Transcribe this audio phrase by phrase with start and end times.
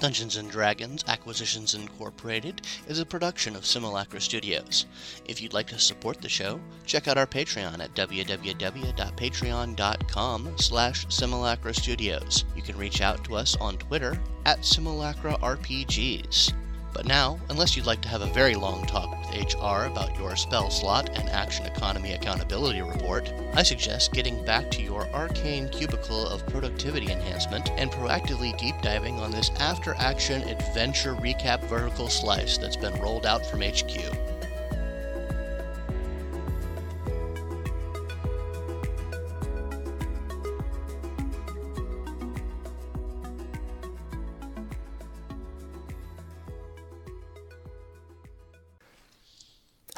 [0.00, 4.86] Dungeons Dragons Acquisitions Incorporated is a production of Simulacra Studios.
[5.26, 11.74] If you'd like to support the show, check out our Patreon at www.patreon.com slash Simulacra
[11.74, 12.44] Studios.
[12.54, 16.52] You can reach out to us on Twitter at Simulacra RPGs.
[16.92, 20.36] But now, unless you'd like to have a very long talk with HR about your
[20.36, 26.26] spell slot and action economy accountability report, I suggest getting back to your arcane cubicle
[26.28, 32.58] of productivity enhancement and proactively deep diving on this after action adventure recap vertical slice
[32.58, 34.37] that's been rolled out from HQ.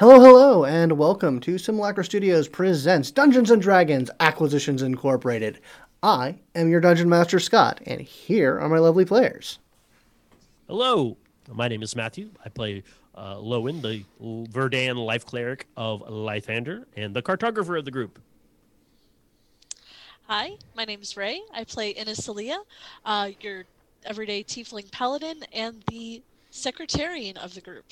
[0.01, 5.59] Hello, hello, and welcome to Simulacra Studios presents Dungeons and Dragons Acquisitions Incorporated.
[6.01, 9.59] I am your Dungeon Master Scott, and here are my lovely players.
[10.67, 11.17] Hello,
[11.53, 12.31] my name is Matthew.
[12.43, 12.81] I play
[13.13, 18.17] uh, Lowen, the Verdan life cleric of Lathander, and the cartographer of the group.
[20.25, 21.41] Hi, my name is Ray.
[21.53, 22.57] I play Innisalia,
[23.05, 23.65] uh, your
[24.03, 27.85] everyday tiefling paladin and the secretarian of the group.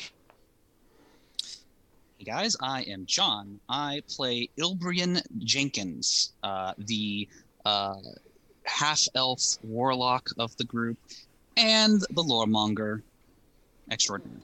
[2.20, 3.62] Hey guys, I am John.
[3.70, 7.30] I play Ilbrian Jenkins, uh, the
[7.64, 7.96] uh,
[8.64, 10.98] half elf warlock of the group,
[11.56, 13.04] and the loremonger
[13.90, 14.42] extraordinary.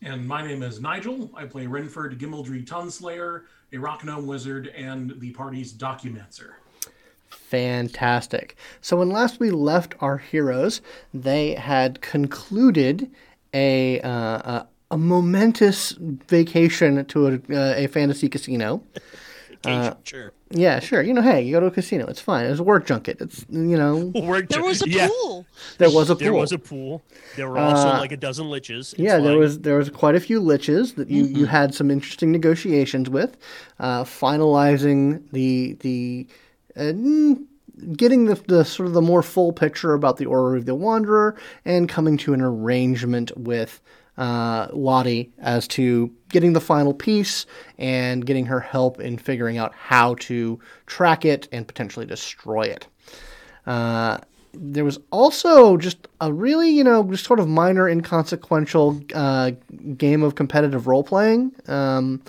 [0.00, 1.30] And my name is Nigel.
[1.36, 6.52] I play Renford Gimmeldry Tonslayer, a rock gnome wizard, and the party's documancer.
[7.28, 8.56] Fantastic.
[8.80, 10.80] So, when last we left our heroes,
[11.12, 13.10] they had concluded
[13.52, 18.82] a, uh, a a momentous vacation to a, uh, a fantasy casino.
[19.64, 20.32] Uh, sure.
[20.50, 21.02] Yeah, sure.
[21.02, 22.06] You know, hey, you go to a casino.
[22.06, 22.46] It's fine.
[22.46, 23.20] It's a work junket.
[23.20, 23.96] It's you know.
[24.14, 25.08] work There was a yeah.
[25.08, 25.44] pool.
[25.78, 26.24] There was a pool.
[26.24, 27.02] There was a pool.
[27.34, 28.92] There were also Uh, like a dozen liches.
[28.92, 29.38] It's yeah, there fine.
[29.38, 33.36] was there was quite a few liches that you, you had some interesting negotiations with,
[33.80, 36.28] uh, finalizing the the
[36.76, 36.92] uh,
[37.96, 41.36] getting the, the sort of the more full picture about the Order of the Wanderer
[41.64, 43.80] and coming to an arrangement with
[44.18, 47.46] uh, Lottie as to getting the final piece
[47.78, 52.86] and getting her help in figuring out how to track it and potentially destroy it.
[53.66, 54.18] Uh,
[54.54, 59.50] there was also just a really, you know, just sort of minor, inconsequential uh,
[59.96, 62.22] game of competitive role playing um,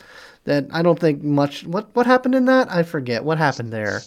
[0.43, 1.65] that I don't think much.
[1.65, 2.69] What what happened in that?
[2.69, 3.23] I forget.
[3.23, 4.01] What happened there?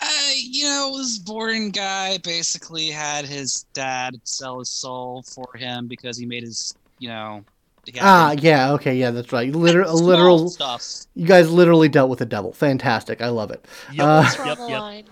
[0.00, 5.88] Uh, you know, this boring guy basically had his dad sell his soul for him
[5.88, 7.44] because he made his, you know.
[7.86, 9.50] he Ah, his- yeah, okay, yeah, that's right.
[9.54, 10.48] Literal, small literal.
[10.48, 10.84] stuff.
[11.14, 12.52] You guys literally dealt with the devil.
[12.52, 13.20] Fantastic.
[13.22, 13.64] I love it.
[13.92, 15.04] Yep, Uh, yep, yep.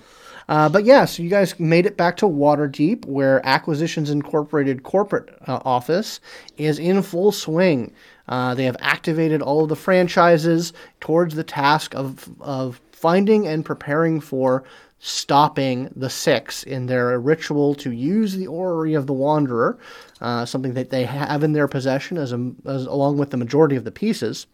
[0.48, 5.28] Uh, but yeah, so you guys made it back to Waterdeep, where Acquisitions Incorporated corporate
[5.48, 6.20] uh, office
[6.56, 7.92] is in full swing.
[8.28, 13.64] Uh, they have activated all of the franchises towards the task of of finding and
[13.64, 14.62] preparing for
[14.98, 19.78] stopping the Six in their ritual to use the Orrery of the Wanderer,
[20.20, 23.76] uh, something that they have in their possession as, a, as along with the majority
[23.76, 24.46] of the pieces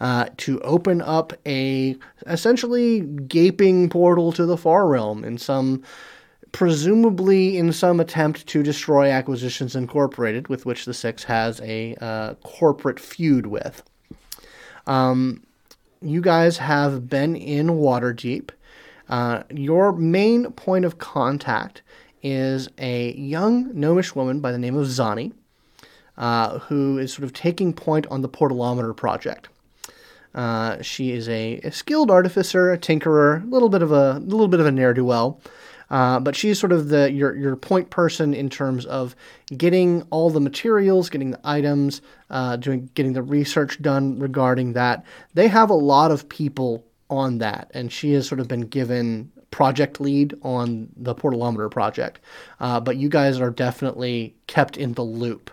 [0.00, 5.82] uh, to open up a essentially gaping portal to the far realm in some
[6.52, 12.34] presumably in some attempt to destroy acquisitions incorporated with which the six has a uh,
[12.42, 13.82] corporate feud with.
[14.86, 15.42] Um,
[16.00, 18.50] you guys have been in waterdeep
[19.08, 21.82] uh, your main point of contact
[22.22, 25.32] is a young gnomish woman by the name of zani
[26.16, 29.48] uh, who is sort of taking point on the portalometer project
[30.36, 34.48] uh, she is a, a skilled artificer, a tinkerer, a little bit of a, little
[34.48, 35.40] bit of a ne'er do well,
[35.88, 39.16] uh, but she's sort of the your your point person in terms of
[39.56, 45.04] getting all the materials, getting the items, uh, doing getting the research done regarding that.
[45.32, 49.30] They have a lot of people on that, and she has sort of been given
[49.50, 52.20] project lead on the portalometer project.
[52.60, 55.50] Uh, but you guys are definitely kept in the loop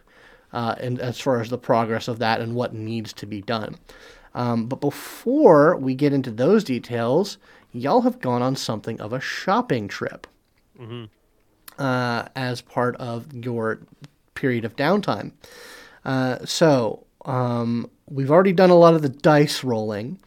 [0.52, 3.76] uh, and as far as the progress of that and what needs to be done.
[4.36, 7.38] Um, but before we get into those details,
[7.72, 10.28] y'all have gone on something of a shopping trip
[11.80, 13.80] uh, as part of your
[14.34, 15.32] period of downtime.
[16.04, 20.20] Uh, so um, we've already done a lot of the dice rolling.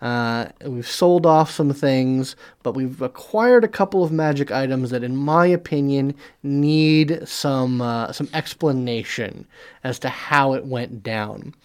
[0.00, 5.02] Uh, we've sold off some things, but we've acquired a couple of magic items that,
[5.02, 9.46] in my opinion, need some uh, some explanation
[9.84, 11.54] as to how it went down.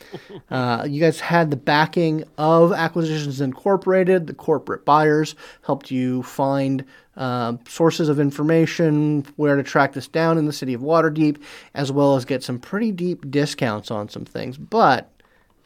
[0.50, 4.28] Uh, you guys had the backing of Acquisitions Incorporated.
[4.28, 6.84] The corporate buyers helped you find
[7.16, 11.42] uh, sources of information where to track this down in the city of Waterdeep,
[11.74, 14.58] as well as get some pretty deep discounts on some things.
[14.58, 15.10] But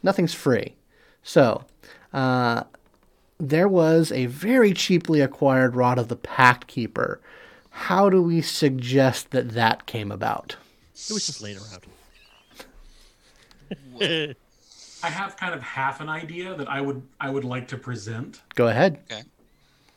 [0.04, 0.76] nothing's free.
[1.24, 1.64] So,
[2.16, 2.64] uh,
[3.38, 7.20] there was a very cheaply acquired Rod of the Pact Keeper.
[7.70, 10.56] How do we suggest that that came about?
[10.94, 11.84] It was just laying around.
[15.04, 18.42] I have kind of half an idea that I would I would like to present.
[18.56, 19.00] Go ahead.
[19.12, 19.24] Okay.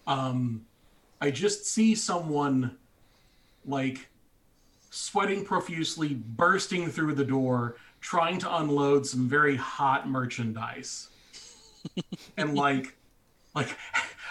[0.08, 0.66] Um,
[1.20, 2.76] I just see someone
[3.64, 4.08] like
[4.90, 11.10] sweating profusely, bursting through the door, trying to unload some very hot merchandise,
[12.36, 12.96] and like,
[13.54, 13.68] like,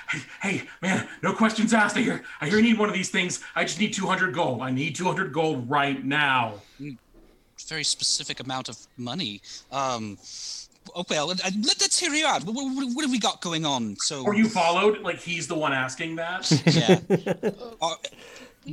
[0.09, 1.97] hey, hey, man, no questions asked.
[1.97, 3.43] I hear, I hear you need one of these things.
[3.55, 4.61] I just need 200 gold.
[4.61, 6.55] I need 200 gold right now.
[7.67, 9.41] Very specific amount of money.
[9.71, 10.17] Um,
[10.95, 12.43] oh, well, let, us hear you out.
[12.43, 13.95] What, what, what have we got going on?
[13.97, 14.99] So, Or you followed?
[14.99, 16.49] Like he's the one asking that?
[16.65, 17.51] yeah.
[17.81, 17.95] Uh,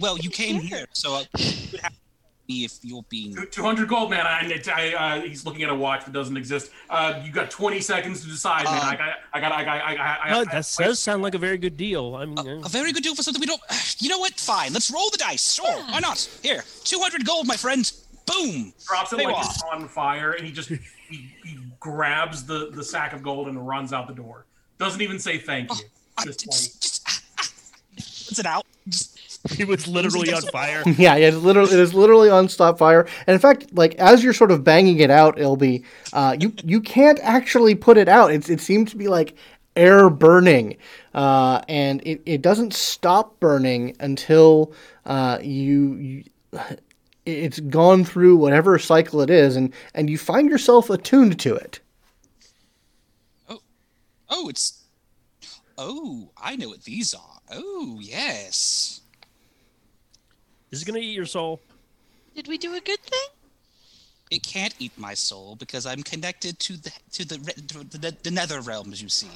[0.00, 2.03] well, you came here, so uh, have to
[2.46, 3.36] be if you're being.
[3.50, 4.26] 200 gold, man.
[4.26, 6.70] I, I, uh, he's looking at a watch that doesn't exist.
[6.90, 8.74] Uh, you got 20 seconds to decide, man.
[8.74, 10.20] Uh, I got, I got, I got, I got.
[10.24, 12.14] I, No, I, that does sound like a very good deal.
[12.16, 13.60] I mean, uh, A very good deal for something we don't.
[13.98, 14.34] You know what?
[14.34, 14.72] Fine.
[14.72, 15.54] Let's roll the dice.
[15.54, 15.80] Sure.
[15.88, 16.18] Why not?
[16.42, 17.90] Here, 200 gold, my friend.
[18.26, 18.72] Boom.
[18.86, 19.46] drops it They like walk.
[19.50, 23.66] it's on fire, and he just he, he grabs the the sack of gold and
[23.66, 24.46] runs out the door.
[24.78, 25.84] Doesn't even say thank you.
[26.18, 26.80] Uh, Just just, like,
[27.96, 28.66] just, puts it out.
[28.88, 29.13] Just,
[29.50, 30.82] he was literally on fire.
[30.86, 33.06] Yeah, yeah, it's literally it is literally on stop fire.
[33.26, 36.80] And in fact, like as you're sort of banging it out, Ilby, uh, you you
[36.80, 38.32] can't actually put it out.
[38.32, 39.36] It's it seems to be like
[39.76, 40.76] air burning,
[41.14, 44.72] uh, and it, it doesn't stop burning until
[45.04, 46.24] uh, you, you
[47.26, 51.80] it's gone through whatever cycle it is, and and you find yourself attuned to it.
[53.48, 53.60] Oh,
[54.30, 54.80] oh, it's.
[55.76, 57.40] Oh, I know what these are.
[57.50, 59.00] Oh, yes.
[60.74, 61.60] This is gonna eat your soul.
[62.34, 63.28] Did we do a good thing?
[64.32, 68.16] It can't eat my soul because I'm connected to the to the re- to the,
[68.24, 69.00] the nether realms.
[69.00, 69.28] you see.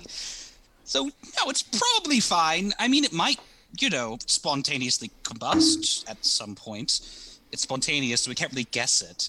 [0.83, 2.73] So no, it's probably fine.
[2.81, 3.39] I mean, it might,
[3.79, 7.03] you know, spontaneously combust at some point.
[7.53, 9.29] It's spontaneous, so we can't really guess it.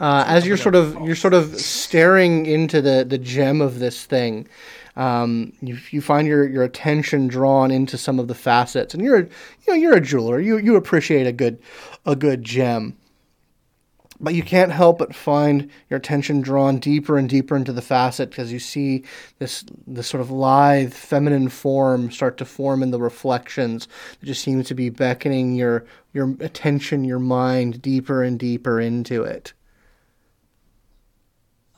[0.00, 4.06] Uh, as you're sort of you're sort of staring into the, the gem of this
[4.06, 4.48] thing,
[4.96, 9.20] um, you, you find your, your attention drawn into some of the facets, and you're
[9.20, 10.38] a, you know you're a jeweler.
[10.38, 11.58] You you appreciate a good
[12.04, 12.98] a good gem,
[14.20, 18.28] but you can't help but find your attention drawn deeper and deeper into the facet
[18.28, 19.04] because you see
[19.38, 23.88] this this sort of lithe feminine form start to form in the reflections.
[24.22, 29.22] It just seems to be beckoning your your attention, your mind deeper and deeper into
[29.22, 29.54] it.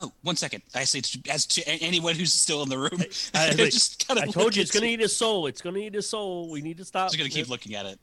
[0.01, 0.61] Oh, one second.
[0.75, 3.01] I say to, as to anyone who's still in the room.
[3.33, 5.47] I, like, just kinda I told you it's gonna eat his soul.
[5.47, 6.49] It's gonna eat his soul.
[6.51, 7.07] We need to stop.
[7.07, 7.99] Just gonna keep looking at it.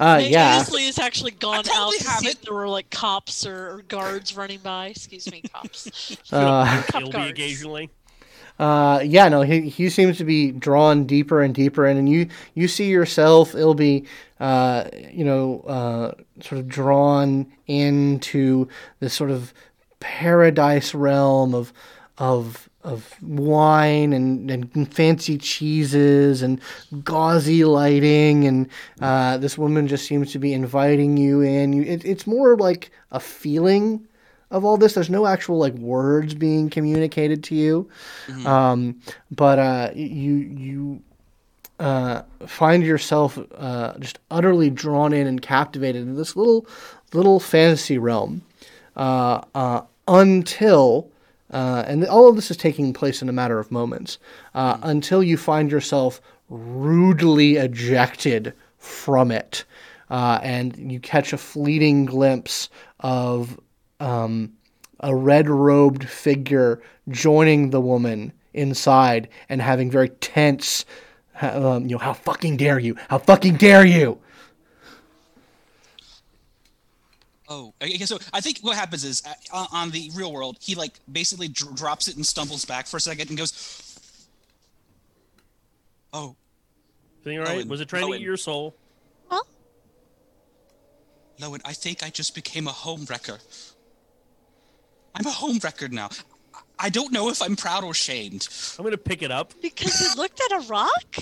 [0.00, 0.58] Uh, Hey, yeah.
[0.58, 4.36] Ainsley has actually gone out to see if there were like cops or, or guards
[4.36, 4.88] running by.
[4.88, 6.16] Excuse me, cops.
[6.32, 7.30] Uh, He'll be guards.
[7.30, 7.90] occasionally.
[8.58, 12.28] uh, yeah, no, he, he seems to be drawn deeper and deeper in, and you
[12.54, 14.04] you see yourself, it'll be,
[14.40, 18.66] uh, you know, uh, sort of drawn into
[18.98, 19.52] this sort of
[20.06, 21.72] paradise realm of
[22.16, 26.60] of of wine and, and fancy cheeses and
[27.02, 28.46] gauzy lighting.
[28.46, 28.68] And
[29.00, 31.72] uh, this woman just seems to be inviting you in.
[31.72, 34.06] You, it, it's more like a feeling
[34.52, 34.94] of all this.
[34.94, 37.90] There's no actual like words being communicated to you.
[38.46, 39.00] Um,
[39.32, 41.02] but uh, you you
[41.80, 46.68] uh, find yourself uh, just utterly drawn in and captivated in this little
[47.12, 48.42] little fantasy realm.
[48.94, 51.10] Uh, uh, until
[51.52, 54.18] uh, and all of this is taking place in a matter of moments
[54.54, 59.64] uh, until you find yourself rudely ejected from it
[60.10, 62.68] uh, and you catch a fleeting glimpse
[63.00, 63.58] of
[64.00, 64.52] um,
[65.00, 70.84] a red robed figure joining the woman inside and having very tense
[71.42, 72.96] um, you know how fucking dare you?
[73.10, 74.18] How fucking dare you
[77.48, 77.98] Oh, okay.
[78.04, 81.48] So I think what happens is uh, on- on the real world, he like basically
[81.48, 83.98] dr- drops it and stumbles back for a second and goes,
[86.12, 86.36] "Oh,
[87.24, 87.58] Thing right?
[87.58, 88.74] Owen, Was it trying to eat your soul?
[91.38, 93.38] Lowen, I think I just became a home wrecker.
[95.14, 96.08] I'm a home wrecker now.
[96.54, 98.48] I- I don't know if I'm proud or shamed.
[98.78, 99.52] I'm gonna pick it up.
[99.60, 101.16] because it looked at a rock.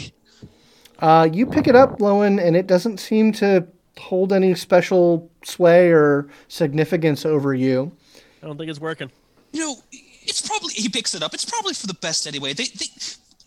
[1.01, 3.67] uh, you pick it up lowen and it doesn't seem to
[3.99, 7.93] hold any special sway or significance over you
[8.45, 9.11] I don't think it's working.
[9.53, 11.33] You know, it's probably he picks it up.
[11.33, 12.53] It's probably for the best anyway.
[12.53, 12.87] They, they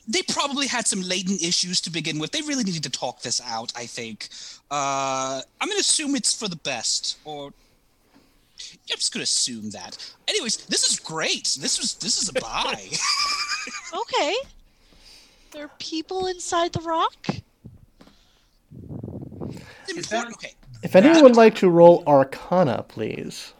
[0.08, 2.32] they probably had some latent issues to begin with.
[2.32, 3.72] They really needed to talk this out.
[3.76, 4.30] I think.
[4.72, 9.98] Uh, I'm gonna assume it's for the best, or I'm just gonna assume that.
[10.28, 11.56] Anyways, this is great.
[11.62, 12.90] This was this is a buy.
[13.94, 14.36] Okay.
[15.52, 17.28] There are people inside the rock.
[19.98, 20.54] Is that- okay.
[20.84, 23.54] If anyone would like to roll Arcana, please.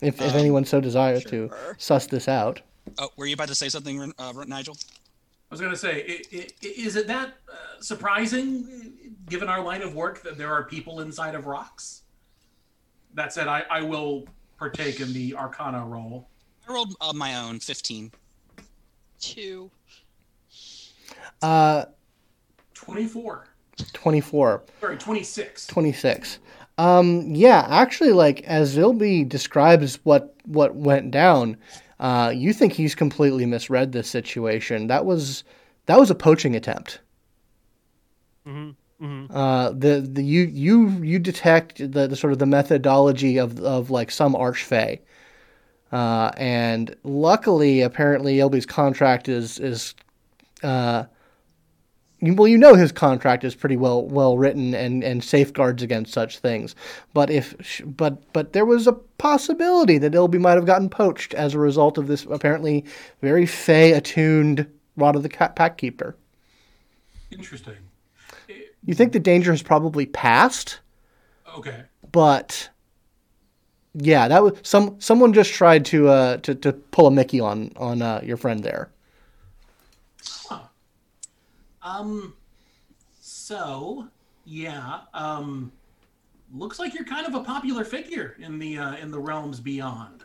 [0.00, 2.62] If, if Um, anyone so desires to suss this out.
[2.98, 4.76] Oh, were you about to say something, uh, Nigel?
[5.50, 8.66] I was going to say, i- i- is it that uh, surprising,
[9.06, 12.02] uh, given our line of work, that there are people inside of rocks?
[13.14, 14.26] That said, I, I will
[14.58, 16.28] partake in the Arcana roll.
[16.68, 18.10] I rolled uh, my own 15.
[19.20, 19.70] Two.
[21.42, 21.84] Uh,
[22.74, 23.46] 24.
[23.92, 24.62] 24.
[24.80, 25.66] Sorry, 26.
[25.66, 26.38] 26.
[26.78, 31.56] Um, yeah, actually, like as Ilby describes what what went down,
[32.00, 34.88] uh, you think he's completely misread this situation.
[34.88, 35.44] That was
[35.86, 37.00] that was a poaching attempt.
[38.44, 43.38] hmm hmm Uh, the the you you you detect the, the sort of the methodology
[43.38, 44.98] of of like some archfey.
[45.92, 49.94] Uh, and luckily, apparently, Ilby's contract is is
[50.64, 51.04] uh,
[52.22, 56.38] well, you know his contract is pretty well well written and, and safeguards against such
[56.38, 56.74] things.
[57.12, 61.54] But if but but there was a possibility that Ilby might have gotten poached as
[61.54, 62.84] a result of this apparently
[63.20, 64.66] very fey attuned
[64.96, 66.16] rod of the cat pack keeper.
[67.30, 67.76] Interesting.
[68.86, 70.80] You think the danger has probably passed,
[71.56, 71.84] Okay.
[72.12, 72.68] but
[73.94, 77.72] yeah, that was some someone just tried to uh to, to pull a Mickey on
[77.76, 78.90] on uh, your friend there.
[81.84, 82.34] Um,
[83.20, 84.08] so
[84.44, 85.70] yeah, um,
[86.52, 90.24] looks like you're kind of a popular figure in the uh, in the realms beyond.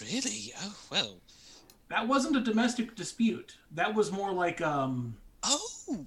[0.00, 0.52] Really?
[0.60, 1.16] Oh, well.
[1.88, 3.56] That wasn't a domestic dispute.
[3.72, 6.06] That was more like um, Oh,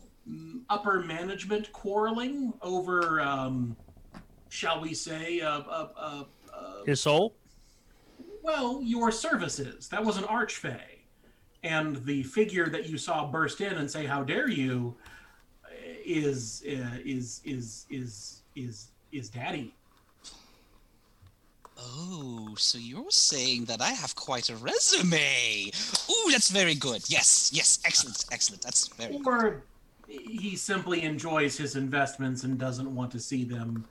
[0.70, 3.78] upper management quarreling over, um,
[4.50, 6.24] shall we say, uh, uh, uh,
[6.54, 7.36] uh, His soul.
[8.44, 9.88] well, your services.
[9.88, 10.82] That was an archfey.
[11.68, 14.96] And the figure that you saw burst in and say, "How dare you?"
[16.06, 19.74] is uh, is is is is is daddy.
[21.80, 25.72] oh, so you're saying that I have quite a resume.
[26.10, 27.04] Ooh, that's very good.
[27.08, 28.62] Yes, yes, excellent, excellent.
[28.62, 29.28] That's very good.
[29.28, 29.64] Or
[30.08, 33.86] he simply enjoys his investments and doesn't want to see them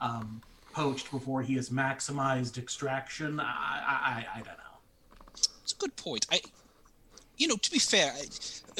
[0.00, 0.40] um,
[0.72, 3.40] poached before he has maximized extraction.
[3.40, 4.76] I, I, I, I don't know.
[5.62, 6.26] It's a good point.
[6.30, 6.40] I,
[7.36, 8.12] you know, to be fair,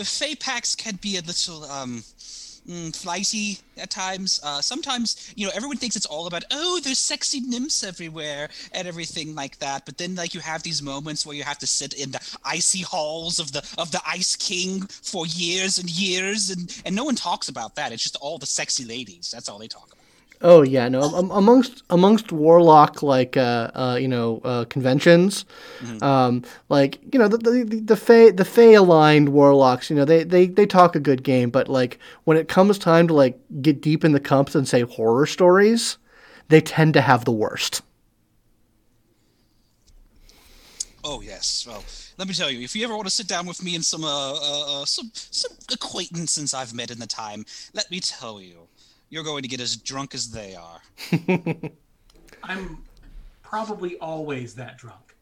[0.04, 2.02] Fey packs can be a little um,
[2.68, 4.40] mm, flighty at times.
[4.42, 8.86] Uh, sometimes, you know, everyone thinks it's all about oh, there's sexy nymphs everywhere and
[8.86, 9.86] everything like that.
[9.86, 12.82] But then, like, you have these moments where you have to sit in the icy
[12.82, 17.14] halls of the of the Ice King for years and years, and and no one
[17.14, 17.92] talks about that.
[17.92, 19.30] It's just all the sexy ladies.
[19.30, 19.95] That's all they talk about.
[20.42, 21.16] Oh yeah, no.
[21.16, 25.44] am- amongst amongst warlock like uh, uh you know uh, conventions,
[26.02, 30.04] um like you know the the the, the fey the fey aligned warlocks, you know
[30.04, 33.38] they, they they talk a good game, but like when it comes time to like
[33.62, 35.96] get deep in the comps and say horror stories,
[36.48, 37.82] they tend to have the worst.
[41.08, 41.64] Oh yes.
[41.66, 41.84] Well,
[42.18, 44.02] let me tell you, if you ever want to sit down with me and some
[44.04, 48.66] uh, uh, uh some some acquaintances I've met in the time, let me tell you,
[49.08, 50.80] you're going to get as drunk as they are.
[52.42, 52.84] I'm
[53.42, 55.16] probably always that drunk.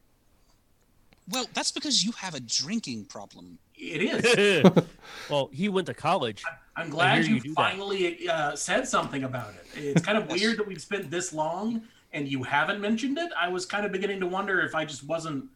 [1.29, 3.59] Well, that's because you have a drinking problem.
[3.77, 4.85] It is.
[5.31, 6.43] well, he went to college.
[6.77, 9.67] I'm glad you, you finally uh, said something about it.
[9.79, 13.31] It's kind of weird that we've spent this long and you haven't mentioned it.
[13.39, 15.47] I was kind of beginning to wonder if I just wasn't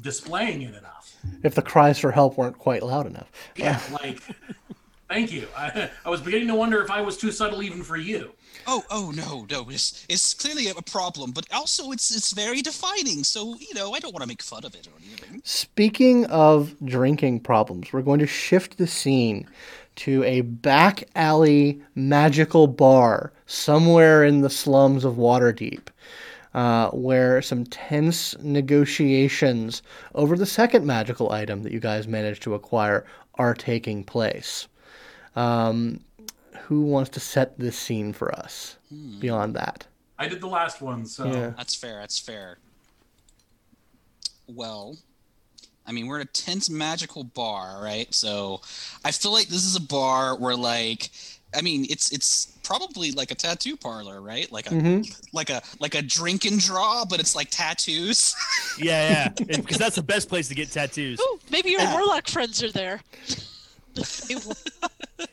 [0.00, 1.16] displaying it enough.
[1.42, 3.30] If the cries for help weren't quite loud enough.
[3.56, 4.20] Yeah, like,
[5.08, 5.48] thank you.
[5.56, 8.32] I, I was beginning to wonder if I was too subtle even for you.
[8.66, 13.24] Oh, oh no, no, it's it's clearly a problem, but also it's it's very defining.
[13.24, 15.40] So you know, I don't want to make fun of it or anything.
[15.44, 19.48] Speaking of drinking problems, we're going to shift the scene
[19.96, 25.88] to a back alley magical bar somewhere in the slums of Waterdeep,
[26.54, 29.82] uh, where some tense negotiations
[30.14, 34.68] over the second magical item that you guys managed to acquire are taking place.
[35.36, 36.00] Um,
[36.62, 38.76] who wants to set this scene for us
[39.18, 39.86] beyond that?
[40.18, 41.50] I did the last one, so Yeah.
[41.56, 42.00] That's fair.
[42.00, 42.58] That's fair.
[44.46, 44.96] Well,
[45.86, 48.12] I mean, we're in a tense magical bar, right?
[48.14, 48.60] So
[49.04, 51.10] I feel like this is a bar where like
[51.56, 54.50] I mean, it's it's probably like a tattoo parlor, right?
[54.52, 55.00] Like a hmm
[55.32, 58.34] like a like a drink and draw, but it's like tattoos.
[58.78, 61.20] Yeah, yeah, because that's the best place to get tattoos.
[61.20, 61.92] Ooh, maybe your Yeah.
[61.94, 63.00] warlock friends are there.
[63.94, 64.56] They will-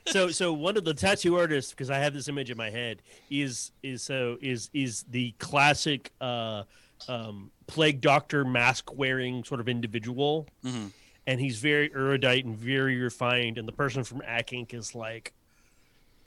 [0.07, 3.01] So, so one of the tattoo artists, because I have this image in my head,
[3.29, 6.63] is is so is is the classic uh,
[7.09, 10.91] um, plague doctor mask wearing sort of individual, Mhm.
[11.27, 13.57] and he's very erudite and very refined.
[13.57, 14.73] And the person from Ack Inc.
[14.73, 15.33] is like,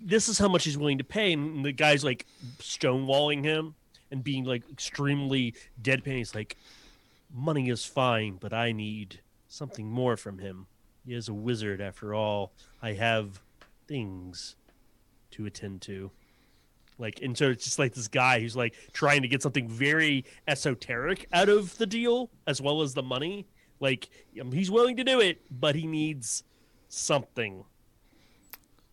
[0.00, 2.26] "This is how much he's willing to pay," and the guy's like
[2.58, 3.74] stonewalling him
[4.10, 6.16] and being like extremely deadpan.
[6.18, 6.56] He's like,
[7.32, 10.66] "Money is fine, but I need something more from him."
[11.08, 12.52] He is a wizard after all.
[12.82, 13.40] I have
[13.86, 14.56] things
[15.30, 16.10] to attend to.
[16.98, 20.26] Like, and so it's just like this guy who's like trying to get something very
[20.46, 23.46] esoteric out of the deal as well as the money.
[23.80, 26.44] Like, um, he's willing to do it, but he needs
[26.88, 27.64] something.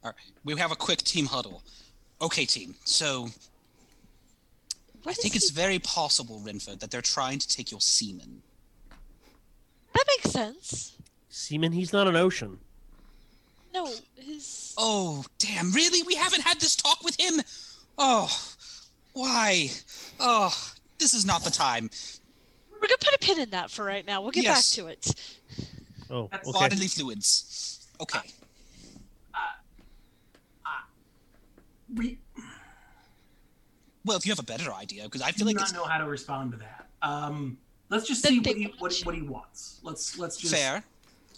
[0.02, 1.64] All right, we have a quick team huddle.
[2.22, 2.76] Okay, team.
[2.86, 3.28] So
[5.06, 8.42] I think is it's very possible, Renford, that they're trying to take your semen.
[9.94, 10.95] that makes sense.
[11.36, 12.58] Seaman, he's not an ocean.
[13.74, 15.70] No, his Oh, damn!
[15.74, 16.02] Really?
[16.04, 17.42] We haven't had this talk with him.
[17.98, 18.30] Oh,
[19.12, 19.70] why?
[20.18, 20.56] Oh,
[20.98, 21.90] this is not the time.
[22.72, 24.22] we're gonna put a pin in that for right now.
[24.22, 24.70] We'll get Yes.
[24.78, 25.14] back to it.
[26.10, 26.40] Oh, okay.
[26.54, 27.86] Bodily fluids.
[28.00, 28.20] Okay.
[29.34, 29.40] Uh, uh,
[30.66, 30.70] uh,
[31.96, 32.18] we
[34.06, 35.98] Well, if you have a better idea, because I do feel like not know how
[35.98, 36.88] to respond to that.
[37.02, 37.58] Um,
[37.90, 39.82] let's just see what he, what, what he wants.
[39.84, 40.82] Let's let's just fair.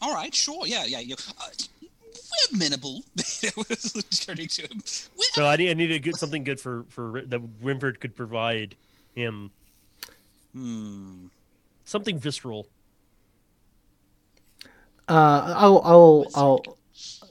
[0.02, 0.66] All right, sure.
[0.68, 1.00] Yeah, yeah.
[1.00, 1.50] You, uh,
[1.82, 3.04] we're amenable.
[4.12, 4.84] Turning to him.
[5.18, 8.16] We're So I need, I need to get something good for for that Renford could
[8.16, 8.76] provide
[9.16, 9.52] him
[10.54, 11.28] Hmm.
[11.86, 12.68] something visceral.
[15.08, 16.78] Uh, I'll, I'll, I'll,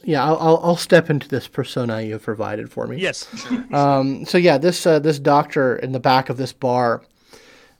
[0.05, 2.99] yeah, I'll, I'll, I'll step into this persona you've provided for me.
[2.99, 3.29] Yes.
[3.73, 7.03] Um, so yeah, this uh, this doctor in the back of this bar,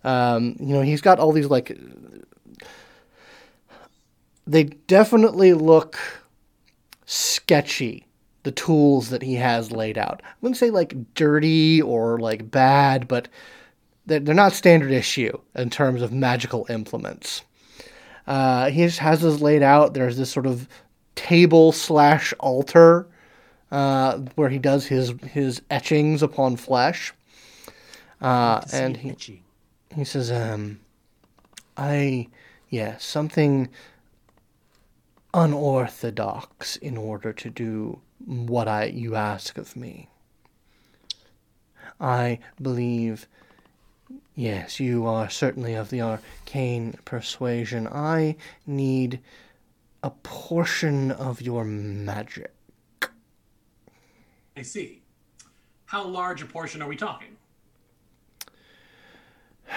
[0.05, 1.79] um, you know, he's got all these like.
[4.47, 5.99] They definitely look
[7.05, 8.07] sketchy.
[8.43, 10.23] The tools that he has laid out.
[10.25, 13.27] I wouldn't say like dirty or like bad, but
[14.07, 17.43] they're, they're not standard issue in terms of magical implements.
[18.25, 19.95] Uh, he just has this laid out.
[19.95, 20.69] There's this sort of
[21.17, 23.09] table slash altar
[23.73, 27.13] uh, where he does his his etchings upon flesh.
[28.21, 29.43] Uh, and he,
[29.95, 30.81] he says, um,
[31.77, 32.29] I,
[32.71, 33.69] yeah, something
[35.37, 40.09] unorthodox in order to do what I you ask of me.
[42.01, 43.29] I believe,
[44.35, 47.87] yes, you are certainly of the arcane persuasion.
[47.87, 49.21] I need
[50.03, 52.55] a portion of your magic.
[54.57, 55.03] I see.
[55.85, 57.37] How large a portion are we talking?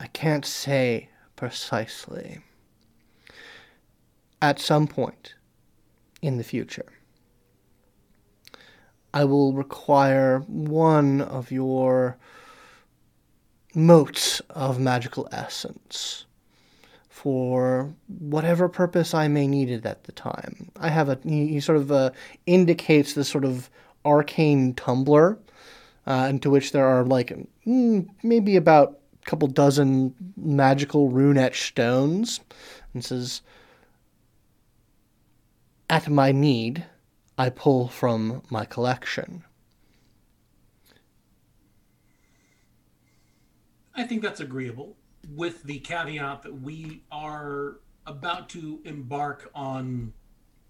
[0.00, 2.40] I can't say precisely.
[4.40, 5.34] At some point
[6.22, 6.92] in the future,
[9.12, 12.18] I will require one of your
[13.74, 16.24] motes of magical essence
[17.08, 20.70] for whatever purpose I may need it at the time.
[20.76, 22.10] I have a, he, sort of uh,
[22.46, 23.68] indicates this sort of
[24.04, 25.38] arcane tumbler
[26.06, 31.66] uh, into which there are like mm, maybe about a couple dozen magical rune etched
[31.66, 32.40] stones,
[32.94, 33.42] and says,
[35.90, 36.86] "At my need,
[37.36, 39.44] I pull from my collection."
[43.94, 44.96] I think that's agreeable,
[45.34, 50.12] with the caveat that we are about to embark on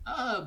[0.06, 0.46] a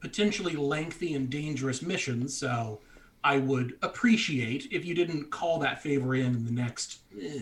[0.00, 2.28] potentially lengthy and dangerous mission.
[2.28, 2.80] So
[3.22, 7.40] I would appreciate if you didn't call that favor in in the next eh,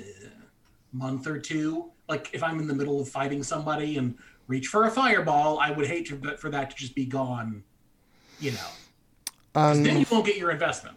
[0.93, 1.93] month or two.
[2.09, 4.17] Like if I'm in the middle of fighting somebody and
[4.49, 7.63] reach for a fireball, I would hate to, but for that to just be gone.
[8.41, 8.67] You know,
[9.55, 10.97] 'Cause then Um, you won't get your investment.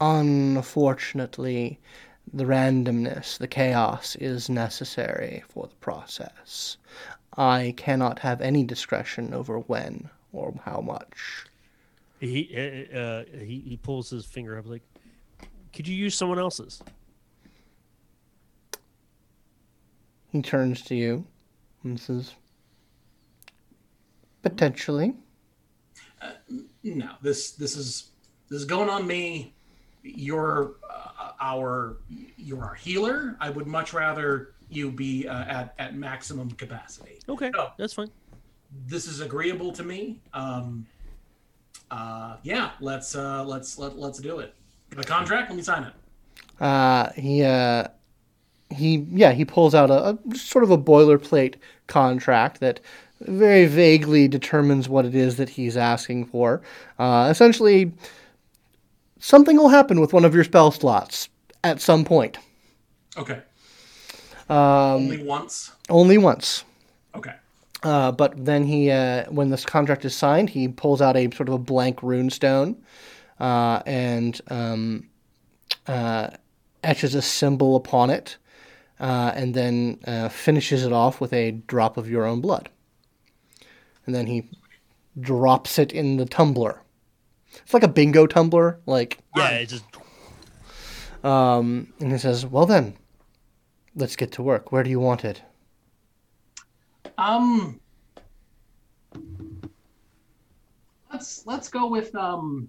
[0.00, 1.78] unfortunately,
[2.32, 6.76] the randomness, the chaos is necessary for the process.
[7.36, 11.46] I cannot have any discretion over when or how much.
[12.20, 12.50] He
[12.92, 14.82] uh, uh, he he pulls his finger up like,
[15.72, 16.82] could you use someone else's?
[20.32, 21.26] He turns to you
[21.86, 22.34] and says,
[24.42, 25.14] Potentially.
[26.84, 28.10] no this this is
[28.48, 29.52] this is going on me
[30.02, 31.96] you're uh, our
[32.36, 37.50] you're our healer i would much rather you be uh, at at maximum capacity Okay,
[37.54, 37.70] No.
[37.76, 38.10] that's fine.
[38.86, 40.20] this is agreeable to me.
[40.32, 40.86] Um,
[41.90, 44.54] uh, yeah, let's uh, let's let let's do it.
[44.90, 45.50] The contract.
[45.50, 45.92] Let me sign it.
[46.60, 47.84] Uh, he uh,
[48.70, 51.54] he yeah he pulls out a, a sort of a boilerplate
[51.86, 52.80] contract that
[53.20, 56.60] very vaguely determines what it is that he's asking for.
[56.98, 57.92] Uh, essentially,
[59.18, 61.28] something will happen with one of your spell slots
[61.64, 62.38] at some point.
[63.16, 63.40] Okay.
[64.48, 65.72] Um, Only once.
[65.88, 66.64] only once.
[67.14, 67.34] Okay.
[67.82, 71.48] Uh, but then he, uh, when this contract is signed, he pulls out a sort
[71.48, 72.76] of a blank rune stone
[73.40, 75.08] uh, and um,
[75.86, 76.28] uh,
[76.84, 78.36] etches a symbol upon it,
[79.00, 82.68] uh, and then uh, finishes it off with a drop of your own blood.
[84.04, 84.48] And then he
[85.20, 86.82] drops it in the tumbler.
[87.54, 89.84] It's like a bingo tumbler, like, Yeah, it just
[91.26, 92.94] um, and he says, "Well then,
[93.96, 94.70] let's get to work.
[94.70, 95.42] Where do you want it?"
[97.18, 97.80] Um.
[101.12, 102.68] Let's let's go with um.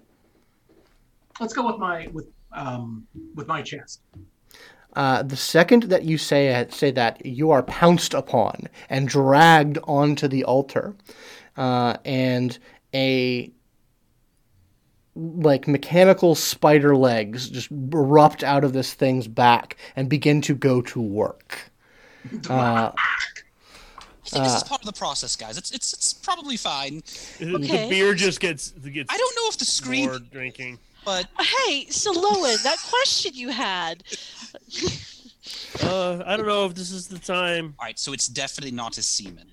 [1.40, 4.02] Let's go with my with um with my chest.
[4.96, 10.28] Uh, the second that you say say that, you are pounced upon and dragged onto
[10.28, 10.96] the altar,
[11.56, 12.58] uh, and
[12.94, 13.52] a
[15.16, 20.82] like mechanical spider legs just erupt out of this thing's back and begin to go
[20.82, 21.72] to work.
[22.50, 22.92] Uh,
[24.28, 25.58] I think this is part of the process, guys.
[25.58, 27.02] It's it's it's probably fine.
[27.40, 30.80] the beer just gets gets I don't know if the scream, more drinking.
[31.08, 34.04] But Hey, Saloan, that question you had.
[35.82, 37.76] Uh, I don't know if this is the time.
[37.80, 37.98] all right.
[37.98, 39.48] So it's definitely not his semen.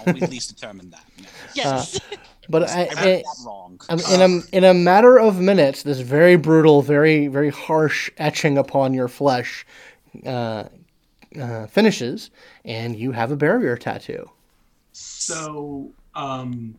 [0.00, 1.04] I'll at least determine that.
[1.18, 1.28] now.
[1.54, 1.98] Yes.
[2.50, 3.80] but I I, read I, that wrong.
[3.88, 8.58] Um, in a in a matter of minutes, this very brutal, very very harsh etching
[8.58, 9.64] upon your flesh
[10.26, 10.64] uh,
[11.40, 12.30] uh, finishes,
[12.66, 14.28] and you have a barrier tattoo.
[14.92, 16.74] So, um,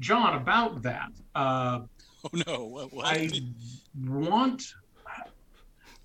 [0.00, 1.82] John, about that, uh,
[2.32, 2.64] oh no!
[2.66, 2.92] What?
[2.92, 3.06] what?
[3.06, 3.30] I
[4.06, 4.62] want.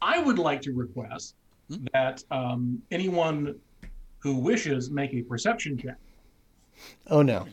[0.01, 1.35] I would like to request
[1.69, 1.85] Hmm?
[1.93, 3.55] that um, anyone
[4.19, 5.97] who wishes make a perception check.
[7.07, 7.45] Oh no!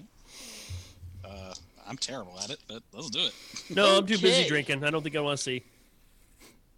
[1.24, 1.53] Uh,
[1.87, 3.33] I'm terrible at it, but let's do it.
[3.74, 4.85] No, I'm too busy drinking.
[4.85, 5.64] I don't think I want to see.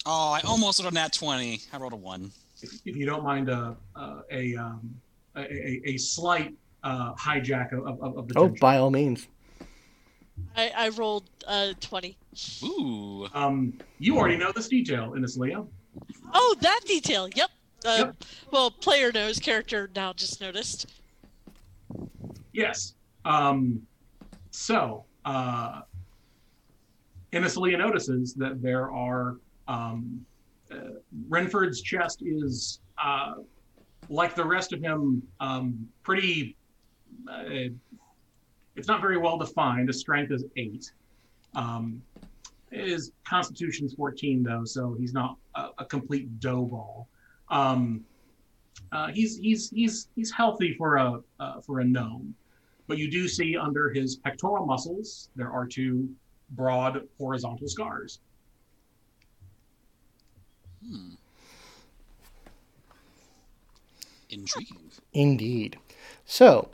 [0.07, 1.61] Oh, I almost rolled a nat 20.
[1.72, 2.31] I rolled a one.
[2.62, 4.94] If, if you don't mind uh, uh, a, um,
[5.35, 8.59] a, a a slight uh, hijack of, of, of the Oh, tension.
[8.61, 9.27] by all means.
[10.57, 12.16] I, I rolled uh, 20.
[12.64, 13.29] Ooh.
[13.35, 15.68] Um, you already know this detail in this, Leo.
[16.33, 17.29] Oh, that detail.
[17.29, 17.51] Yep.
[17.85, 18.16] Uh, Yep.
[18.51, 20.87] Well, player knows, character now just noticed.
[22.53, 22.94] Yes.
[23.25, 23.83] Um,
[24.51, 25.83] so, uh,
[27.33, 29.37] Innisalia notices that there are
[29.68, 30.25] um,
[30.70, 30.77] uh,
[31.29, 33.35] Renford's chest is uh,
[34.09, 36.57] like the rest of him, um, pretty.
[38.77, 39.89] It's not very well defined.
[39.89, 40.93] His strength is eight.
[41.55, 42.03] Um,
[42.71, 47.09] his constitution's 14 though, so he's not a, a complete dough ball.
[47.49, 48.05] Um,
[48.93, 52.35] uh, he's he's he's he's healthy for a uh, for a gnome,
[52.87, 56.09] but you do see under his pectoral muscles there are two
[56.51, 58.21] broad horizontal scars.
[60.87, 61.15] Hmm.
[64.29, 64.91] Intriguing.
[65.12, 65.79] Indeed.
[66.27, 66.69] So,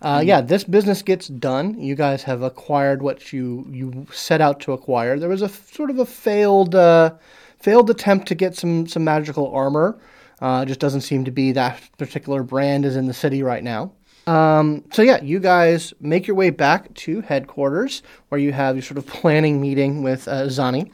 [0.00, 1.80] uh, yeah, this business gets done.
[1.80, 5.18] You guys have acquired what you you set out to acquire.
[5.18, 7.14] There was a f- sort of a failed uh,
[7.58, 9.98] failed attempt to get some some magical armor.
[10.40, 13.90] Uh, just doesn't seem to be that particular brand is in the city right now.
[14.28, 18.82] Um, so yeah, you guys make your way back to headquarters where you have your
[18.82, 20.92] sort of planning meeting with uh, Zani,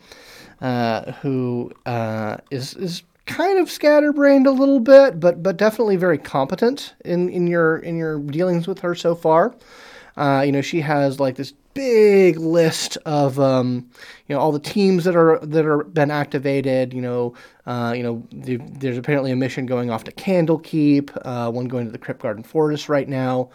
[0.62, 6.19] uh, who uh, is is kind of scatterbrained a little bit, but but definitely very
[6.19, 9.55] competent in, in your in your dealings with her so far.
[10.17, 13.91] Uh, you know, she has like this big list of um,
[14.29, 16.93] you know all the teams that are that are been activated.
[16.93, 17.35] You know,
[17.67, 21.87] uh, you know, the, there's apparently a mission going off to Candlekeep, uh, one going
[21.87, 23.51] to the Kryptgarden Forest right now,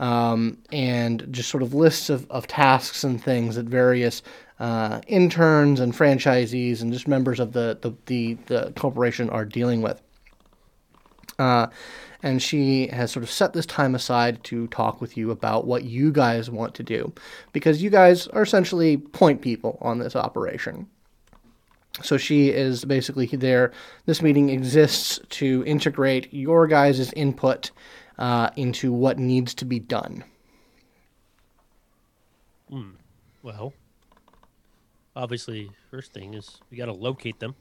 [0.00, 4.22] um, and just sort of lists of, of tasks and things that various
[4.60, 9.82] uh, interns and franchisees and just members of the the, the, the corporation are dealing
[9.82, 10.00] with.
[11.38, 11.66] Uh,
[12.22, 15.84] and she has sort of set this time aside to talk with you about what
[15.84, 17.12] you guys want to do,
[17.52, 20.86] because you guys are essentially point people on this operation.
[22.02, 23.72] So she is basically there.
[24.04, 27.70] This meeting exists to integrate your guys' input
[28.18, 30.22] uh, into what needs to be done.
[33.42, 33.72] Well,
[35.16, 37.54] obviously, first thing is we got to locate them.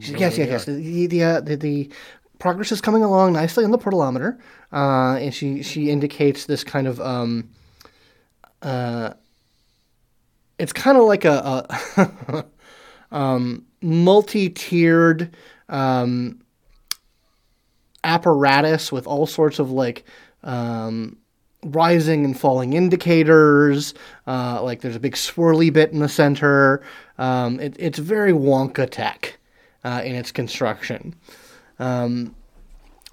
[0.00, 0.64] Yes, yes, yes.
[0.64, 1.90] The the, uh, the the
[2.38, 4.38] progress is coming along nicely on the portalometer,
[4.72, 7.50] uh, and she she indicates this kind of um,
[8.62, 9.14] uh,
[10.58, 11.66] it's kind of like a,
[11.96, 12.44] a
[13.16, 15.34] um, multi-tiered
[15.68, 16.40] um,
[18.04, 20.04] apparatus with all sorts of like
[20.42, 21.18] um,
[21.74, 23.94] rising and falling indicators.
[24.26, 26.82] Uh, like there's a big swirly bit in the center.
[27.18, 29.38] Um, it, it's very Wonka tech
[29.84, 31.14] uh, in its construction.
[31.78, 32.34] Um,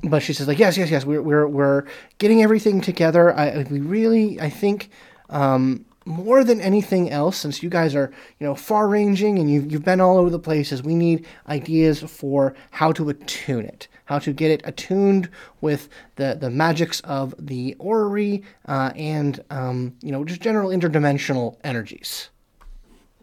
[0.04, 1.06] but she says like yes, yes, yes.
[1.06, 1.86] We're we're we're
[2.18, 3.34] getting everything together.
[3.38, 4.90] I we really I think.
[5.30, 9.72] Um, more than anything else, since you guys are, you know, far ranging and you've,
[9.72, 14.20] you've been all over the places, we need ideas for how to attune it, how
[14.20, 15.30] to get it attuned
[15.62, 21.58] with the, the magics of the orrery uh, and, um, you know, just general interdimensional
[21.64, 22.30] energies.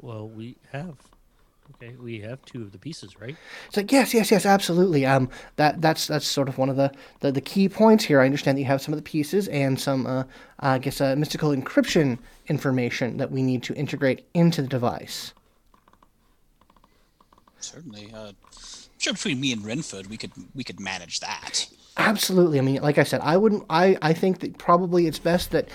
[0.00, 1.09] Well, we have.
[1.82, 3.34] Okay, we have two of the pieces, right?
[3.66, 5.06] It's like yes, yes, yes, absolutely.
[5.06, 8.20] Um, that that's that's sort of one of the, the, the key points here.
[8.20, 10.24] I understand that you have some of the pieces and some, uh,
[10.58, 15.32] I guess, uh, mystical encryption information that we need to integrate into the device.
[17.60, 18.12] Certainly.
[18.14, 18.32] Uh,
[18.98, 21.66] sure, between me and Renford, we could we could manage that.
[22.00, 22.58] Absolutely.
[22.58, 23.64] I mean, like I said, I wouldn't.
[23.68, 25.68] I I think that probably it's best that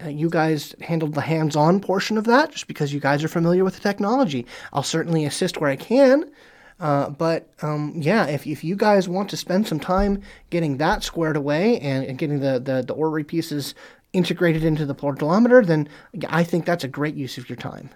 [0.00, 3.64] uh, you guys handled the hands-on portion of that, just because you guys are familiar
[3.64, 4.46] with the technology.
[4.72, 6.30] I'll certainly assist where I can.
[6.78, 11.02] Uh, but um, yeah, if, if you guys want to spend some time getting that
[11.04, 13.74] squared away and, and getting the, the, the orrery pieces
[14.12, 15.88] integrated into the portalometer, then
[16.28, 17.90] I think that's a great use of your time.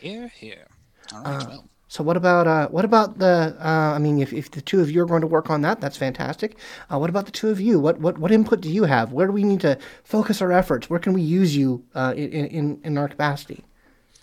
[0.00, 0.66] Here, here.
[1.14, 1.68] All right, well.
[1.96, 3.56] So what about uh, what about the?
[3.58, 5.80] Uh, I mean, if, if the two of you are going to work on that,
[5.80, 6.58] that's fantastic.
[6.92, 7.80] Uh, what about the two of you?
[7.80, 9.12] What what what input do you have?
[9.14, 10.90] Where do we need to focus our efforts?
[10.90, 13.64] Where can we use you uh, in, in in our capacity?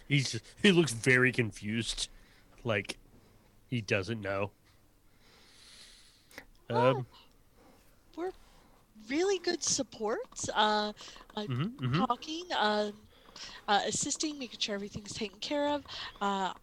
[0.07, 2.09] He's he looks very confused,
[2.63, 2.99] like
[3.71, 4.51] he doesn't know.
[6.69, 7.07] Um,
[8.15, 8.33] We're
[9.09, 10.19] really good support.
[10.53, 10.93] Uh,
[11.36, 12.07] uh, mhm, mhm.
[12.07, 12.91] talking, uh,
[13.67, 15.83] uh, assisting, making sure everything's taken care of.
[16.21, 16.53] Uh,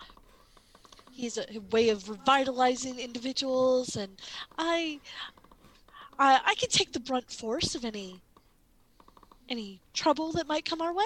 [1.20, 4.12] he's a way of revitalizing individuals, and
[4.58, 4.98] I,
[6.18, 8.20] I, I can take the brunt force of any,
[9.48, 11.04] any trouble that might come our way.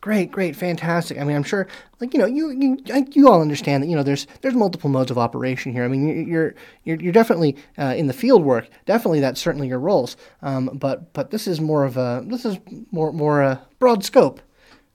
[0.00, 1.18] Great, great, fantastic.
[1.18, 1.66] I mean, I'm sure,
[1.98, 2.78] like you know, you you
[3.10, 5.82] you all understand that you know there's there's multiple modes of operation here.
[5.82, 8.68] I mean, you- you're you're you're definitely uh, in the field work.
[8.86, 10.16] Definitely, that's certainly your roles.
[10.40, 12.58] Um, but but this is more of a this is
[12.92, 14.40] more more a broad scope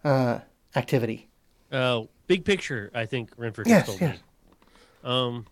[0.06, 0.40] uh,
[0.74, 1.28] activity.
[1.74, 2.92] Oh, big picture.
[2.94, 4.18] I think Renford Yes, told yes.
[4.18, 5.10] me.
[5.10, 5.46] Um,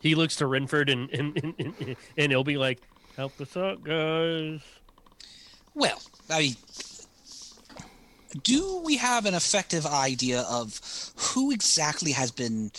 [0.00, 2.80] he looks to Renford and and, and, and and he'll be like,
[3.16, 4.60] "Help us out, guys."
[5.74, 6.56] Well, I mean,
[8.42, 10.80] do we have an effective idea of
[11.16, 12.70] who exactly has been,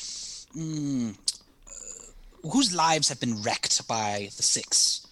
[0.55, 1.15] mm,
[1.67, 5.07] uh, whose lives have been wrecked by the Six?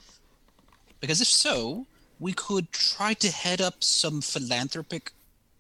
[1.00, 1.88] Because if so,
[2.20, 5.14] we could try to head up some philanthropic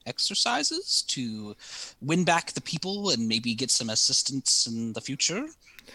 [0.06, 1.56] exercises to
[2.02, 5.48] win back the people and maybe get some assistance in the future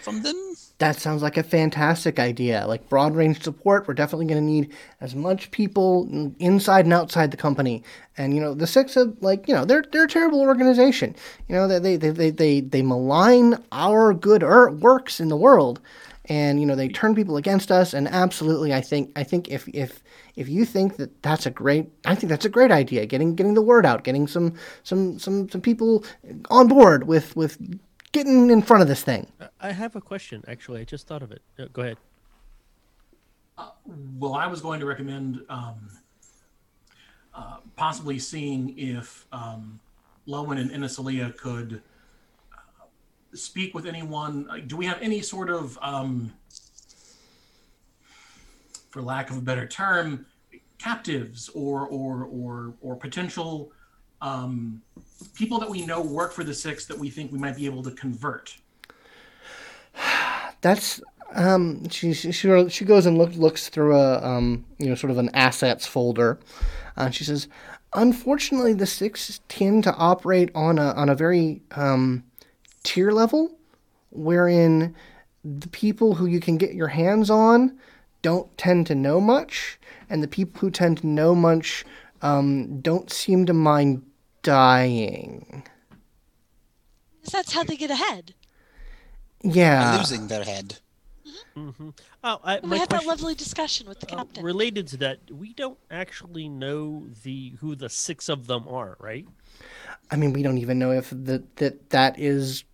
[0.02, 0.54] from them.
[0.78, 2.66] That sounds like a fantastic idea.
[2.66, 7.30] Like broad range support, we're definitely going to need as much people inside and outside
[7.30, 7.82] the company.
[8.16, 11.14] And you know, the six of like you know they're they're a terrible organization.
[11.48, 14.42] You know they they they they they malign our good
[14.80, 15.80] works in the world,
[16.26, 17.94] and you know they turn people against us.
[17.94, 20.02] And absolutely, I think I think if if
[20.36, 23.06] if you think that that's a great, I think that's a great idea.
[23.06, 26.04] Getting getting the word out, getting some some some some people
[26.50, 27.58] on board with with
[28.12, 29.26] getting in front of this thing.
[29.40, 30.44] I- I have a question.
[30.46, 31.42] Actually, I just thought of it.
[31.58, 31.96] Uh, Go ahead.
[34.18, 35.88] Well, I was going to recommend um,
[37.34, 39.80] uh, possibly seeing if um,
[40.28, 41.80] Lowen and Innisalia could
[42.52, 42.84] uh,
[43.34, 44.46] speak with anyone.
[44.50, 46.32] uh, Do we have any sort of, um,
[48.96, 50.24] for lack of a better term,
[50.78, 53.70] captives or or or or potential
[54.22, 54.80] um,
[55.34, 57.82] people that we know work for the Six that we think we might be able
[57.82, 58.56] to convert?
[60.62, 61.02] that's
[61.34, 65.18] um she she she goes and look, looks through a um you know sort of
[65.18, 66.38] an assets folder
[66.96, 67.48] and she says
[67.94, 72.24] unfortunately the six tend to operate on a on a very um
[72.84, 73.58] tier level
[74.10, 74.94] wherein
[75.44, 77.76] the people who you can get your hands on
[78.26, 79.78] don't tend to know much
[80.10, 81.84] and the people who tend to know much
[82.22, 84.02] um don't seem to mind
[84.42, 85.62] dying
[87.22, 88.34] 'Cause That's how they get ahead.
[89.42, 90.68] yeah losing their head.
[91.54, 91.90] hmm
[92.28, 94.42] Oh, I, we had that lovely discussion with the uh, captain.
[94.44, 99.26] related to that, we don't actually know the who the six of them are, right?
[100.10, 102.64] I mean, we don't even know if that that that is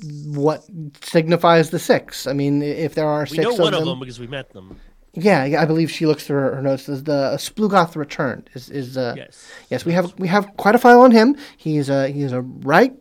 [0.00, 0.64] what
[1.02, 2.26] signifies the six.
[2.26, 4.26] I mean, if there are We six know of one them, of them because we
[4.26, 4.80] met them.
[5.14, 6.88] yeah, yeah, I believe she looks through her, her notes.
[6.88, 8.50] Is the Splugoth returned?
[8.54, 9.62] Is is uh, Yes.
[9.70, 11.36] Yes, we have we have quite a file on him.
[11.56, 12.94] He's a he's a right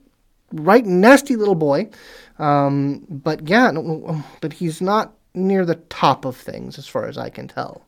[0.53, 1.89] right nasty little boy,
[2.39, 7.17] um, but yeah, no, but he's not near the top of things as far as
[7.17, 7.85] I can tell.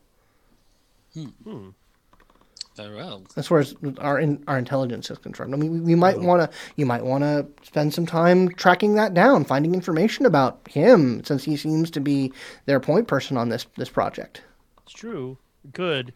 [2.76, 3.24] Very well.
[3.36, 6.40] As far as our in, our intelligence is concerned, I mean, we, we might want
[6.50, 11.22] to you might want to spend some time tracking that down, finding information about him,
[11.24, 12.32] since he seems to be
[12.66, 14.42] their point person on this this project.
[14.84, 15.36] It's true.
[15.72, 16.14] Good.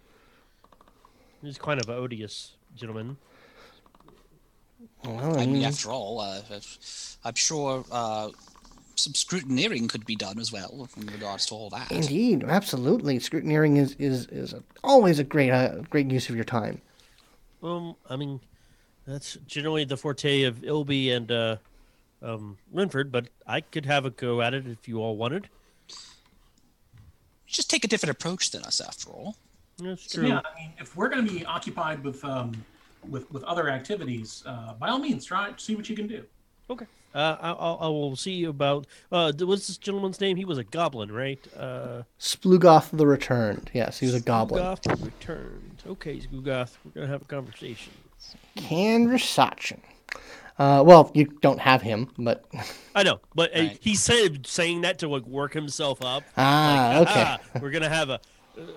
[1.43, 3.19] He's kind of odious, gentlemen.
[5.05, 6.41] Well, I I mean, mean, after all, uh,
[7.25, 8.31] I'm sure uh,
[8.97, 11.91] some scrutineering could be done as well in regards to all that.
[11.91, 16.45] indeed, absolutely, scrutineering is is is a, always a great uh, great use of your
[16.45, 16.81] time.
[17.63, 18.41] Um, I mean,
[19.07, 21.57] that's generally the forte of Ilby and uh,
[22.23, 25.49] um, Renford, but I could have a go at it if you all wanted.
[27.47, 29.37] Just take a different approach than us, after all.
[29.79, 30.29] That's So, true.
[30.29, 32.53] yeah, I mean, if we're going to be occupied with um,
[33.09, 36.25] with with other activities, uh, by all means, try see what you can do.
[36.71, 36.87] Okay.
[37.15, 38.87] Uh, I, I'll, I will see you about.
[39.13, 40.37] Uh, what's this gentleman's name?
[40.37, 41.39] He was a goblin, right?
[41.57, 43.71] Uh, Splugoth the Returned.
[43.73, 44.63] Yes, he was a goblin.
[44.65, 45.83] Splugoth the returned.
[45.87, 47.93] Okay, Splugoth, we're gonna have a conversation.
[48.69, 49.81] Conversation.
[50.59, 52.45] Uh, well, you don't have him, but
[52.95, 56.23] I know, but uh, he said saying that to like work himself up.
[56.37, 57.25] ah, Like, okay.
[57.27, 58.21] "Ah, we're gonna have a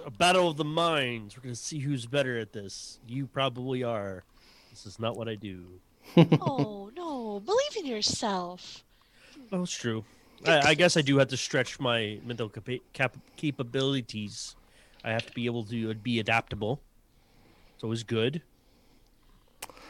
[0.05, 1.37] a battle of the minds.
[1.37, 2.99] We're gonna see who's better at this.
[3.07, 4.23] You probably are.
[4.71, 5.65] This is not what I do.
[6.15, 8.83] Oh no, believe in yourself.
[9.51, 10.03] Oh, it's true.
[10.45, 14.55] I, I guess I do have to stretch my mental capa- cap- capabilities.
[15.03, 16.81] I have to be able to be adaptable.
[17.75, 18.41] It's always good.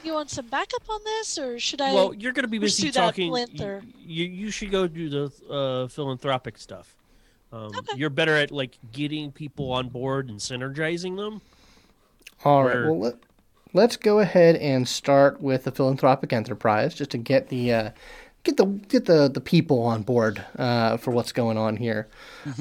[0.03, 1.93] You want some backup on this, or should I?
[1.93, 3.29] well, you're going to be busy talking.
[3.31, 6.95] plinth y- You, you should go do the uh, philanthropic stuff.
[7.51, 7.97] Um, Okay.
[7.97, 11.41] You're better at like getting people on board and synergizing them.
[12.45, 12.75] All right.
[12.75, 13.15] Where- Well, let,
[13.73, 17.89] let's go ahead and start with the philanthropic enterprise, just to get the uh,
[18.43, 22.07] get the get the the people on board uh, for what's going on here.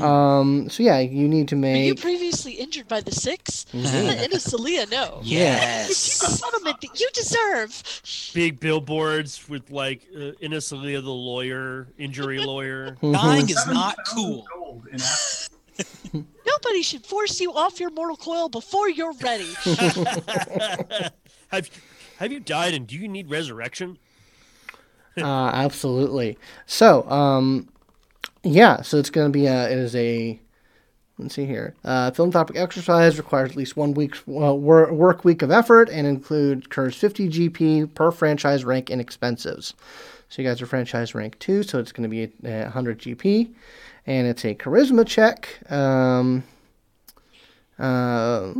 [0.00, 1.74] Um, so yeah, you need to make.
[1.76, 3.66] Were you previously injured by the six?
[3.72, 3.84] Mhm.
[4.08, 5.20] Let Innisalia know.
[5.22, 5.86] Yeah.
[5.86, 8.02] It's the settlement that you deserve.
[8.34, 12.96] Big billboards with like uh, Innisalia the lawyer, injury lawyer.
[13.00, 14.44] Dying is not cool.
[15.76, 19.52] Gold in Af- Nobody should force you off your mortal coil before you're ready.
[21.48, 21.70] have
[22.18, 23.98] have you died and do you need resurrection?
[25.18, 26.38] uh, absolutely.
[26.66, 27.68] So, um,
[28.42, 30.38] yeah, so it's going to be a, it is a,
[31.18, 31.74] let's see here.
[31.84, 36.06] Uh, philanthropic exercise requires at least one week's uh, wor- work week of effort and
[36.06, 39.74] includes 50 GP per franchise rank and expenses.
[40.28, 43.50] So you guys are franchise rank two, so it's going to be uh, 100 GP,
[44.06, 45.58] and it's a charisma check.
[45.70, 46.44] Um,
[47.78, 48.52] uh,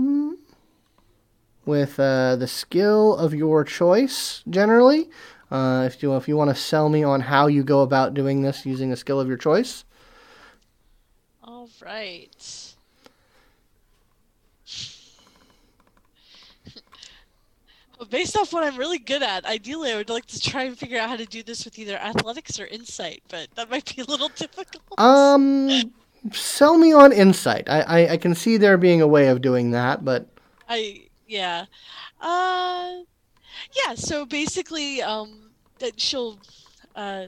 [1.65, 5.11] with uh, the skill of your choice, generally.
[5.51, 8.43] Uh, if you if you want to sell me on how you go about doing
[8.43, 9.85] this using a skill of your choice,
[11.43, 12.76] All right.
[18.05, 20.99] Based off what I'm really good at, ideally I would like to try and figure
[20.99, 24.05] out how to do this with either athletics or insight, but that might be a
[24.05, 24.83] little difficult.
[24.99, 25.93] um,
[26.33, 27.69] sell me on insight.
[27.69, 30.27] I, I I can see there being a way of doing that, but
[30.69, 31.67] I yeah.
[32.21, 33.03] Uh
[33.73, 36.39] yeah, so basically um that she'll
[36.95, 37.27] uh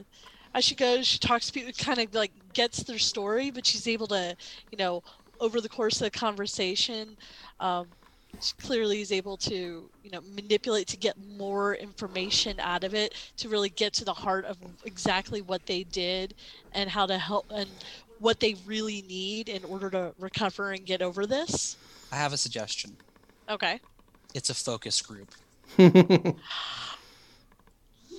[0.53, 3.87] as she goes, she talks to people kind of like gets their story, but she's
[3.87, 4.35] able to,
[4.71, 5.03] you know,
[5.39, 7.15] over the course of the conversation,
[7.59, 7.87] um
[8.41, 13.13] she clearly is able to, you know, manipulate to get more information out of it
[13.37, 16.33] to really get to the heart of exactly what they did
[16.73, 17.69] and how to help and
[18.19, 21.77] what they really need in order to recover and get over this.
[22.11, 22.95] I have a suggestion.
[23.49, 23.79] Okay.
[24.33, 25.33] It's a focus group.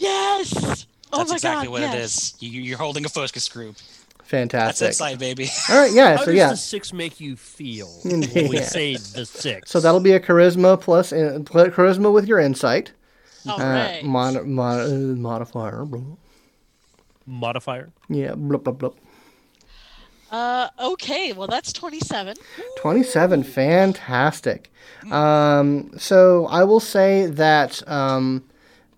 [0.01, 0.87] Yes.
[1.13, 1.73] oh That's my exactly god.
[1.73, 1.95] what yes.
[1.95, 2.35] it is.
[2.41, 3.77] You, you're holding a focus group.
[4.31, 5.19] That's fantastic.
[5.19, 5.49] baby.
[5.69, 6.11] All right, yeah.
[6.17, 8.63] How So does yeah, the six make you feel when we Yeah.
[8.63, 9.71] say the six?
[9.71, 12.93] so that'll be a charisma plus uh, pl- charisma with your insight.
[13.49, 14.05] All Uh, right.
[14.05, 15.87] mod, mod, uh, modifier.
[17.27, 17.91] modifier.
[18.09, 18.91] Yeah, blah blah blah.
[20.31, 21.33] uh, okay.
[21.33, 22.37] Well, that's twenty-seven.
[22.81, 24.71] 27 fantastic
[25.11, 28.43] um, so i will say that um,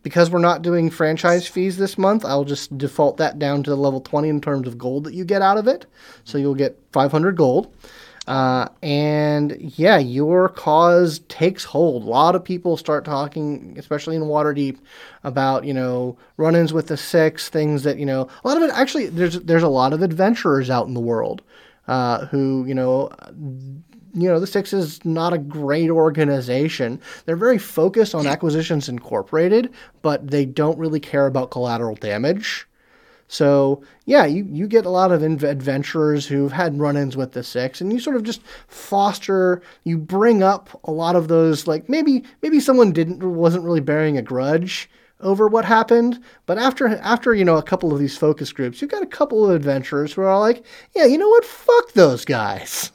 [0.03, 3.77] because we're not doing franchise fees this month i'll just default that down to the
[3.77, 5.87] level 20 in terms of gold that you get out of it
[6.25, 7.73] so you'll get 500 gold
[8.29, 12.05] Uh, and yeah, your cause takes hold.
[12.05, 14.79] A lot of people start talking, especially in Waterdeep,
[15.25, 18.29] about you know run-ins with the Six, things that you know.
[18.45, 21.43] A lot of it actually, there's there's a lot of adventurers out in the world
[21.89, 23.11] uh, who you know
[24.15, 27.01] you know, the Six is not a great organization.
[27.25, 32.67] They're very focused on Acquisitions Incorporated, but they don't really care about collateral damage.
[33.29, 37.33] So, yeah, you, you get a lot of inv- adventurers who've had run ins with
[37.33, 41.67] the Six, and you sort of just foster, you bring up a lot of those,
[41.67, 44.91] like maybe maybe someone didn't wasn't really bearing a grudge
[45.23, 48.91] over what happened but after after you know a couple of these focus groups you've
[48.91, 50.65] got a couple of adventurers who are like
[50.97, 52.91] yeah you know what fuck those guys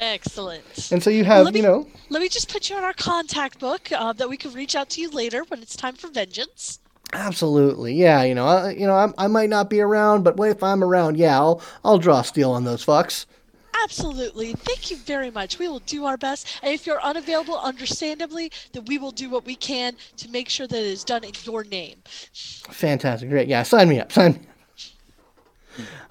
[0.00, 0.90] Excellent.
[0.92, 3.58] and so you have me- you know Let me just put you on our contact
[3.58, 6.80] book uh, that we can reach out to you later when it's time for vengeance.
[7.12, 8.22] Absolutely, yeah.
[8.24, 11.16] You know, I, you know, I, I might not be around, but if I'm around,
[11.16, 13.26] yeah, I'll I'll draw steel on those fucks.
[13.82, 14.54] Absolutely.
[14.54, 15.58] Thank you very much.
[15.58, 16.58] We will do our best.
[16.62, 20.66] And if you're unavailable, understandably, then we will do what we can to make sure
[20.66, 21.98] that it is done in your name.
[22.32, 23.48] Fantastic, great.
[23.48, 24.10] Yeah, sign me up.
[24.10, 24.38] Sign me.
[24.38, 24.55] up.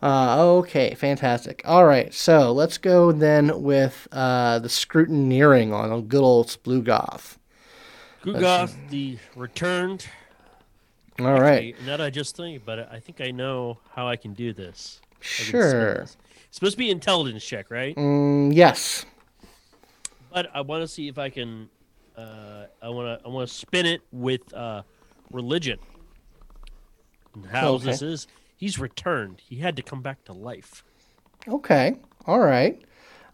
[0.02, 1.62] Uh, okay, fantastic.
[1.66, 7.38] All right, so let's go then with uh, the scrutineering on good old Splugoth.
[8.24, 10.08] Gugoth, the returned.
[11.20, 14.16] All right, Actually, Now that I just think, but I think I know how I
[14.18, 15.00] can do this.
[15.02, 15.94] I can spin sure.
[15.96, 16.18] this.
[16.48, 17.96] It's supposed to be intelligence check, right?
[17.96, 19.06] Mm, yes.
[20.32, 21.70] But I want to see if I can.
[22.18, 23.26] Uh, I want to.
[23.26, 24.82] I want to spin it with uh,
[25.32, 25.80] religion.
[27.34, 27.86] And how Okay.
[27.86, 28.28] this is?
[28.56, 29.42] He's returned.
[29.48, 30.84] He had to come back to life.
[31.48, 31.96] Okay.
[32.26, 32.82] All right.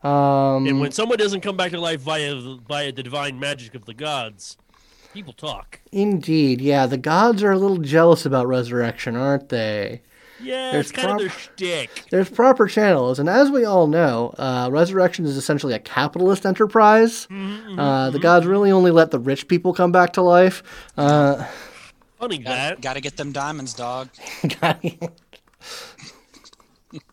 [0.03, 3.75] Um, And when someone doesn't come back to life via the, via the divine magic
[3.75, 4.57] of the gods,
[5.13, 5.79] people talk.
[5.91, 10.01] indeed, yeah, the gods are a little jealous about resurrection, aren't they?
[10.41, 12.05] Yeah, There's it's kind of their shtick.
[12.09, 17.27] There's proper channels, and as we all know, uh, Resurrection is essentially a capitalist enterprise.
[17.27, 20.63] Mm-hmm, Uh, the gods really only let the rich people come back to life.
[20.97, 21.45] Uh,
[22.21, 22.81] Funny that.
[22.81, 24.09] Got to get them diamonds, dog.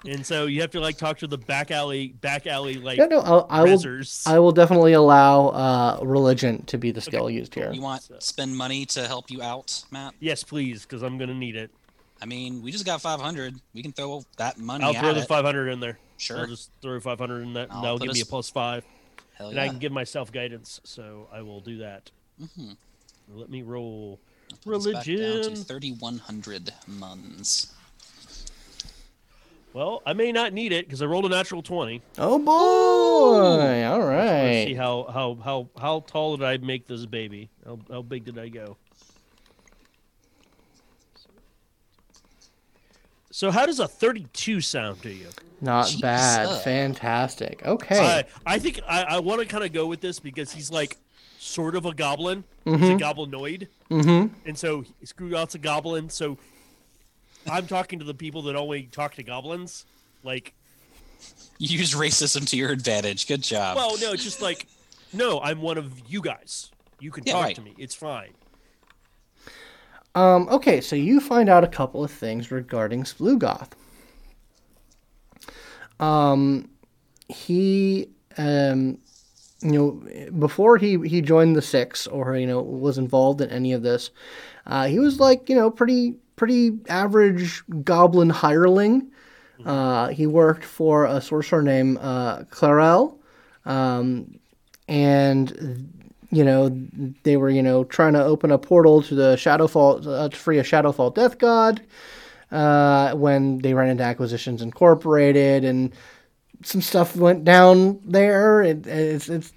[0.04, 3.04] And so you have to like talk to the back alley, back alley like yeah,
[3.06, 3.80] no, I'll, I will.
[4.26, 7.70] I will definitely allow uh, religion to be the skill used here.
[7.72, 10.14] You want So- spend money to help you out, Matt?
[10.18, 11.70] Yes, please, because I'm gonna need it.
[12.20, 13.54] I mean, we just got 500.
[13.72, 15.28] We can throw that money I'll at throw the it.
[15.28, 15.98] 500 in there.
[16.16, 16.40] Sure.
[16.40, 17.68] I'll just throw 500 in that.
[17.68, 18.84] and I'll That'll put give me a plus five,
[19.34, 19.62] Hell and yeah.
[19.62, 20.80] I can give myself guidance.
[20.82, 22.10] So I will do that.
[22.42, 22.76] Mhm.
[23.28, 24.18] Let me roll
[24.64, 25.54] Put us back down to religion.
[25.56, 27.72] 3,100 muns.
[29.74, 32.00] Well, I may not need it because I rolled a natural 20.
[32.18, 33.84] Oh boy!
[33.84, 34.42] All right.
[34.42, 37.50] Let's see how how how how tall did I make this baby?
[37.64, 38.76] How how big did I go?
[43.30, 45.28] So how does a 32 sound to you?
[45.60, 46.48] Not bad.
[46.48, 46.64] Jesus.
[46.64, 47.64] Fantastic.
[47.64, 48.24] Okay.
[48.46, 50.96] I, I think I, I want to kind of go with this because he's like
[51.38, 52.44] sort of a goblin.
[52.64, 53.68] He's a goblinoid.
[53.90, 54.34] mm-hmm.
[54.46, 56.10] And so Screwgout's a goblin.
[56.10, 56.36] So
[57.50, 59.86] I'm talking to the people that only talk to goblins.
[60.22, 60.52] Like,
[61.58, 63.26] You use racism to your advantage.
[63.26, 63.76] Good job.
[63.76, 64.66] well, no, it's just like,
[65.12, 66.70] no, I'm one of you guys.
[67.00, 67.54] You can Yeah, talk right.
[67.56, 67.74] to me.
[67.78, 68.30] It's fine.
[70.14, 73.70] Um, okay, so you find out a couple of things regarding Splugoth.
[76.00, 76.68] Um,
[77.28, 78.98] he, um,
[79.60, 83.72] you know, before he, he joined the Six or, you know, was involved in any
[83.72, 84.10] of this,
[84.66, 89.10] uh, he was like, you know, pretty, pretty average goblin hireling.
[89.64, 93.18] Uh, he worked for a sorcerer named uh, Clarel.
[93.64, 94.38] Um,
[94.86, 95.92] and
[96.30, 96.68] you know,
[97.22, 100.58] they were, you know, trying to open a portal to the Shadowfall, uh, to free
[100.58, 101.80] a Shadowfall Death God,
[102.50, 105.92] uh, when they ran into Acquisitions Incorporated, and
[106.62, 108.62] some stuff went down there.
[108.62, 109.52] It, it's, it's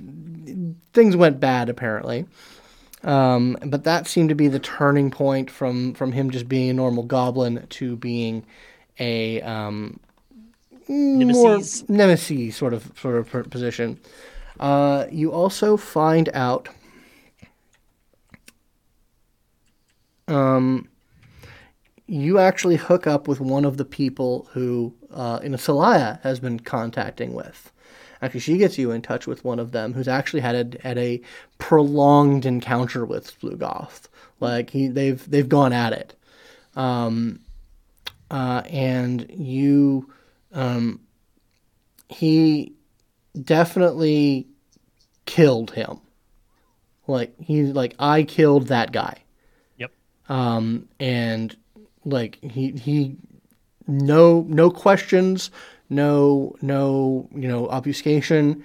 [0.93, 2.25] things went bad apparently.
[3.03, 6.73] Um, but that seemed to be the turning point from from him just being a
[6.73, 8.45] normal goblin to being
[8.99, 9.99] a um,
[10.87, 11.89] more Nemesis?
[11.89, 13.99] nemesis sort of sort of position.
[14.59, 16.69] Uh, you also find out
[20.27, 20.87] um,
[22.05, 27.33] you actually hook up with one of the people who uh, Innisalia has been contacting
[27.33, 27.71] with.
[28.21, 30.97] Actually, she gets you in touch with one of them who's actually had a, had
[30.97, 31.21] a
[31.57, 34.07] prolonged encounter with Splugoth.
[34.39, 36.15] Like he, they've they've gone at it,
[36.75, 37.39] um,
[38.29, 40.11] uh, and you,
[40.51, 40.99] um,
[42.09, 42.73] he
[43.43, 44.47] definitely
[45.25, 46.01] killed him.
[47.07, 49.17] Like he's like I killed that guy.
[49.77, 49.91] Yep.
[50.29, 51.55] Um and
[52.05, 53.17] like he he
[53.87, 55.51] no no questions,
[55.89, 58.63] no no you know obfuscation.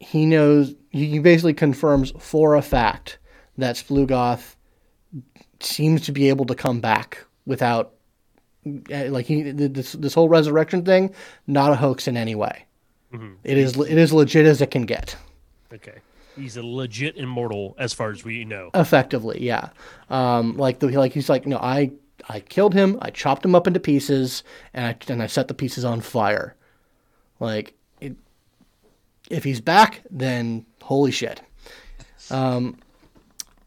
[0.00, 0.74] He knows.
[0.90, 3.18] He basically confirms for a fact
[3.58, 4.54] that Splugoth
[5.60, 7.94] seems to be able to come back without
[8.90, 11.12] eh, like he this this whole resurrection thing
[11.46, 12.64] not a hoax in any way.
[13.12, 13.36] Mhm.
[13.42, 15.16] It is it is legit as it can get.
[15.72, 15.98] Okay.
[16.36, 18.70] He's a legit immortal as far as we know.
[18.74, 19.70] Effectively, yeah.
[20.08, 21.90] Um, like the like he's like, no, I
[22.28, 22.98] I killed him.
[23.00, 24.42] I chopped him up into pieces,
[24.74, 26.54] and I and I set the pieces on fire.
[27.40, 28.16] Like, it,
[29.30, 31.40] if he's back, then holy shit.
[32.30, 32.78] Um,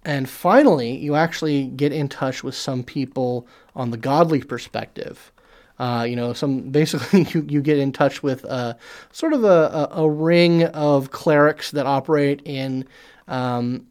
[0.04, 5.32] and finally, you actually get in touch with some people on the godly perspective.
[5.80, 8.74] Uh, you know, some basically you, you get in touch with uh,
[9.12, 12.86] sort of a, a, a ring of clerics that operate in
[13.28, 13.88] um,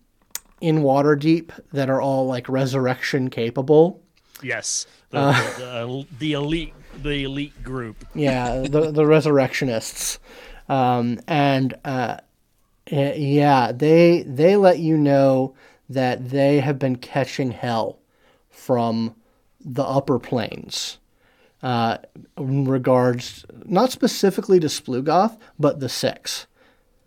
[0.61, 4.00] in Waterdeep that are all like resurrection capable.
[4.43, 4.87] Yes.
[5.11, 5.33] The, Uh.
[5.33, 8.05] the, the, the elite the elite group.
[8.15, 10.19] Yeah, the the resurrectionists,
[10.69, 12.19] um, and uh,
[12.89, 15.55] eh, yeah, they they let you know
[15.89, 17.99] that they have been catching hell
[18.49, 19.15] from
[19.65, 20.99] the upper planes.
[21.63, 21.99] Uh,
[22.39, 26.47] in regards not specifically to Splugoth, but the Six.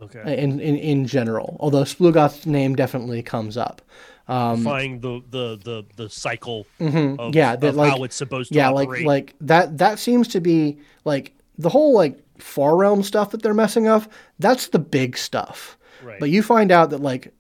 [0.02, 0.38] Okay.
[0.38, 1.56] in, in, in general.
[1.62, 3.82] Although Splugoth's name definitely comes up.
[4.28, 8.16] Um, Defying the, the, the, the cycle mhm, of, yeah, that of like how it's
[8.16, 9.06] supposed to yeah, like operate.
[9.06, 13.54] like that that seems to be like the whole like far realm stuff that they're
[13.54, 14.10] messing up.
[14.40, 15.78] That's the big stuff.
[16.02, 16.20] right.
[16.20, 17.34] But you find out that like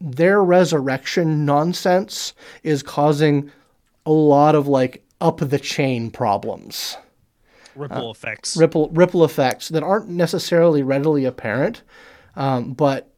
[0.00, 3.50] their resurrection nonsense is causing
[4.04, 6.96] a lot of like up the chain problems.
[7.76, 8.56] ripple effects.
[8.56, 11.82] ripple ripple effects that aren't necessarily readily apparent,
[12.36, 13.12] um, but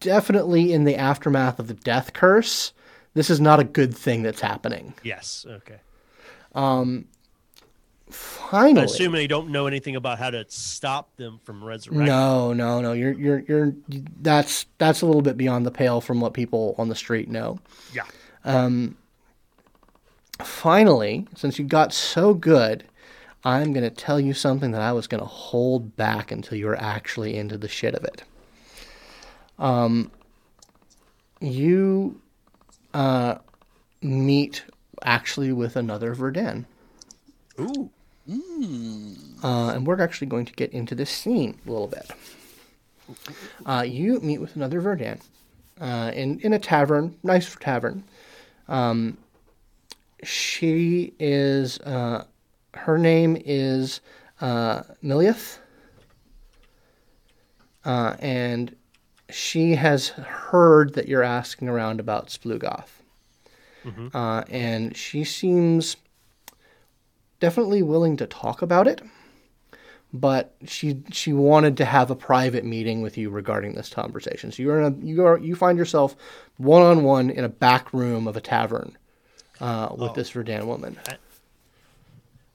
[0.00, 2.72] definitely in the aftermath of the death curse,
[3.14, 4.94] this is not a good thing that's happening.
[5.02, 5.46] yes.
[5.48, 5.80] Okay.
[6.54, 7.06] Um,
[8.10, 12.06] finally, I assume they don't know anything about how to stop them from resurrecting.
[12.06, 12.92] no, no, no.
[12.92, 13.74] You're you're you're
[14.20, 17.60] that's that's a little bit beyond the pale from what people on the street know.
[17.94, 18.02] Yeah.
[18.44, 18.96] Um,
[20.42, 22.84] finally, since you got so good,
[23.44, 26.66] I'm going to tell you something that I was going to hold back until you
[26.66, 28.22] were actually into the shit of it.
[29.60, 30.10] Um,
[31.40, 32.20] you
[32.92, 33.36] uh,
[34.02, 34.64] meet
[35.02, 36.64] actually with another Verdan.
[37.60, 37.90] Ooh.
[39.42, 42.10] Uh, and we're actually going to get into this scene a little bit.
[43.66, 45.20] Uh, you meet with another Verdan
[45.80, 48.04] uh, in in a tavern, nice tavern.
[48.68, 49.18] Um,
[50.22, 52.24] she is uh,
[52.74, 54.00] her name is
[54.40, 55.58] uh, Miliath,
[57.84, 58.76] uh, and
[59.32, 63.02] she has heard that you're asking around about Splugoth,
[64.14, 65.96] uh, and she seems
[67.40, 69.02] definitely willing to talk about it
[70.12, 74.50] but she she wanted to have a private meeting with you regarding this conversation.
[74.50, 76.16] So you're in a you are you find yourself
[76.56, 78.98] one on one in a back room of a tavern
[79.60, 80.98] uh, with this Verdan woman.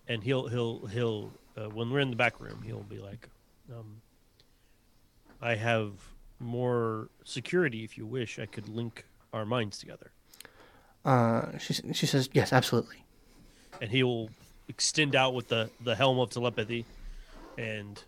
[0.07, 3.29] And he'll he'll he'll uh, when we're in the back room, he'll be like,
[3.73, 4.01] um,
[5.41, 5.93] "I have
[6.45, 7.83] more security.
[7.83, 10.11] If you wish, I could link our minds together."
[11.03, 13.03] Uh, she she says yes, absolutely.
[13.81, 14.29] And he'll
[14.67, 16.85] extend out with the the helm of telepathy,
[17.57, 18.01] and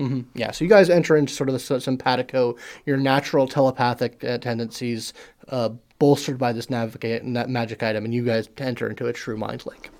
[0.00, 0.20] Mm-hmm.
[0.34, 5.12] Yeah, so you guys enter into sort of the simpatico, your natural telepathic uh, tendencies,
[5.48, 9.36] uh, bolstered by this navigate that magic item, and you guys enter into a true
[9.36, 9.90] mind link.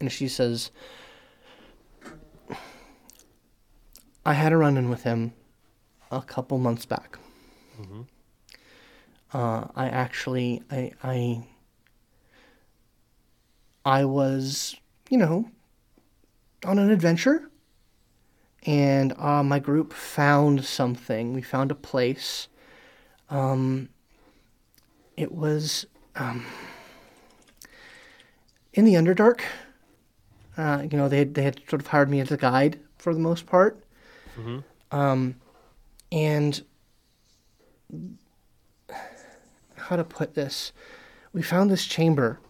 [0.00, 0.72] And she says,
[4.26, 5.34] "I had a run-in with him
[6.10, 7.18] a couple months back.
[9.32, 11.46] Uh, I actually, I, I,
[13.84, 14.74] I was,
[15.10, 15.50] you know,
[16.64, 17.50] on an adventure."
[18.66, 21.32] and uh, my group found something.
[21.32, 22.48] We found a place.
[23.30, 23.88] Um,
[25.16, 25.86] it was
[26.16, 26.44] um,
[28.74, 29.42] in the Underdark.
[30.56, 33.14] Uh, you know, they had, they had sort of hired me as a guide for
[33.14, 33.82] the most part.
[34.90, 35.36] Um,
[36.10, 36.62] and
[39.76, 40.72] how to put this?
[41.32, 42.40] We found this chamber,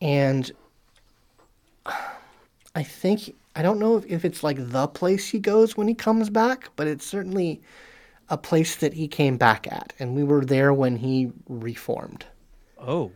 [0.00, 0.50] and
[2.74, 5.94] I think I don't know if, if it's like the place he goes when he
[5.94, 7.60] comes back, but it's certainly
[8.28, 12.24] a place that he came back at, and we were there when he reformed.
[12.78, 13.12] oh,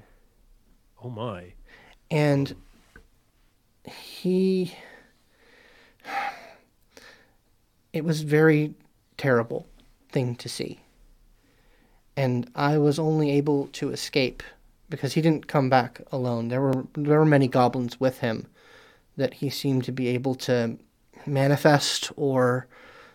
[1.03, 1.53] oh my,
[2.11, 2.55] And
[3.87, 4.75] he
[7.93, 8.75] it was very
[9.19, 9.67] terrible
[10.11, 10.81] thing to see.
[12.17, 14.43] And I was only able to escape
[14.89, 16.49] because he didn't come back alone.
[16.49, 18.47] There were there were many goblins with him.
[19.19, 20.79] that he seemed to be able to
[21.27, 22.67] manifest or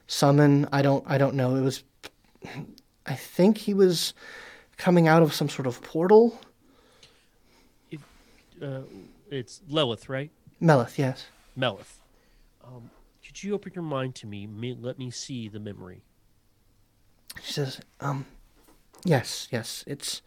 [0.06, 0.68] summon.
[0.72, 1.56] I don't I don't know.
[1.56, 1.84] It was
[3.06, 4.14] I think he was
[4.78, 6.40] coming out of some sort of portal.
[8.62, 8.82] Uh,
[9.30, 10.30] it's Lilith, right?
[10.60, 11.26] Melith, yes.
[11.56, 12.00] Melith.
[12.64, 12.90] Um,
[13.34, 14.46] could you open your mind to me?
[14.46, 14.78] me?
[14.80, 16.04] Let me see the memory.
[17.42, 18.28] She says, um,
[19.04, 19.84] yes, yes.
[19.88, 20.22] It's,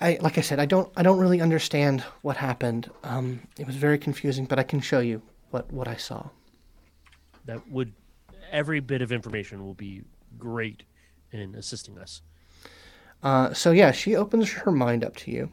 [0.00, 2.88] I like I said, I don't, I don't really understand what happened.
[3.02, 5.20] Um, it was very confusing, but I can show you
[5.50, 6.28] what what I saw.
[7.46, 7.92] That would,
[8.52, 10.02] every bit of information will be
[10.38, 10.84] great
[11.32, 12.22] in assisting us.
[13.20, 15.50] Uh, so yeah, she opens her mind up to you,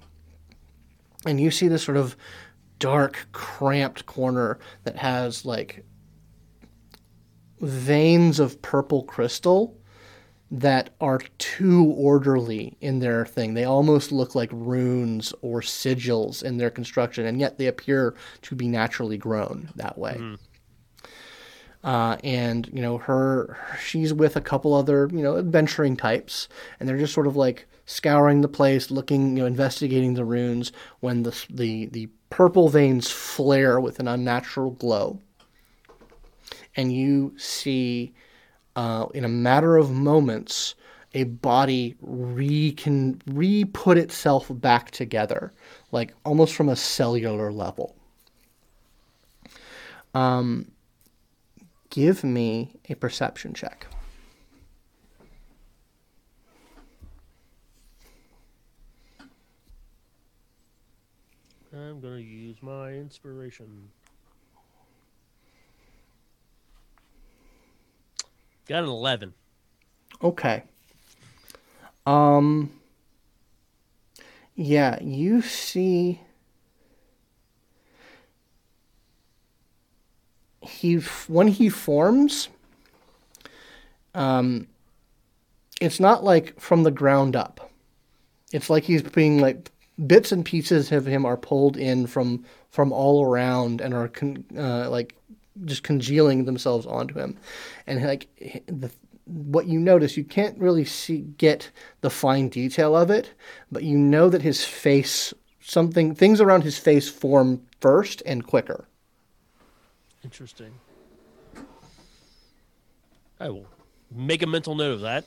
[1.25, 2.15] and you see this sort of
[2.77, 5.83] dark, cramped corner that has like
[7.60, 9.78] veins of purple crystal
[10.49, 13.53] that are too orderly in their thing.
[13.53, 18.55] They almost look like runes or sigils in their construction, and yet they appear to
[18.55, 20.16] be naturally grown that way.
[21.84, 26.47] Uh, and you know her, she's with a couple other you know adventuring types,
[26.80, 30.72] and they're just sort of like scouring the place, looking, you know, investigating the runes.
[30.99, 35.20] When the the the purple veins flare with an unnatural glow,
[36.78, 38.13] and you see
[38.75, 40.75] uh, in a matter of moments,
[41.13, 45.51] a body re can re put itself back together,
[45.91, 47.95] like almost from a cellular level.
[50.13, 50.71] Um,
[51.89, 53.88] give me a perception check.
[61.73, 63.89] I'm gonna use my inspiration.
[68.68, 69.34] Got an eleven.
[70.22, 70.63] Okay.
[72.05, 72.72] Um.
[74.55, 76.22] Yeah, you see.
[80.61, 80.95] He
[81.28, 82.49] when he forms.
[84.13, 84.68] Um.
[85.80, 87.70] It's not like from the ground up.
[88.51, 89.72] It's like he's being like
[90.05, 94.43] bits and pieces of him are pulled in from from all around and are con,
[94.57, 95.15] uh, like
[95.66, 97.38] just congealing themselves onto him,
[97.86, 98.28] and like
[98.68, 98.91] the
[99.28, 101.70] what you notice, you can't really see get
[102.01, 103.34] the fine detail of it,
[103.72, 108.88] but you know that his face, something, things around his face form first and quicker.
[110.24, 110.74] Interesting.
[113.39, 113.68] I will
[114.10, 115.26] make a mental note of that.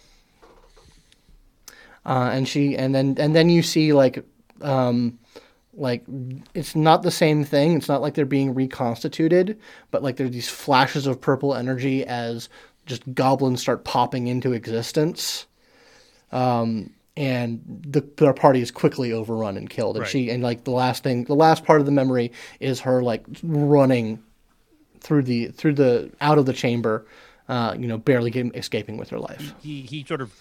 [2.05, 4.25] Uh, and she, and then, and then you see like,
[4.63, 5.19] um,
[5.81, 6.05] like
[6.55, 7.77] it's not the same thing.
[7.77, 9.59] It's not like they're being reconstituted,
[9.91, 12.49] but like there's these flashes of purple energy as
[12.87, 15.47] just goblins start popping into existence.
[16.33, 19.97] Um, and the their party is quickly overrun and killed.
[19.97, 20.11] And Right.
[20.11, 23.25] she and like the last thing, the last part of the memory is her like
[23.43, 24.23] running
[25.01, 27.07] through the through the out of the chamber,
[27.49, 29.55] uh, you know, barely getting, escaping with her life.
[29.61, 30.33] He he sort of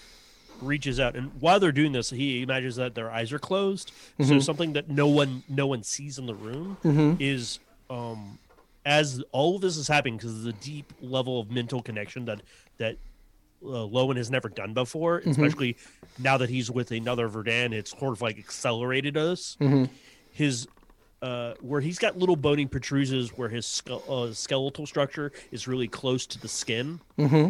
[0.61, 3.91] reaches out, and while they're doing this, he imagines that their eyes are closed.
[4.21, 6.77] So something that no one no one sees in the room
[7.19, 8.37] is um
[8.85, 12.41] as all of this is happening because of the deep level of mental connection that
[12.77, 12.97] that
[13.61, 15.75] uh, Lowen has never done before, especially
[16.17, 17.73] now that he's with another Verdan.
[17.73, 19.57] It's sort of like accelerated us.
[20.31, 20.67] His
[21.21, 25.89] uh, where he's got little bony protrusions where his skull, uh, skeletal structure is really
[25.89, 27.01] close to the skin.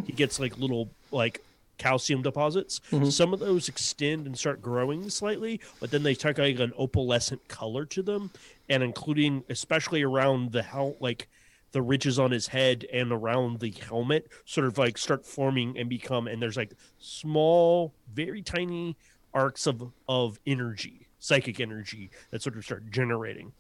[0.07, 1.43] He gets like little like
[1.79, 2.79] calcium deposits.
[2.91, 3.09] Mm-hmm.
[3.09, 7.47] Some of those extend and start growing slightly, but then they start getting an opalescent
[7.47, 8.29] color to them,
[8.69, 11.27] and including especially around the hel- like
[11.71, 15.87] the ridges on his head and around the helmet sort of like start forming and
[15.87, 18.97] become and there's like small very tiny
[19.35, 23.51] arcs of of energy psychic energy that sort of start generating.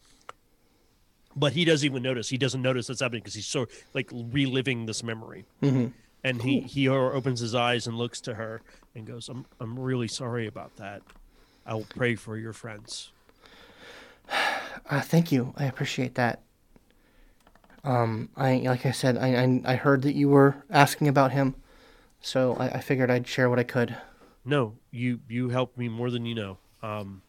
[1.35, 2.29] But he doesn't even notice.
[2.29, 5.87] He doesn't notice that's happening because he's so like reliving this memory mm-hmm.
[6.23, 8.61] And he he opens his eyes and looks to her
[8.95, 11.01] and goes i'm i'm really sorry about that
[11.65, 13.11] i will pray for your friends
[14.89, 15.53] Uh, thank you.
[15.55, 16.41] I appreciate that.
[17.83, 21.55] Um, I like I said, I, I I heard that you were asking about him,
[22.21, 23.95] so I, I figured I'd share what I could.
[24.43, 26.57] No, you you helped me more than you know.
[26.81, 27.21] Um,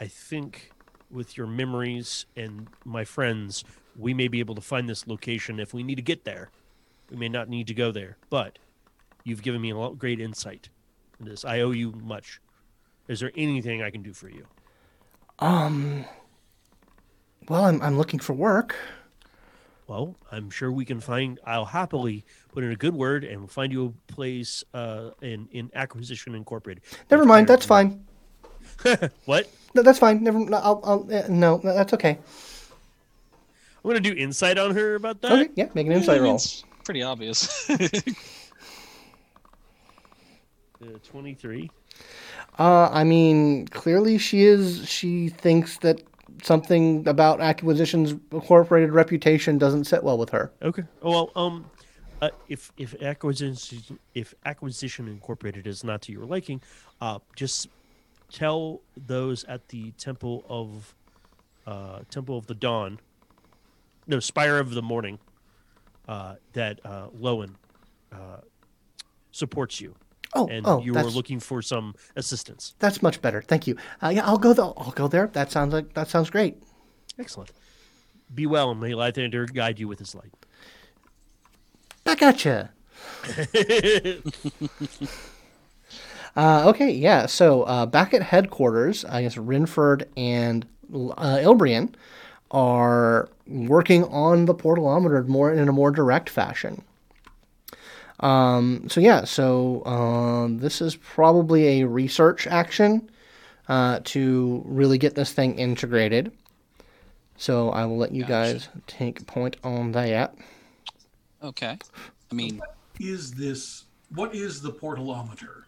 [0.00, 0.72] I think
[1.10, 3.62] with your memories and my friends,
[3.96, 6.50] we may be able to find this location if we need to get there.
[7.10, 8.58] We may not need to go there, but
[9.24, 10.68] you've given me a lot great insight
[11.20, 11.44] in this.
[11.44, 12.40] I owe you much.
[13.08, 14.46] Is there anything I can do for you?
[15.38, 16.04] Um.
[17.48, 18.76] Well, I'm I'm looking for work.
[19.86, 21.38] Well, I'm sure we can find.
[21.44, 25.48] I'll happily put in a good word and we'll find you a place uh, in
[25.52, 26.84] in Acquisition Incorporated.
[27.10, 27.46] Never mind.
[27.46, 28.04] That's fine.
[29.24, 29.48] What?
[29.74, 30.22] No, that's fine.
[30.22, 30.38] Never.
[30.38, 32.18] no, I'll, I'll, uh, no, no, that's okay.
[33.84, 35.32] I'm gonna do insight on her about that.
[35.32, 36.34] Okay, yeah, make an insight I mean, roll.
[36.36, 37.70] It's pretty obvious.
[40.82, 41.70] Uh, Twenty-three.
[42.58, 44.86] Uh, I mean, clearly she is.
[44.86, 46.02] She thinks that
[46.42, 50.52] something about Acquisitions Incorporated reputation doesn't sit well with her.
[50.62, 50.82] Okay.
[51.00, 51.70] Oh, well, um,
[52.20, 56.60] uh, if if acquisition if acquisition incorporated is not to your liking,
[57.00, 57.68] uh, just
[58.30, 60.94] tell those at the temple of
[61.66, 63.00] uh, temple of the dawn,
[64.06, 65.18] no spire of the morning,
[66.08, 67.54] uh, that uh, Lowen
[68.12, 68.38] uh,
[69.30, 69.94] supports you,
[70.34, 72.74] Oh, and oh, you were looking for some assistance.
[72.80, 73.40] that's much better.
[73.42, 73.76] Thank you.
[74.02, 74.52] Uh, yeah, I'll go.
[74.52, 75.28] Th- I'll go there.
[75.28, 76.56] That sounds like that sounds great.
[77.18, 77.52] Excellent.
[78.34, 80.32] Be well, and may Lathander guide you with his light.
[82.02, 82.68] Back at you.
[86.36, 87.26] Uh, okay, yeah.
[87.26, 91.94] So uh, back at headquarters, I guess Renford and uh, Ilbrian
[92.54, 96.82] are working on the portalometer more in a more direct fashion.
[98.20, 103.10] Um, so yeah, so um, this is probably a research action
[103.68, 106.32] uh, to really get this thing integrated.
[107.36, 108.32] So I will let you Gotcha.
[108.54, 110.34] guys take point on that.
[111.42, 111.78] okay.
[112.30, 112.66] I mean,
[113.00, 115.64] Is this what is the portalometer?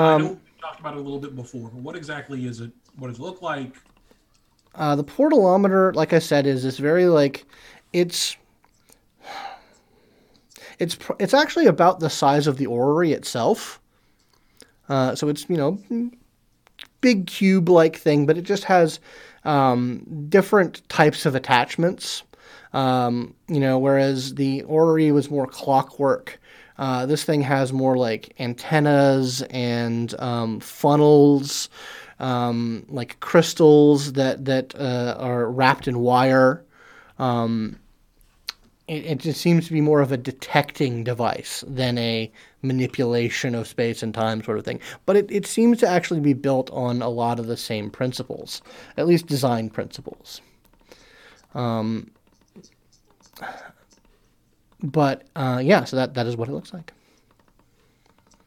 [0.00, 2.60] I Um, know we talked about it a little bit before, but what exactly is
[2.60, 2.72] it?
[2.96, 3.76] What does it look like?
[4.76, 7.44] Uh, the portalometer, like I said, is this very like
[7.92, 8.36] it's
[10.78, 13.80] it's it's actually about the size of the orrery itself.
[14.88, 15.78] Uh, so it's you know
[17.00, 19.00] big cube like thing, but it just has
[19.44, 22.22] um, different types of attachments.
[22.72, 26.38] Um, you know, whereas the orrery was more clockwork.
[26.78, 31.70] Uh, this thing has more like antennas and um, funnels,
[32.18, 36.64] um, like crystals that that uh, are wrapped in wire.
[37.18, 37.78] Um,
[38.88, 42.30] it, it just seems to be more of a detecting device than a
[42.62, 44.80] manipulation of space and time sort of thing.
[45.06, 48.62] But it, it seems to actually be built on a lot of the same principles,
[48.96, 50.40] at least design principles.
[51.54, 52.10] Um,
[54.82, 56.92] but uh, yeah, so that, that is what it looks like.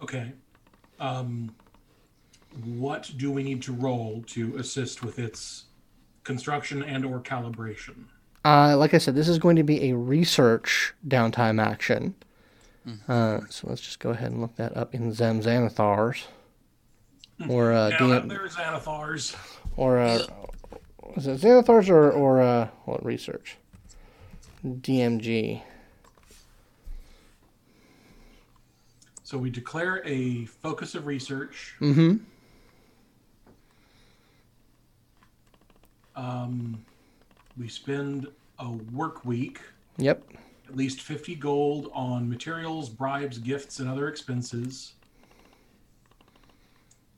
[0.01, 0.31] Okay.
[0.99, 1.53] Um,
[2.65, 5.65] what do we need to roll to assist with its
[6.23, 8.05] construction and or calibration?
[8.45, 12.15] Uh, like I said, this is going to be a research downtime action.
[13.07, 16.23] Uh, so let's just go ahead and look that up in Zem Xanathars.
[17.47, 19.35] Or uh, Now, DM, there's Anathars.
[19.77, 20.25] or uh,
[21.15, 23.57] was it Xanathars or or uh, what research?
[24.65, 25.61] DMG.
[29.23, 31.75] So we declare a focus of research.
[31.79, 32.23] Mm-hmm.
[36.19, 36.83] Um,
[37.57, 38.27] we spend
[38.59, 39.61] a work week,
[39.97, 40.21] Yep.
[40.67, 44.93] at least 50 gold on materials, bribes, gifts, and other expenses.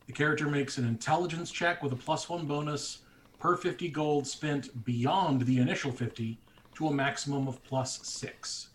[0.06, 2.99] The character makes an intelligence check with a plus one bonus
[3.39, 6.38] per 50 gold spent beyond the initial 50
[6.76, 8.70] to a maximum of plus six.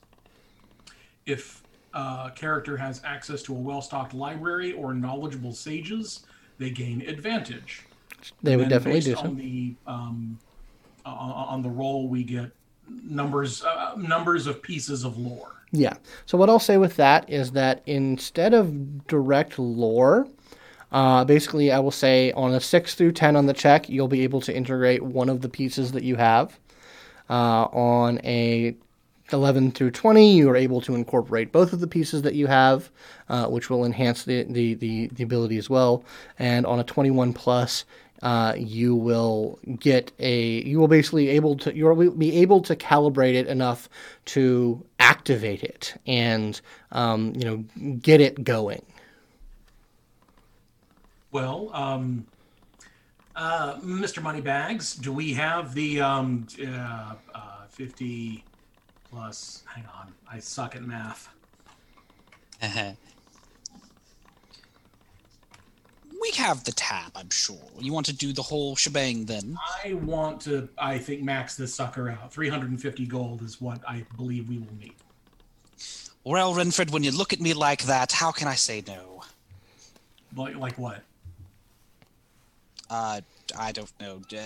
[1.24, 1.62] If
[1.94, 6.26] a character has access to a well stocked library or knowledgeable sages,
[6.58, 7.85] they gain advantage.
[8.42, 9.20] They would definitely do so.
[9.20, 10.38] on the um,
[11.04, 12.50] on the roll we get
[12.88, 15.94] numbers uh, numbers of pieces of lore Yeah.
[16.24, 20.28] So what I'll say with that is that instead of direct lore,
[20.92, 24.22] uh, basically I will say on a six through ten on the check, you'll be
[24.22, 26.58] able to integrate one of the pieces that you have.
[27.28, 28.76] Uh, on a
[29.32, 32.90] 11 through 20, you are able to incorporate both of the pieces that you have,
[33.28, 36.04] uh, which will enhance the, the, the, the ability as well.
[36.38, 37.84] And on a 21 plus,
[38.22, 43.34] uh, you will get a you will basically able to you'll be able to calibrate
[43.34, 43.88] it enough
[44.24, 46.60] to activate it and
[46.92, 48.82] um, you know get it going.
[51.32, 52.26] well um,
[53.34, 58.42] uh, mr moneybags do we have the um, uh, uh, 50
[59.10, 61.28] plus hang on i suck at math
[66.20, 67.58] we have the tab, I'm sure.
[67.78, 69.56] You want to do the whole shebang then?
[69.84, 74.48] i want to i think max this sucker out 350 gold is what i believe
[74.48, 74.94] we will need
[76.24, 79.22] Well, Renford, when you look at me like that, how can I say no?
[80.36, 81.02] like, like what
[82.90, 83.20] Uh,
[83.56, 84.20] I don't know.
[84.32, 84.38] Uh,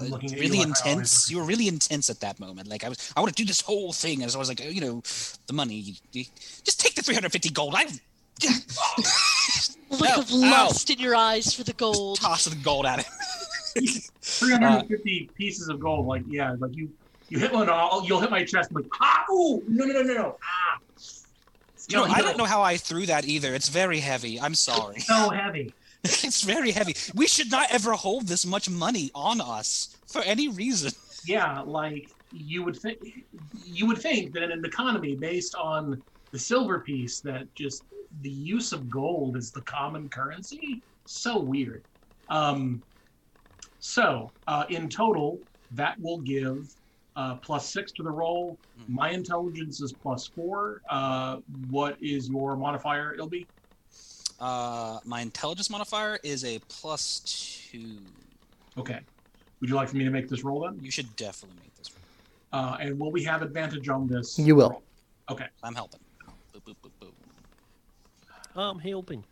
[0.00, 1.30] I'm looking at you really always intense.
[1.30, 2.68] You were really intense at that moment.
[2.68, 4.60] Like I was, I want to do this whole thing, and so I was like,
[4.60, 5.02] you know,
[5.46, 5.74] the money.
[5.76, 6.24] You, you,
[6.64, 7.74] just take the 350 gold.
[7.76, 7.86] I
[9.90, 10.36] Look Ow, of ow.
[10.66, 12.20] lust in your eyes for the gold.
[12.20, 13.12] toss the gold at him.
[14.22, 16.90] 350 pieces of gold like yeah like you
[17.28, 18.70] You hit one, I'll, you'll hit my chest.
[18.70, 20.78] I'm like, ah, ooh, no, no, no, no, no, ah.
[21.88, 23.54] You know, No, I don't know how I threw that either.
[23.54, 24.40] It's very heavy.
[24.40, 25.00] I'm sorry.
[25.00, 25.72] So heavy.
[26.04, 26.94] it's very heavy.
[27.14, 30.92] We should not ever hold this much money on us for any reason.
[31.26, 32.98] Yeah, like you would think.
[33.64, 37.84] You would think that in an economy based on the silver piece, that just
[38.22, 40.82] the use of gold is the common currency.
[41.06, 41.82] So weird.
[42.28, 42.82] Um,
[43.78, 45.38] so uh, in total,
[45.72, 46.74] that will give
[47.16, 48.58] uh, plus six to the roll.
[48.88, 50.82] My intelligence is plus four.
[50.88, 51.38] Uh,
[51.70, 53.46] what is your modifier, Ilby?
[54.40, 57.98] Uh, my intelligence modifier is a plus two.
[58.76, 59.00] Okay.
[59.60, 60.78] Would you like for me to make this roll then?
[60.80, 61.90] You should definitely make this.
[61.90, 62.62] roll.
[62.62, 64.38] Uh, and will we have advantage on this?
[64.38, 64.82] You will.
[65.28, 65.46] Okay.
[65.64, 66.00] I'm helping.
[66.54, 66.97] Boop, boop, boop, boop.
[68.58, 69.22] I'm helping.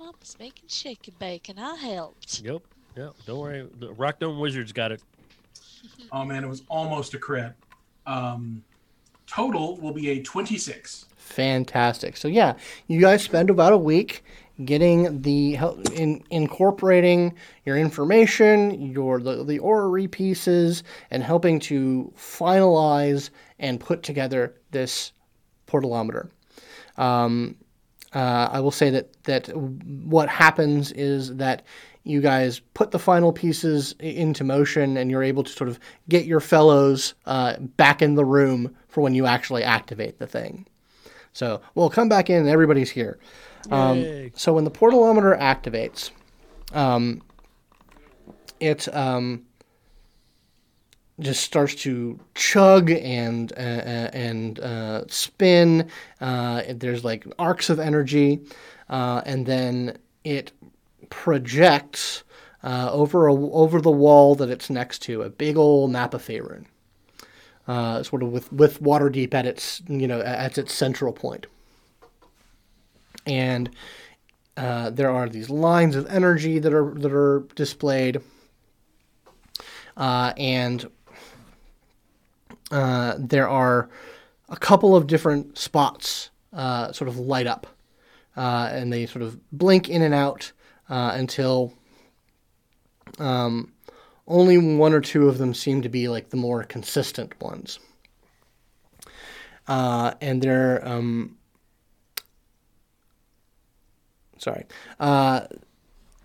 [0.00, 1.14] I was making shake bacon.
[1.18, 2.40] bake, and I helped.
[2.40, 2.62] Yep.
[2.96, 3.14] Yep.
[3.26, 3.66] Don't worry.
[3.78, 5.02] The Rock Gnome Wizards got it.
[6.10, 7.52] Oh man, it was almost a crit.
[8.06, 8.64] Um,
[9.26, 11.04] total will be a 26.
[11.16, 12.16] Fantastic.
[12.16, 12.54] So yeah,
[12.86, 14.24] you guys spend about a week
[14.64, 17.34] getting the hel- in incorporating
[17.64, 25.12] your information, your the, the orrery pieces, and helping to finalize and put together this
[25.66, 26.30] portalometer.
[26.96, 27.56] Um,
[28.14, 31.64] uh, I will say that that what happens is that
[32.04, 35.78] you guys put the final pieces into motion, and you're able to sort of
[36.08, 40.66] get your fellows uh, back in the room for when you actually activate the thing.
[41.34, 43.18] So we'll come back in, and everybody's here.
[43.70, 46.10] Um, so when the portalometer activates,
[46.72, 47.22] um,
[48.60, 49.44] it um,
[51.20, 55.88] just starts to chug and uh, uh, and uh, spin.
[56.20, 58.40] Uh, there's like arcs of energy,
[58.88, 60.52] uh, and then it
[61.10, 62.24] projects
[62.62, 66.22] uh, over a, over the wall that it's next to a big old map of
[66.22, 66.66] Faerun.
[67.66, 71.46] Uh, sort of with, with Waterdeep at its you know at its central point
[73.28, 73.70] and
[74.56, 78.20] uh, there are these lines of energy that are that are displayed,
[79.96, 80.90] uh, and
[82.72, 83.88] uh, there are
[84.48, 87.68] a couple of different spots uh, sort of light up,
[88.36, 90.50] uh, and they sort of blink in and out
[90.88, 91.72] uh, until
[93.20, 93.72] um,
[94.26, 97.78] only one or two of them seem to be like the more consistent ones.
[99.68, 101.37] And they're um,
[104.38, 104.66] sorry.
[104.98, 105.46] Uh,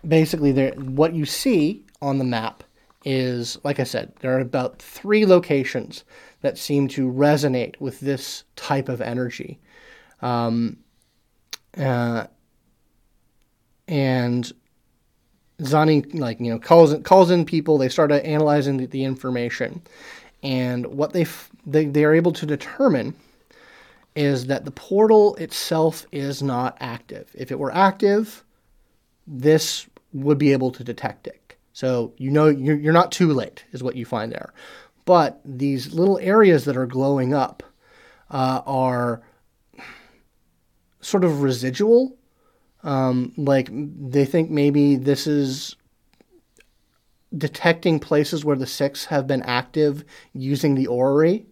[0.06, 2.64] basically, there what you see on the map
[3.04, 6.04] is, like I said, there are about three locations
[6.40, 9.58] that seem to resonate with this type of energy,
[10.22, 10.78] um,
[11.76, 12.26] uh,
[13.86, 14.52] and
[15.60, 17.78] Zani like you know calls in, calls in people.
[17.78, 19.82] They start analyzing the, the information,
[20.42, 23.14] and what they, f- they they are able to determine
[24.14, 27.30] is that the portal itself is not active.
[27.34, 28.44] If it were active,
[29.26, 31.56] this would be able to detect it.
[31.72, 34.54] So you know you're, not too late, is what you find there.
[35.04, 37.64] But these little areas that are glowing up
[38.30, 39.22] uh, are
[41.00, 42.16] sort of residual.
[42.84, 45.74] Um, like they think maybe this is
[47.36, 51.46] detecting places where the six have been active using the orrery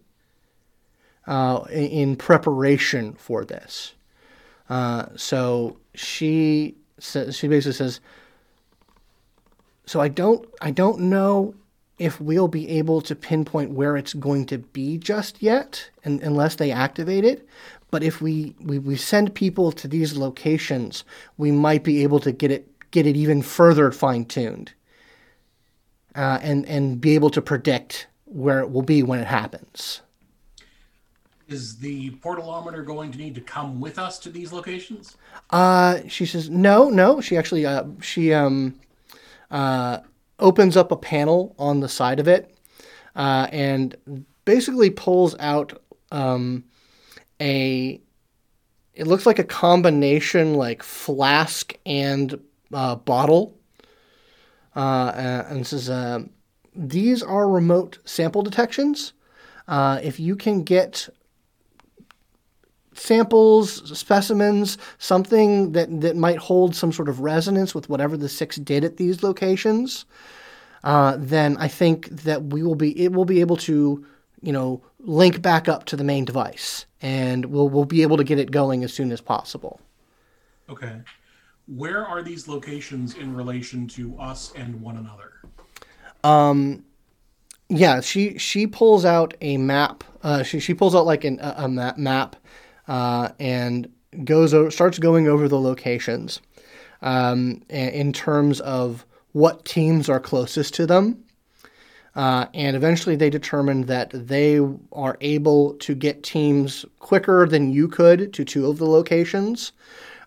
[1.27, 3.93] uh, in, preparation for this.
[4.69, 7.99] Uh, so she says she basically says,
[9.85, 11.53] "So I don't I don't know
[11.99, 16.55] if we'll be able to pinpoint where it's going to be just yet, and, unless
[16.55, 17.47] they activate it.
[17.91, 21.03] But if we, we, we send people to these locations,
[21.37, 24.73] we might be able to get it get it even further fine tuned,
[26.15, 30.01] uh, and and be able to predict where it will be when it happens."
[31.47, 35.17] Is the portalometer going to need to come with us to these locations?
[35.49, 37.19] Uh, she says no, no.
[37.21, 38.79] She actually uh, she um,
[39.51, 39.99] uh,
[40.39, 42.55] opens up a panel on the side of it,
[43.15, 45.81] uh, and basically pulls out
[46.11, 46.63] um,
[47.41, 47.99] a.
[48.93, 52.39] It looks like a combination like flask and
[52.71, 53.57] uh, bottle,
[54.75, 56.19] uh, and says uh,
[56.75, 59.13] these are remote sample detections.
[59.67, 61.09] Uh, if you can get
[62.95, 68.57] samples, specimens, something that, that might hold some sort of resonance with whatever the six
[68.57, 70.05] did at these locations,
[70.83, 74.05] uh, then I think that we will be it will be able to,
[74.41, 78.23] you know, link back up to the main device, and we'll we'll be able to
[78.23, 79.79] get it going as soon as possible.
[80.69, 81.01] Okay.
[81.67, 85.33] where are these locations in relation to us and one another?
[86.23, 86.85] Um,
[87.69, 90.03] yeah, she she pulls out a map.
[90.21, 92.35] Uh, she she pulls out like an, a, a map map,
[92.87, 93.89] uh, and
[94.23, 96.39] goes starts going over the locations,
[97.01, 101.23] um, in terms of what teams are closest to them.
[102.15, 104.59] Uh, and eventually they determined that they
[104.91, 109.71] are able to get teams quicker than you could to two of the locations.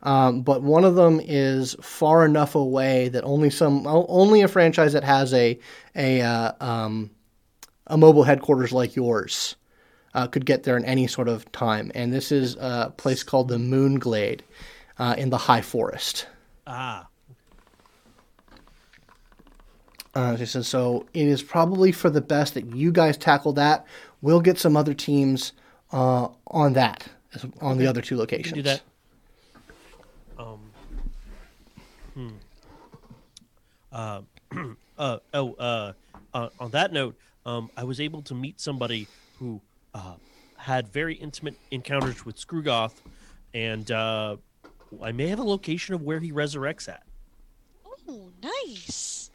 [0.02, 4.92] Um, but one of them is far enough away that only some only a franchise
[4.92, 5.59] that has a
[5.94, 7.11] a uh, um,
[7.86, 9.57] a mobile headquarters like yours
[10.16, 11.92] uh, could get there in any sort of time.
[11.94, 14.40] And this is a place called the Moonglade
[14.98, 16.26] uh, in the High Forest.
[16.66, 17.06] Ah,
[20.14, 23.86] Uh, she says, so it is probably for the best that you guys tackle that.
[24.22, 25.52] We'll get some other teams
[25.92, 27.06] uh, on that,
[27.60, 28.54] on the other two locations.
[28.54, 28.80] do that.
[30.38, 30.70] Um.
[32.14, 32.28] Hmm.
[33.92, 34.22] Uh,
[34.98, 35.92] uh, oh, uh,
[36.32, 37.14] uh, on that note,
[37.44, 39.08] um, I was able to meet somebody
[39.38, 39.60] who
[39.97, 40.14] uh,
[40.59, 42.92] had very intimate encounters with Screwgoth,
[43.55, 44.36] and uh,
[45.03, 47.03] I may have a location of where he resurrects at.
[48.09, 49.30] Oh, nice.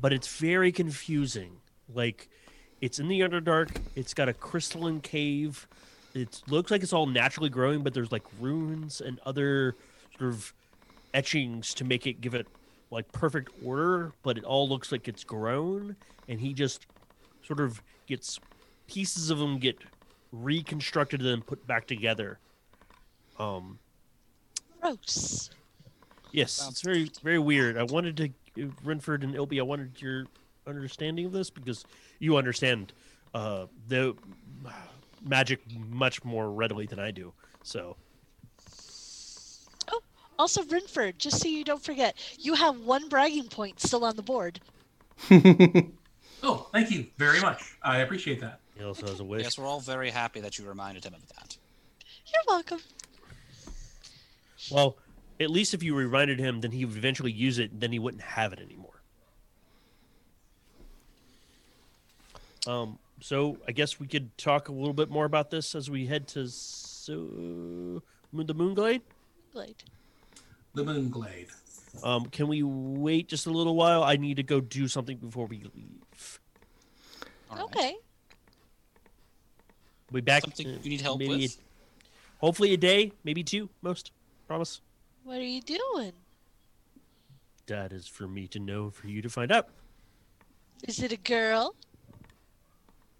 [0.00, 1.56] but it's very confusing.
[1.92, 2.28] Like,
[2.80, 3.76] it's in the Underdark.
[3.96, 5.66] It's got a crystalline cave.
[6.14, 9.74] It looks like it's all naturally growing, but there's like runes and other
[10.16, 10.54] sort of
[11.12, 12.46] etchings to make it give it
[12.90, 14.12] like perfect order.
[14.22, 15.96] But it all looks like it's grown,
[16.28, 16.86] and he just
[17.42, 18.38] sort of gets
[18.86, 19.78] pieces of them get
[20.32, 22.38] reconstructed and then put back together.
[23.38, 23.78] Um,
[24.80, 25.50] Gross.
[26.32, 27.76] Yes, it's very very weird.
[27.78, 29.60] I wanted to uh, Renford and Ilby.
[29.60, 30.26] I wanted your
[30.66, 31.84] understanding of this because
[32.18, 32.92] you understand
[33.34, 34.14] uh, the
[35.24, 35.60] magic
[35.90, 37.32] much more readily than I do.
[37.62, 37.96] So
[39.90, 40.00] Oh,
[40.38, 44.22] Also, Renford, just so you don't forget, you have one bragging point still on the
[44.22, 44.60] board.
[46.46, 47.74] Oh, thank you very much.
[47.82, 48.60] I appreciate that.
[48.76, 49.42] He also has a wish.
[49.42, 51.56] Yes, we're all very happy that you reminded him of that.
[52.26, 52.80] You're welcome.
[54.70, 54.96] Well,
[55.40, 57.98] at least if you reminded him, then he would eventually use it, and then he
[57.98, 59.00] wouldn't have it anymore.
[62.66, 62.98] Um.
[63.20, 66.28] So I guess we could talk a little bit more about this as we head
[66.28, 68.02] to so
[68.32, 69.02] the Moonglade.
[69.52, 69.82] Blade.
[70.74, 71.48] The Moonglade.
[72.02, 74.02] Um, can we wait just a little while?
[74.02, 76.40] I need to go do something before we leave.
[77.50, 77.94] All right.
[80.08, 80.14] Okay.
[80.14, 80.42] We back.
[80.42, 81.56] Something you need help maybe with?
[81.56, 81.60] a-
[82.38, 84.12] hopefully a day, maybe two, most.
[84.46, 84.80] Promise.
[85.24, 86.12] What are you doing?
[87.66, 89.68] That is for me to know, for you to find out.
[90.86, 91.74] Is it a girl?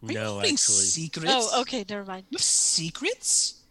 [0.03, 1.33] Are no, having actually, secrets?
[1.35, 2.27] Oh, okay, never mind.
[2.29, 3.63] You have secrets?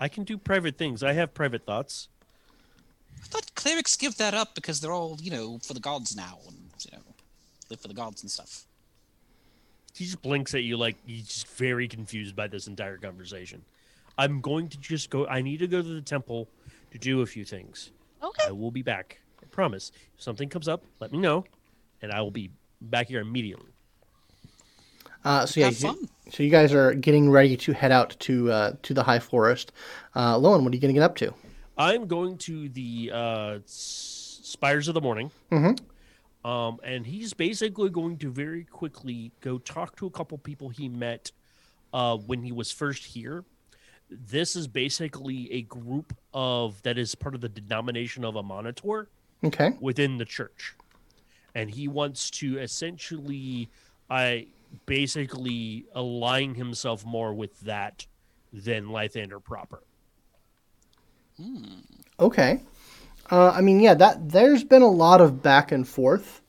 [0.00, 1.04] I can do private things.
[1.04, 2.08] I have private thoughts.
[3.22, 6.38] I thought clerics give that up because they're all, you know, for the gods now,
[6.48, 7.04] and you know,
[7.70, 8.64] live for the gods and stuff.
[9.94, 13.62] He just blinks at you like he's just very confused by this entire conversation.
[14.18, 15.26] I'm going to just go.
[15.26, 16.48] I need to go to the temple
[16.90, 17.90] to do a few things.
[18.22, 18.44] Okay.
[18.48, 19.20] I will be back.
[19.42, 19.92] I promise.
[20.16, 21.44] If something comes up, let me know,
[22.02, 23.70] and I will be back here immediately.
[25.24, 28.72] Uh, so yeah, you- so you guys are getting ready to head out to uh,
[28.82, 29.72] to the high forest.
[30.14, 31.32] Uh, Lowen, what are you going to get up to?
[31.76, 35.30] I'm going to the uh, S- Spires of the Morning.
[35.50, 35.78] Mhm.
[36.44, 40.88] Um, and he's basically going to very quickly go talk to a couple people he
[40.88, 41.32] met
[41.94, 43.44] uh, when he was first here.
[44.10, 49.06] This is basically a group of that is part of the denomination of Amaunator
[49.42, 49.72] Okay.
[49.80, 50.74] within the church,
[51.54, 53.68] and he wants to essentially,
[54.10, 54.48] I
[54.86, 58.06] basically align himself more with that
[58.52, 59.82] than Lathander proper.
[62.20, 62.60] Okay.
[63.30, 66.42] Uh, I mean, yeah, that there's been a lot of back and forth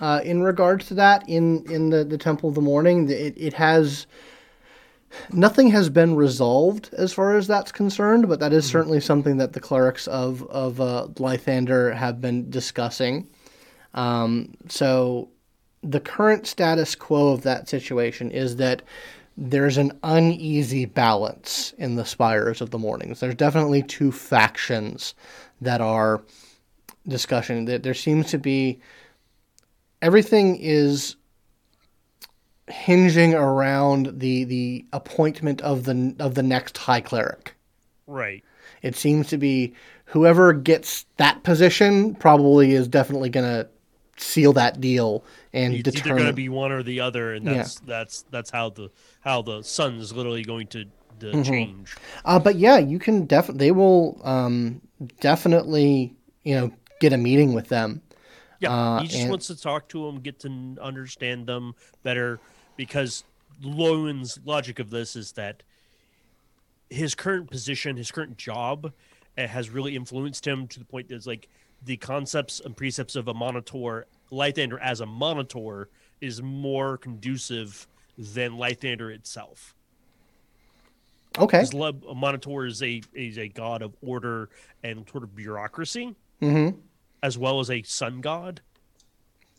[0.00, 3.08] uh, in regards to that in in the the Temple of the Morning.
[3.08, 4.06] It it has
[5.32, 9.52] nothing has been resolved as far as that's concerned, but that is certainly something that
[9.52, 13.28] the clerics of of uh, Lathander have been discussing.
[13.94, 15.30] Um, so
[15.82, 18.82] the current status quo of that situation is that
[19.36, 23.20] there's an uneasy balance in the spires of the mornings.
[23.20, 25.14] There's definitely two factions
[25.60, 26.22] that are
[27.06, 27.64] discussion.
[27.66, 28.80] That there seems to be
[30.02, 31.16] everything is
[32.68, 37.54] hinging around the the appointment of the of the next high cleric.
[38.06, 38.44] Right.
[38.82, 39.74] It seems to be
[40.06, 43.68] whoever gets that position probably is definitely going to
[44.16, 46.16] seal that deal and it's either determine.
[46.16, 48.90] going to be one or the other, and that's that's that's how the
[49.20, 50.84] how the sun is literally going to
[51.18, 51.42] the Mm-hmm.
[51.42, 51.96] change.
[52.24, 53.66] Uh, but yeah, you can definitely.
[53.66, 54.82] They will um,
[55.20, 58.02] definitely, you know, get a meeting with them.
[58.60, 62.40] Yeah, Uh, he just and- wants to talk to them, get to understand them better,
[62.76, 63.24] because
[63.62, 65.62] Lowen's logic of this is that
[66.88, 68.92] his current position, his current job,
[69.36, 71.48] uh, has really influenced him to the point that it's like
[71.82, 75.86] the concepts and precepts of a monitor, Lathander as Amaunator,
[76.22, 77.86] is more conducive
[78.16, 79.74] than Lathander itself.
[81.38, 81.58] Okay.
[81.68, 84.48] Because Amaunator is a is a god of order
[84.82, 86.78] and sort of bureaucracy, Mm-hmm.
[87.22, 88.60] as well as a sun god.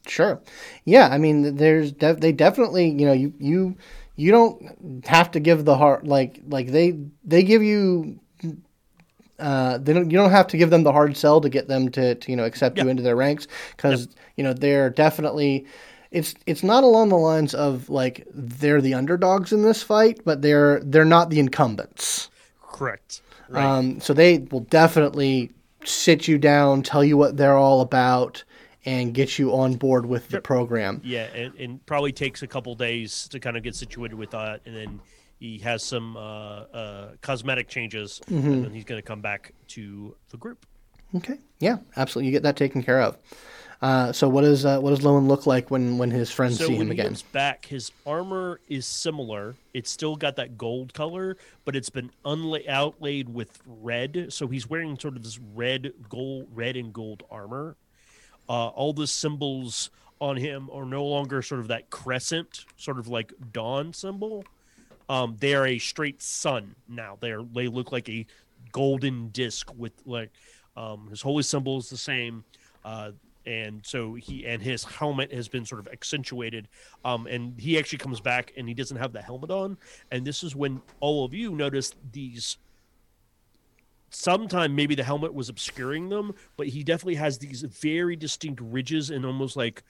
[0.08, 0.42] Sure.
[0.86, 3.78] Yeah, I mean, there's def- they definitely, you know, you you
[4.16, 8.20] you don't have to give the hard like like they they give you
[9.40, 11.90] uh they don't you don't have to give them the hard sell to get them
[11.90, 13.48] to, to you know accept you into their ranks
[13.78, 15.68] cuz you know they're definitely
[16.12, 20.42] it's it's not along the lines of like they're the underdogs in this fight, but
[20.42, 22.30] they're they're not the incumbents.
[22.62, 23.22] Correct.
[23.50, 23.64] Right.
[23.64, 25.52] Um, so they will definitely
[25.86, 28.44] sit you down, tell you what they're all about,
[28.86, 31.02] and get you on board with the program.
[31.04, 34.62] Yeah, and, and probably takes a couple days to kind of get situated with that,
[34.66, 35.00] and then
[35.40, 38.52] he has some uh, uh, cosmetic changes, Mm-hmm.
[38.52, 40.66] and then he's going to come back to the group.
[41.16, 42.28] Okay, yeah, absolutely.
[42.28, 43.18] You get that taken care of.
[43.82, 46.68] Uh, so what does uh, what does Lowen look like when when his friends So
[46.68, 47.16] see him again?
[47.32, 49.56] back, his armor is similar.
[49.74, 54.34] It's still got that gold color, but it's been unla- outlaid with red.
[54.34, 57.76] So he's wearing sort of this red, gold, red and gold armor.
[58.50, 63.08] Uh, all the symbols on him are no longer sort of that crescent, sort of
[63.08, 64.44] like dawn symbol.
[65.08, 67.18] Um, they are a straight sun now.
[67.20, 68.26] They are they look like a
[68.72, 70.32] golden disc with like
[70.76, 72.44] um, his holy symbol is the same.
[72.84, 73.12] Uh,
[73.48, 76.68] and so he and his helmet has been sort of accentuated
[77.06, 79.78] um, and he actually comes back and he doesn't have the helmet on.
[80.12, 82.58] And this is when all of you notice these
[84.10, 89.10] sometime maybe the helmet was obscuring them but he definitely has these very distinct ridges
[89.10, 89.84] and almost like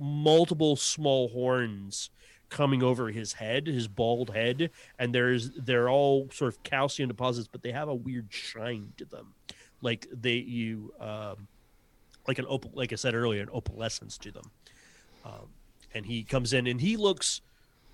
[0.00, 2.10] multiple small horns
[2.48, 4.70] coming over his head his bald head.
[4.98, 9.04] And there's they're all sort of calcium deposits but they have a weird shine to
[9.04, 9.34] them.
[9.80, 11.48] Like they you um
[12.26, 14.50] like an opal like i said earlier an opalescence to them.
[15.24, 15.48] Um,
[15.94, 17.40] and he comes in and he looks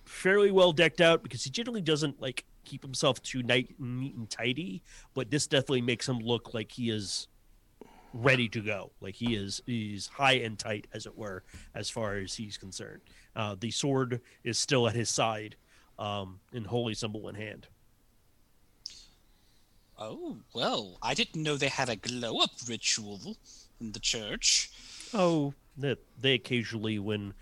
[0.05, 4.29] fairly well decked out because he generally doesn't like keep himself too night neat and
[4.29, 4.83] tidy
[5.15, 7.29] but this definitely makes him look like he is
[8.13, 8.91] ready to go.
[9.01, 11.43] Like he is he's high and tight as it were
[11.75, 13.03] as far as he's concerned.
[13.37, 15.57] Uh, the sword is still at his side
[15.99, 17.67] um, in holy symbol in hand.
[19.99, 23.37] Oh, well, I didn't know they had a glow up ritual
[23.81, 24.71] in the church.
[25.15, 27.35] Oh, that they occasionally when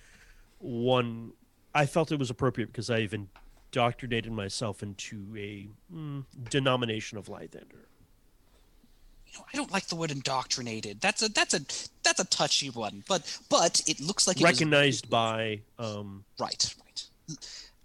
[0.58, 1.32] one
[1.74, 7.84] I felt it was appropriate because I've indoctrinated myself into a mm, denomination of Lathander.
[9.26, 11.00] You know, I don't like the word indoctrinated.
[11.00, 11.60] That's a that's a
[12.02, 13.04] that's a touchy one.
[13.06, 17.36] But but it looks like it was- Recognized by um right, right.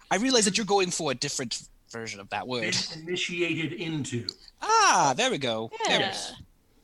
[0.10, 2.76] I realize that you're going for a different version of that word.
[2.96, 4.26] Initiated into.
[4.62, 5.70] Ah, there we go.
[5.88, 6.12] There it Yeah.
[6.12, 6.34] is.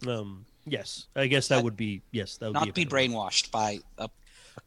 [0.08, 1.08] um yes.
[1.16, 3.80] I guess that would be yes, that would Not be, be a better brainwashed by
[3.98, 4.10] a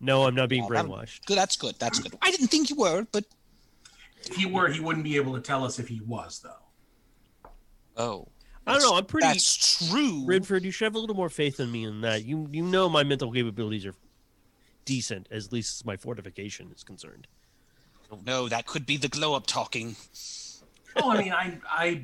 [0.01, 1.25] No, I'm not being Yeah, brainwashed.
[1.27, 1.37] good.
[1.37, 1.77] That's good.
[1.79, 2.17] That's good.
[2.23, 3.25] I didn't think you were, but
[4.25, 7.51] If he were, he wouldn't be able to tell us if he was, though.
[7.97, 8.29] oh,
[8.67, 10.25] I don't know, I'm pretty That's true.
[10.25, 12.25] Renford, you should have a little more faith in me in that.
[12.25, 13.95] You you know my mental capabilities are
[14.85, 17.27] decent, as least as my fortification is concerned.
[18.11, 19.97] Oh, no, that could be the glow up talking.
[20.97, 22.03] Oh, I mean, I, I,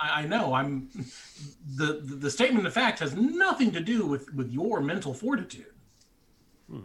[0.00, 0.52] I know.
[0.52, 0.88] I'm
[1.76, 5.66] the, the statement of fact has nothing to do with with your mental fortitude.
[6.70, 6.80] Hmm.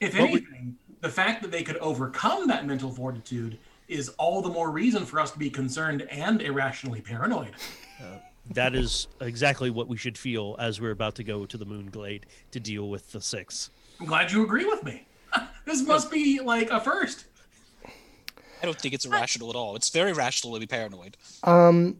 [0.00, 4.40] If But we- anything, the fact that they could overcome that mental fortitude is all
[4.40, 7.54] the more reason for us to be concerned and irrationally paranoid.
[8.00, 8.18] Uh,
[8.52, 11.90] that is exactly what we should feel as we're about to go to the Moon
[11.90, 13.70] Glade to deal with the six.
[13.98, 15.06] I'm glad you agree with me.
[15.64, 17.24] this must be like a first.
[18.62, 19.76] I don't think it's irrational at all.
[19.76, 21.16] It's very rational to be paranoid.
[21.44, 21.96] Um,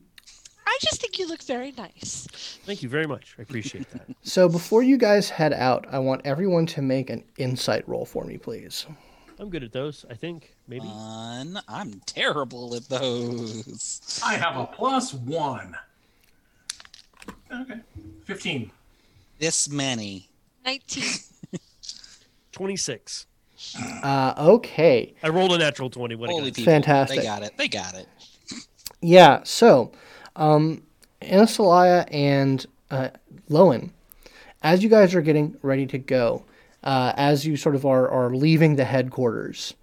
[0.67, 2.27] I just think you look very nice.
[2.65, 3.35] Thank you very much.
[3.39, 4.07] I appreciate that.
[4.23, 8.25] so before you guys head out, I want everyone to make an insight roll for
[8.25, 8.87] me, please.
[9.39, 10.05] I'm good at those.
[10.11, 10.87] I think maybe.
[10.87, 11.59] Fun.
[11.67, 14.21] I'm terrible at those.
[14.23, 15.75] I have a plus one.
[17.51, 17.81] Okay,
[18.25, 18.71] fifteen.
[19.39, 20.29] This many.
[20.67, 21.03] 19.
[22.53, 23.27] 26.
[24.03, 25.15] Uh, okay.
[25.23, 26.15] I rolled a natural 20.
[26.15, 26.65] What a Holy people.
[26.73, 27.19] Fantastic.
[27.19, 27.57] They got it.
[27.57, 28.07] They got it.
[29.01, 29.41] Yeah.
[29.45, 29.93] So,
[30.37, 30.83] um,
[31.23, 33.11] Innisalia and uh,
[33.49, 33.91] Lowen,
[34.63, 36.45] as you guys are getting ready to go,
[36.83, 39.75] uh, as you sort of are, are leaving the headquarters,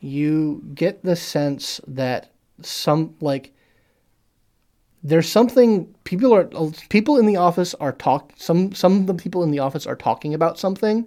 [0.00, 2.30] you get the sense that
[2.62, 3.52] some like
[5.02, 6.48] there's something people are
[6.88, 9.96] people in the office are talk some some of the people in the office are
[9.96, 11.06] talking about something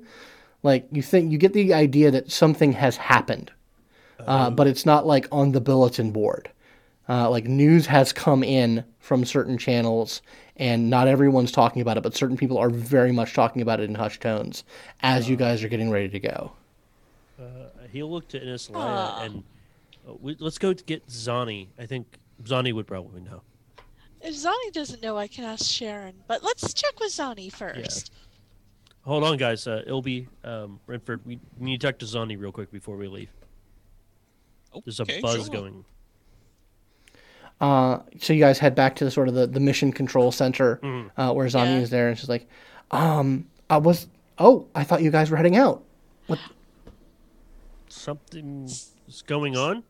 [0.64, 3.52] like you think you get the idea that something has happened
[4.28, 6.50] uh, but it's not like on the bulletin board
[7.08, 10.22] uh, like news has come in from certain channels
[10.58, 13.90] and not everyone's talking about it but certain people are very much talking about it
[13.90, 14.64] in hushed tones
[15.02, 16.52] as you guys are getting ready to go
[17.40, 17.44] Uh,
[17.92, 19.24] he'll look to Innisalia Ah.
[19.24, 19.44] and
[20.08, 21.68] uh, we, let's go to get Zani.
[21.80, 22.06] I think
[22.44, 23.42] Zani would probably know.
[24.22, 26.14] If Zani doesn't know, I can ask Sharon.
[26.28, 28.12] But let's check with Zani first.
[29.10, 29.66] Hold on, guys.
[29.66, 33.08] Uh, Ilby, um, Renford, we we need to talk to Zani real quick before we
[33.08, 33.32] leave.
[34.86, 35.50] There's a buzz sure.
[35.52, 35.84] going.
[37.60, 40.80] Uh, so you guys head back to the sort of the, the mission control center
[40.84, 41.10] Mhm.
[41.18, 41.80] uh, where Zani Yeah.
[41.80, 42.48] is there, and she's like,
[42.92, 44.08] um, I was,
[44.38, 45.84] oh, I thought you guys were heading out.
[47.88, 49.84] Something is going on.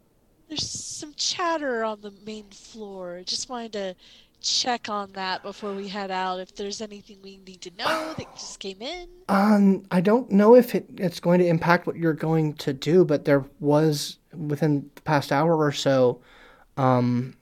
[0.48, 3.22] There's some chatter on the main floor.
[3.26, 3.96] Just wanted to
[4.42, 6.40] check on that before we head out.
[6.40, 9.08] If there's anything we need to know that just came in.
[9.28, 13.06] Um, I don't know if it, it's going to impact what you're going to do,
[13.06, 16.22] but there was within the past hour or so.
[16.78, 17.36] Um,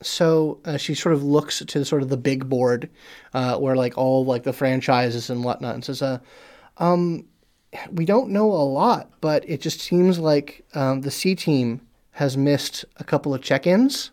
[0.00, 2.90] so uh, she sort of looks to sort of the big board,
[3.34, 6.18] uh, where like all like the franchises and whatnot, and says, "Uh,
[6.78, 7.26] um,
[7.90, 11.80] we don't know a lot, but it just seems like um, the C team
[12.12, 14.10] has missed a couple of check-ins,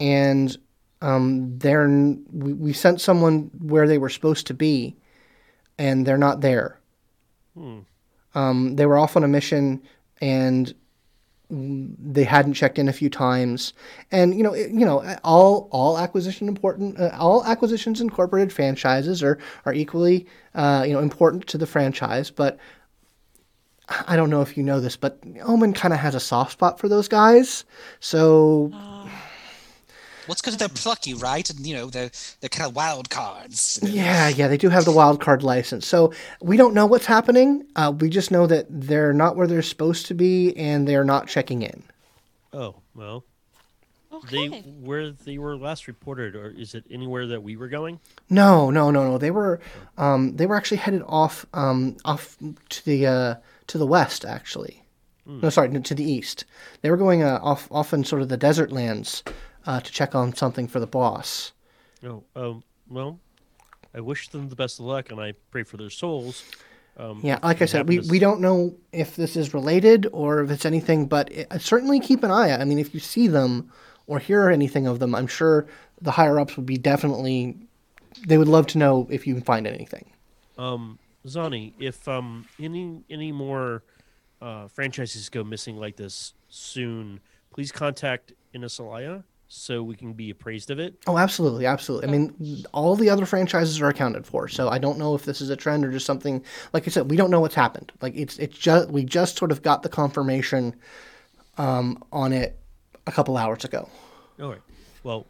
[0.00, 0.56] and
[1.02, 4.96] um, they're we, we sent someone where they were supposed to be,
[5.78, 6.78] and they're not there.
[7.54, 7.80] Hmm.
[8.34, 9.82] Um, they were off on a mission,
[10.20, 10.74] and
[11.50, 13.74] they hadn't checked in a few times.
[14.10, 19.22] And you know, it- you know, all all acquisition important, uh, all acquisitions incorporated franchises
[19.22, 22.56] are are equally uh, you know important to the franchise, but.
[23.88, 26.78] I don't know if you know this, but Omin kind of has a soft spot
[26.78, 27.64] for those guys.
[28.00, 29.08] So Uh,
[30.26, 31.48] Well, it's because they're plucky, right?
[31.50, 33.78] And you know, they're they're kind of wild cards.
[33.82, 35.86] Yeah, yeah, they do have the wild card license.
[35.86, 37.66] So we don't know what's happening.
[37.76, 41.28] Uh, we just know that they're not where they're supposed to be, and they're not
[41.28, 41.82] checking in.
[42.54, 43.24] Oh well,
[44.10, 44.48] okay.
[44.48, 48.00] they where they were last reported, or is it anywhere that we were going?
[48.30, 49.18] No, no, no, no.
[49.18, 49.60] They were,
[49.98, 52.38] um, they were actually headed off, um, off
[52.70, 53.34] to the uh,
[53.68, 54.84] to the west, actually.
[55.26, 56.44] No, sorry, to the east.
[56.82, 59.22] They were going uh, off, off in sort of the desert lands
[59.66, 61.52] uh, to check on something for the boss.
[62.04, 63.18] Oh, um, well,
[63.94, 66.44] I wish them the best of luck, and I pray for their souls.
[66.98, 70.50] Um, Yeah, like I said, we, we don't know if this is related or if
[70.50, 72.60] it's anything, but it, certainly keep an eye out.
[72.60, 73.72] I mean, if you see them
[74.06, 75.66] or hear anything of them, I'm sure
[76.02, 77.56] the higher ups would be definitely,
[78.26, 80.10] they would love to know if you can find anything.
[80.58, 83.82] Um, Zani, if um any any more
[84.40, 87.20] uh, franchises go missing like this soon,
[87.52, 90.94] please contact Innisalia so we can be appraised of it.
[91.06, 92.08] Oh, absolutely, absolutely.
[92.08, 95.40] I mean, all the other franchises are accounted for, so I don't know if this
[95.40, 96.44] is a trend or just something.
[96.72, 97.92] Like I said, we don't know what's happened.
[98.02, 100.74] Like it's it's just we just sort of got the confirmation
[101.56, 102.58] um, on it
[103.06, 103.88] a couple hours ago.
[104.40, 104.62] All right.
[105.04, 105.26] Well,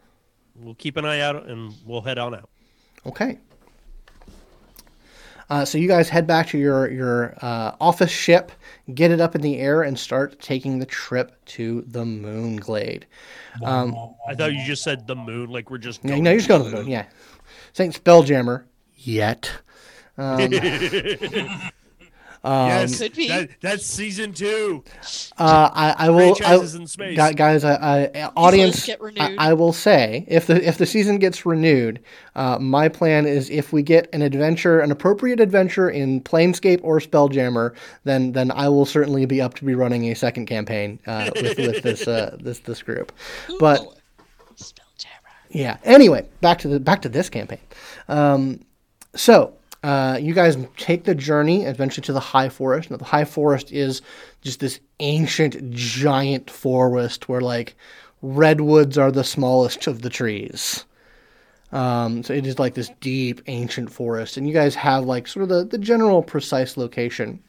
[0.55, 2.49] we'll keep an eye out and we'll head on out.
[3.05, 3.37] Okay.
[5.49, 8.51] Uh, so you guys head back to your your uh, office ship,
[8.93, 13.05] get it up in the air, and start taking the trip to the Moon Glade.
[13.63, 13.95] Um,
[14.27, 16.03] I thought you just said the moon, like we're just.
[16.03, 16.87] Yeah, going no, you're just going to the moon.
[16.87, 17.05] Yeah,
[17.73, 18.63] Saint Spelljammer.
[18.95, 19.51] Yet.
[20.17, 20.39] Um,
[22.45, 23.27] yes, Could be.
[23.27, 24.83] That, that's season two.
[25.37, 26.35] uh, I, I will.
[26.45, 27.17] I, in space.
[27.17, 29.35] guys, I, I, audience, get I.
[29.37, 32.01] I will say if the if the season gets renewed,
[32.35, 36.99] uh, my plan is if we get an adventure, an appropriate adventure in Planescape or
[36.99, 41.31] Spelljammer, then then I will certainly be up to be running a second campaign uh,
[41.35, 43.11] with with this uh, this this group.
[43.59, 43.79] But
[44.55, 45.33] Spelljammer.
[45.49, 45.77] yeah.
[45.83, 47.59] Anyway, back to the back to this campaign.
[48.07, 48.59] Um,
[49.15, 49.53] so
[49.85, 52.89] uh, you guys take the journey eventually to the High Forest.
[52.89, 54.01] Now, the High Forest is
[54.41, 57.75] just this ancient, giant forest where like
[58.23, 60.85] redwoods are the smallest of the trees.
[61.71, 65.43] Um, so it is like this deep, ancient forest, and you guys have like sort
[65.43, 67.43] of the, the general precise location.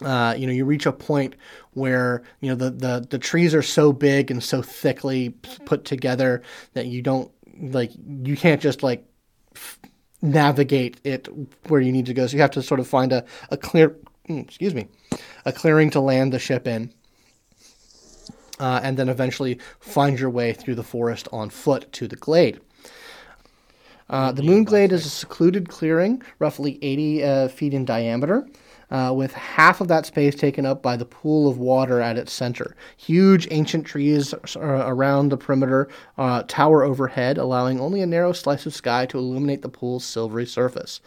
[0.00, 1.36] Uh, you know, you reach a point
[1.74, 5.28] where you know the, the the trees are so big and so thickly
[5.64, 6.42] put together
[6.72, 7.30] that you don't
[7.60, 7.92] like
[8.24, 9.06] you can't just like
[9.54, 9.78] f-
[10.22, 11.28] navigate it
[11.68, 12.26] where you need to go.
[12.26, 13.96] So you have to sort of find a a clear
[14.28, 14.88] mm, excuse me
[15.44, 16.92] a clearing to land the ship in.
[18.60, 22.60] Uh, and then eventually find your way through the forest on foot to the glade.
[24.08, 28.46] Uh, the Moon Glade is a secluded clearing, roughly 80 uh, feet in diameter.
[28.92, 32.30] Uh, with half of that space taken up by the pool of water at its
[32.30, 32.76] center.
[32.98, 35.88] Huge ancient trees uh, around the perimeter
[36.18, 40.46] uh, tower overhead, allowing only a narrow slice of sky to illuminate the pool's silvery
[40.46, 41.00] surface.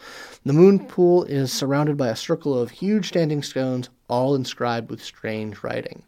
[0.44, 5.02] The moon pool is surrounded by a circle of huge standing stones, all inscribed with
[5.02, 6.02] strange writing.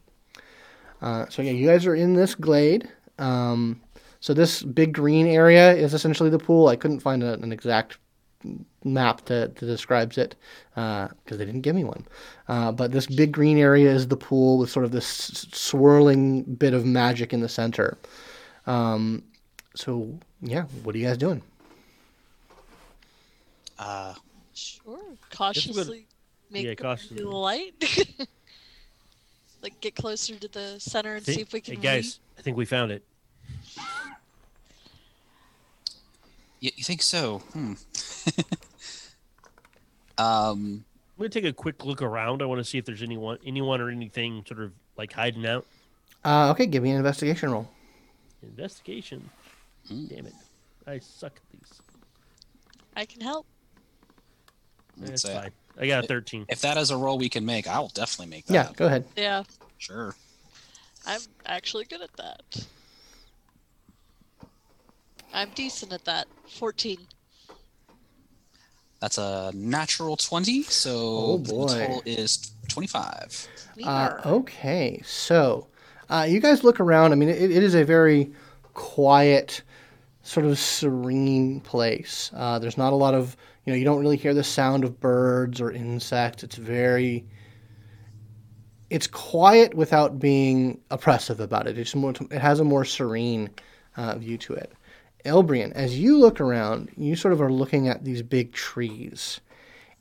[1.01, 2.89] Uh, so yeah, you guys are in this glade.
[3.21, 3.81] Um,
[4.19, 6.67] so this big green area is essentially the pool.
[6.67, 7.99] I couldn't find a, an exact
[8.93, 10.35] map that, that describes it
[10.75, 12.07] because uh, they didn't give me one.
[12.49, 15.07] Uh, but this big green area is the pool with sort of this
[15.53, 17.97] swirling bit of magic in the center.
[18.67, 19.23] Um,
[19.75, 21.43] so yeah, what are you guys doing?
[23.79, 24.15] Uh,
[24.55, 24.99] Sure.
[25.31, 26.07] Cautiously
[26.51, 27.19] make yeah, cautiously.
[27.19, 27.75] the light.
[29.63, 32.43] like get closer to the center and Thi- see if we can hey guys, I
[32.43, 33.05] think we found it.
[36.59, 37.39] you, you think so?
[37.53, 37.75] Hmm.
[40.19, 40.85] um,
[41.17, 42.43] I'm gonna take a quick look around.
[42.43, 45.67] I want to see if there's anyone, anyone or anything sort of like hiding out.
[46.25, 47.69] Uh, okay, give me an investigation roll.
[48.43, 49.29] Investigation.
[49.89, 50.35] Damn it,
[50.87, 51.81] I suck at these.
[52.97, 53.47] I can help.
[54.97, 55.51] That's so fine.
[55.81, 56.47] I got a 13.
[56.49, 58.55] if that is a roll we can make, I will definitely make that.
[58.55, 59.05] Yeah, go ahead.
[59.17, 59.45] Yeah,
[59.79, 60.15] Sure.
[61.07, 62.67] I'm actually good at that.
[65.33, 66.27] I'm decent at that.
[66.49, 66.99] 14.
[69.01, 73.49] That's a natural 20, so Oh, the total is 25.
[73.85, 75.69] Uh, okay, so
[76.11, 77.13] uh, you guys look around.
[77.13, 78.33] I mean, it, it is a very
[78.75, 79.63] quiet,
[80.23, 82.33] sort of serene place.
[82.35, 84.99] Uh, there's not a lot of, you know, you don't really hear the sound of
[84.99, 86.43] birds or insects.
[86.43, 87.25] It's very,
[88.91, 91.79] it's quiet without being oppressive about it.
[91.79, 93.51] It's more, it has a more serene
[93.97, 94.73] uh, view to it.
[95.29, 99.41] Ilbrian, as you look around, you sort of are looking at these big trees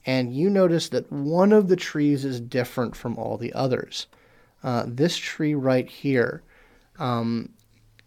[0.08, 4.08] and you notice that one of the trees is different from all the others.
[4.64, 6.42] Uh, this tree right here,
[6.98, 7.50] um,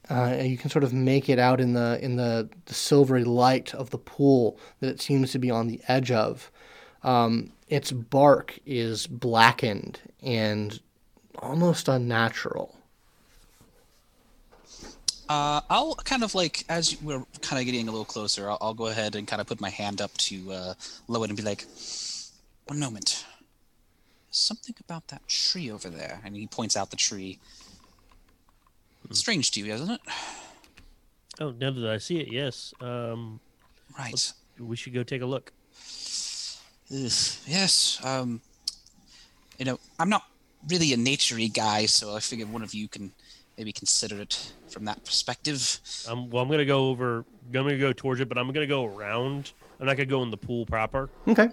[0.09, 3.75] uh, you can sort of make it out in the in the, the silvery light
[3.75, 6.51] of the pool that it seems to be on the edge of.
[7.03, 10.81] Um, its bark is blackened and
[11.39, 12.77] almost unnatural.
[15.31, 18.75] Uh, I'll kind of like, as we're kind of getting a little closer, I'll, I'll
[18.75, 20.75] go ahead and kind of put my hand up to uh,
[21.09, 21.65] Lowen and be like,
[22.67, 23.25] one moment.
[24.33, 26.21] Something about that tree over there.
[26.25, 27.39] And he points out the tree.
[29.13, 30.01] Strange to you, isn't it?
[31.39, 32.75] Oh, now that I see it, yes.
[32.81, 33.39] Um,
[33.97, 34.33] Right.
[34.59, 35.53] we should go take a look.
[36.89, 38.01] Yes.
[38.05, 38.41] Um,
[39.59, 40.25] you know, I'm not
[40.69, 43.13] really a naturey guy, so I figured one of you can
[43.61, 45.81] maybe consider it from that perspective.
[46.09, 47.27] Um, well, I'm gonna go over.
[47.47, 49.53] I'm gonna go towards it, but I'm gonna go around.
[49.79, 51.11] I'm not gonna go in the pool proper.
[51.29, 51.51] Okay.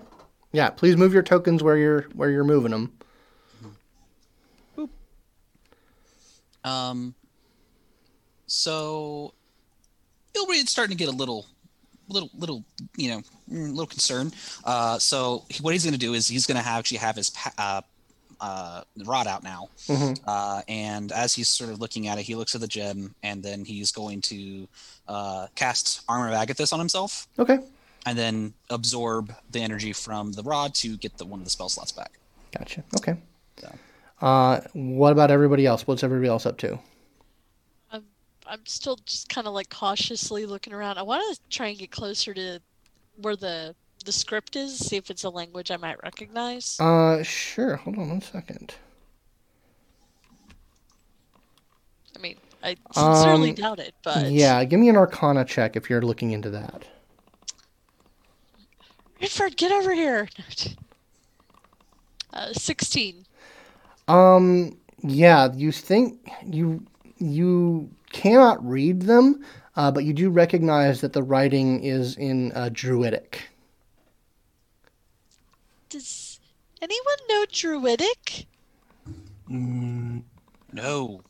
[0.54, 2.94] Yeah, please move your tokens where you're where you're moving them.
[4.78, 4.90] Boop.
[6.64, 7.14] Um,
[8.46, 9.34] so
[10.34, 11.46] Ilbrian's starting to get a little,
[12.08, 12.64] little, little,
[12.96, 13.18] you know,
[13.52, 14.34] mm, little concerned.
[14.64, 17.32] Uh, so he- what he's going to do is he's going to actually have his
[17.32, 17.82] pa- uh,
[18.40, 20.20] uh, rod out now, Mhm.
[20.28, 23.42] uh, and as he's sort of looking at it, he looks at the gem, and
[23.44, 24.68] then he's going to
[25.08, 27.60] uh, cast Armor of Agathys on himself, Okay.
[28.06, 31.70] and then absorb the energy from the rod to get the one of the spell
[31.70, 32.12] slots back.
[32.52, 32.84] Gotcha.
[32.98, 33.16] Okay.
[33.60, 33.74] So.
[34.22, 35.86] Uh, what about everybody else?
[35.88, 36.80] What's everybody else up to?
[37.92, 38.04] I'm,
[38.46, 40.98] I'm still just kind of like cautiously looking around.
[40.98, 42.60] I want to try and get closer to
[43.18, 43.76] where the
[44.08, 46.78] the script is, see if it's a language I might recognize.
[46.80, 47.76] Uh, sure.
[47.76, 48.74] Hold on one second.
[52.16, 55.90] I mean, I sincerely um, doubt it, but Yeah, give me an Arcana check if
[55.90, 56.86] you're looking into that.
[59.20, 60.28] Renford, get over here.
[62.34, 63.26] Uh, 16.
[64.10, 66.86] Um, yeah, you think you
[67.18, 69.44] you cannot read them,
[69.76, 73.50] uh, but you do recognize that the writing is in uh, Druidic.
[75.90, 76.40] Does
[76.82, 78.48] anyone know Druidic?
[79.50, 80.24] Mm,
[80.74, 81.22] No,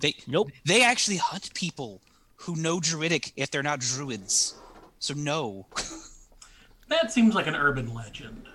[0.00, 0.50] they Nope.
[0.64, 2.00] They actually hunt people
[2.36, 4.54] who know druidic if they're not druids.
[4.98, 5.66] So no.
[6.88, 8.48] that seems like an urban legend.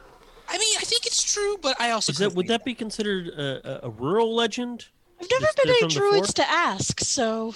[0.47, 3.27] I mean, I think it's true, but I also that would think that be considered
[3.29, 4.87] a, a, a rural legend?
[5.21, 7.55] I've never Just been they're any druids to ask, so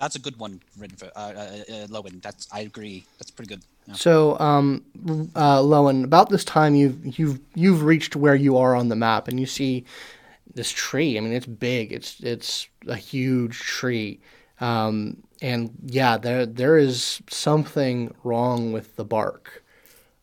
[0.00, 2.20] That's a good one, Renford uh, uh, uh, Lowen.
[2.20, 3.04] That's I agree.
[3.18, 3.62] That's pretty good.
[3.86, 3.94] Yeah.
[3.94, 4.84] So, um,
[5.34, 9.26] uh, Lowen, about this time you've you've you've reached where you are on the map,
[9.28, 9.84] and you see
[10.54, 11.16] this tree.
[11.16, 11.92] I mean, it's big.
[11.92, 14.20] It's it's a huge tree,
[14.60, 19.64] um, and yeah, there there is something wrong with the bark.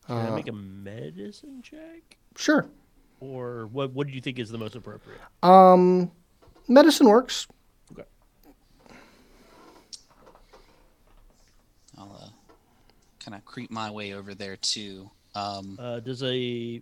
[0.06, 2.16] Can I Uh, make a medicine check?
[2.36, 2.66] Sure.
[3.20, 3.92] or what?
[3.92, 5.20] What do you think is the most appropriate?
[5.42, 6.10] Um,
[6.66, 7.46] medicine works.
[7.92, 8.04] Okay.
[11.98, 12.29] I'll uh,
[13.24, 15.10] kind of creep my way over there too.
[15.34, 16.78] Um, Uh, does a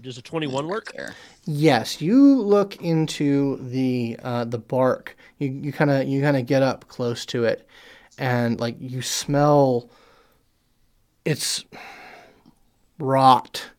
[0.00, 0.92] does a twenty one work?
[0.96, 1.14] There.
[1.44, 5.16] Yes, you look into the uh, the bark.
[5.38, 7.66] You you kind of you kind of get up close to it,
[8.18, 9.90] and like you smell.
[11.24, 11.64] It's
[12.98, 13.70] rot.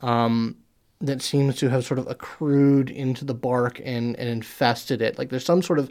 [0.00, 0.56] Um,
[1.00, 5.18] that seems to have sort of accrued into the bark and, and infested it.
[5.18, 5.90] Like there's some sort of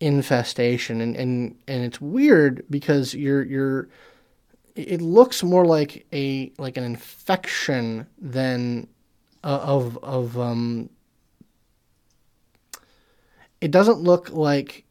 [0.00, 3.88] infestation, and, and, and it's weird because you're you're
[4.74, 8.86] it looks more like a like an infection than
[9.44, 10.88] uh, of of um
[13.60, 14.84] it doesn't look like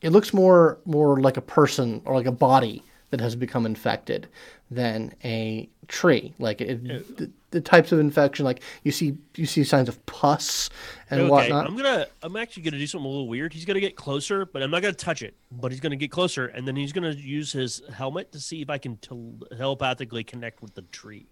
[0.00, 4.26] it looks more more like a person or like a body that has become infected
[4.70, 6.32] than a tree.
[6.38, 6.82] Like it,
[7.16, 10.68] the, the types of infection like you see you see signs of pus
[11.10, 12.06] and okay, whatnot I'm gonna.
[12.22, 13.52] I'm actually gonna do something a little weird.
[13.52, 15.34] He's gonna get closer, but I'm not gonna touch it.
[15.52, 18.68] But he's gonna get closer, and then he's gonna use his helmet to see if
[18.70, 21.26] I can tel- telepathically connect with the tree.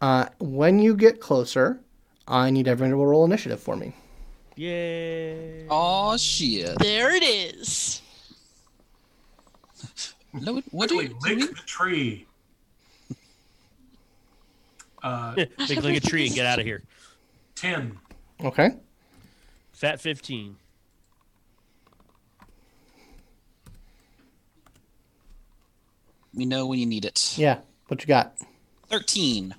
[0.00, 1.80] uh, when you get closer
[2.26, 3.94] i need everyone to roll initiative for me
[4.56, 5.66] Yay!
[5.70, 6.76] Oh shit!
[6.80, 8.02] There it is.
[10.32, 11.08] No, what do Quickly you?
[11.08, 12.26] do lick we- the tree.
[15.02, 15.34] Uh,
[15.66, 16.82] Think like a tree and get out of here.
[17.54, 17.98] ten.
[18.44, 18.70] okay
[19.72, 20.56] Fat fifteen.
[26.34, 27.34] We know when you need it.
[27.36, 27.58] yeah
[27.88, 28.36] what you got
[28.88, 29.54] Thirteen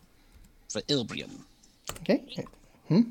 [0.70, 1.30] for Ilbrian.
[2.02, 2.24] okay
[2.88, 3.02] hmm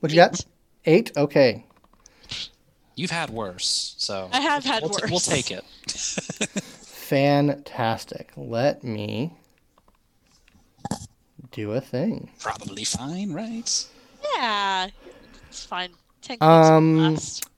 [0.00, 0.40] what you got
[0.84, 1.64] eight okay
[2.96, 5.10] You've had worse, so I have had we'll, t- worse.
[5.10, 5.64] we'll take it.
[6.84, 9.32] fantastic let me
[11.50, 13.86] do a thing Probably fine, right?
[14.36, 14.88] Yeah,
[15.48, 15.90] it's fine.
[16.22, 17.48] Ten Um, last.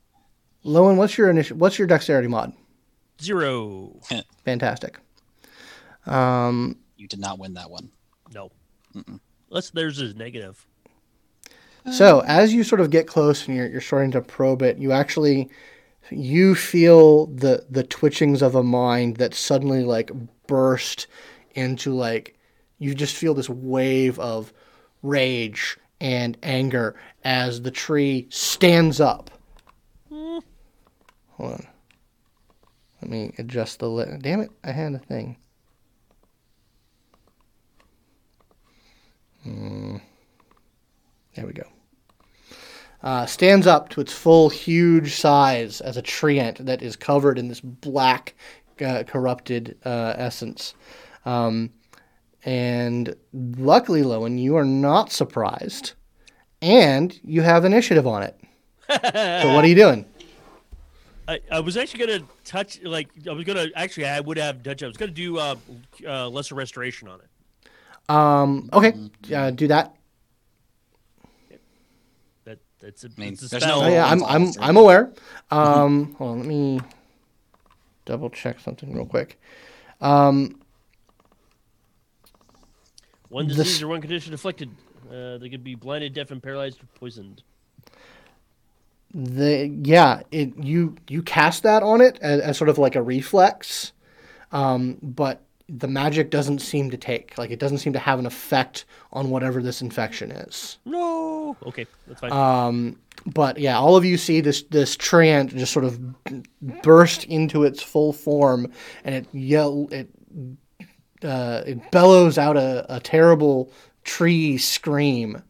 [0.65, 1.57] Lowen, what's your initial?
[1.57, 2.53] what's your dexterity mod?
[3.23, 4.01] Zero.
[4.45, 4.99] Fantastic.
[6.07, 7.91] Um, You did not win that one.
[8.35, 8.51] No.
[9.51, 10.67] Unless there's a negative.
[11.93, 14.93] so as you sort of get close and you're, you're starting to probe it, you
[14.93, 15.49] actually
[16.11, 20.11] you feel the the twitchings of a mind that suddenly like
[20.47, 21.07] burst
[21.55, 22.36] into like
[22.79, 24.53] you just feel this wave of
[25.03, 26.95] rage and anger
[27.25, 29.31] as the tree stands up.
[30.11, 31.67] Hold on.
[33.03, 34.23] Let me adjust the lit.
[34.23, 34.51] Damn it!
[34.65, 35.37] I had a thing.
[39.43, 39.97] Hmm.
[41.35, 41.69] There we go.
[43.03, 47.49] Uh, stands up to its full, huge size as a treant that is covered in
[47.49, 48.35] this black,
[48.81, 50.75] uh, corrupted uh, essence.
[51.27, 51.71] Um,
[52.47, 55.95] and luckily, Lowen, you are not surprised,
[56.63, 58.39] and you have initiative on it.
[58.89, 60.07] so what are you doing?
[61.27, 64.85] I, I was actually gonna touch like I was gonna actually I would have touch.
[64.85, 65.57] I was gonna do uh,
[66.07, 67.29] uh lesser restoration on it.
[68.09, 68.95] Um, okay,
[69.35, 69.97] uh, do that.
[72.45, 73.83] That that's a, mean, it's a there's spell.
[73.83, 74.53] Oh, yeah, I'm, I'm.
[74.61, 75.13] I'm aware.
[75.51, 76.81] Um, hold on, let me
[78.05, 79.41] double check something real quick.
[80.01, 80.61] Um,
[83.29, 84.71] One disease or one condition afflicted.
[85.11, 87.43] Uh, they could be blinded, deaf, and paralyzed or poisoned.
[89.15, 93.03] the yeah, it you you cast that on it as, as sort of like a
[93.03, 93.93] reflex,
[94.53, 97.37] um, but the magic doesn't seem to take.
[97.39, 100.79] Like it doesn't seem to have an effect on whatever this infection is.
[100.85, 101.57] No.
[101.67, 102.33] Okay, that's fine.
[102.33, 106.01] Um, but yeah, all of you see this this treant just sort of
[106.83, 108.71] burst into its full form,
[109.05, 110.09] and it yell it
[111.23, 113.71] uh, it bellows out a, a terrible
[114.05, 115.43] tree scream,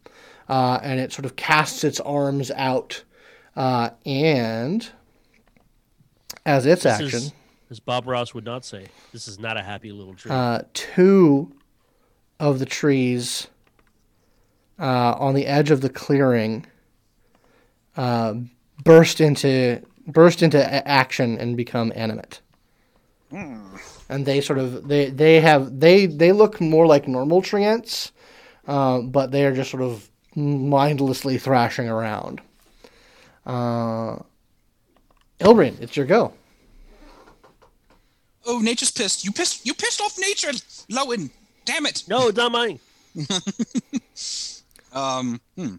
[0.48, 3.02] uh, and it sort of casts its arms out,
[3.56, 4.88] uh, and
[6.44, 7.32] as its This action, is,
[7.70, 10.30] as Bob Ross would not say, this is not a happy little tree.
[10.32, 11.52] uh, two
[12.38, 13.48] of the trees
[14.78, 16.66] uh, on the edge of the clearing
[17.97, 18.34] uh,
[18.84, 22.40] burst into burst into a- action and become animate.
[24.09, 28.12] And they sort of they they have they they look more like normal treants,
[28.69, 32.41] uh, but they are just sort of mindlessly thrashing around.
[33.45, 34.19] Uh,
[35.41, 36.33] Ilbrian, it's your go.
[38.47, 39.24] Oh, nature's pissed.
[39.24, 39.66] You pissed.
[39.66, 40.53] You pissed off nature,
[40.91, 41.31] Lowen.
[41.65, 42.05] Damn it.
[42.09, 42.78] no, it's not mine.
[44.93, 45.41] Um.
[45.57, 45.77] Hmm.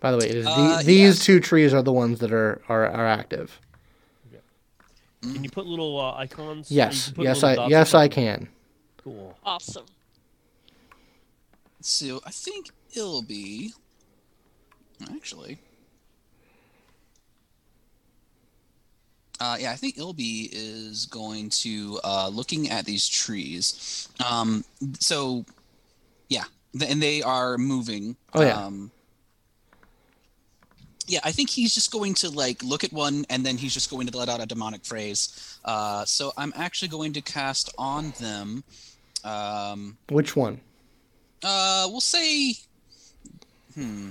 [0.00, 1.24] By the way, it is the, Uh, these yes.
[1.24, 3.60] two trees are the ones that are are, are active.
[5.22, 6.70] Can you put little uh, icons?
[6.70, 8.48] Yes, You can put yes, I yes I can.
[8.98, 9.38] Cool.
[9.44, 9.86] Awesome.
[11.80, 13.72] So I think it'll be
[15.10, 15.58] actually.
[19.40, 24.08] Uh, yeah, I think Ilby is going to uh, looking at these trees.
[24.24, 24.64] Um,
[25.00, 25.44] so,
[26.28, 26.44] yeah,
[26.88, 28.14] and they are moving.
[28.34, 28.56] Oh, yeah.
[28.56, 28.92] Um,
[31.06, 33.90] yeah, I think he's just going to like look at one, and then he's just
[33.90, 35.58] going to let out a demonic phrase.
[35.64, 38.64] Uh, so I'm actually going to cast on them.
[39.24, 40.60] Um, Which one?
[41.44, 42.54] uh, we'll say,
[43.74, 44.10] hmm.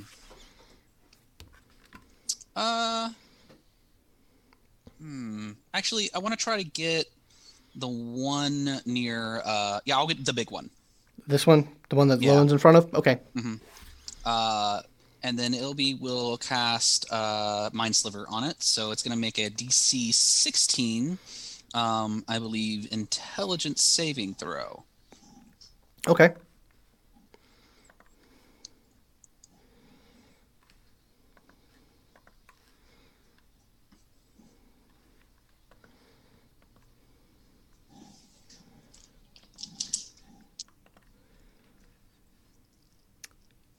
[2.56, 3.10] Uh,
[5.00, 5.52] hmm.
[5.74, 7.06] Actually, I want to try to get
[7.76, 9.42] the one near.
[9.46, 10.70] Uh, yeah, I'll get the big one.
[11.28, 11.68] This one?
[11.90, 12.34] The one that Yeah.
[12.34, 12.94] Lowen's in front of?
[12.94, 13.20] Okay.
[14.26, 14.82] Uh,
[15.24, 19.38] and then Ilby will cast uh, Mind Sliver on it, so it's going to make
[19.38, 21.18] a DC 16,
[21.74, 24.84] um, I believe, Intelligence saving throw.
[26.08, 26.32] Okay.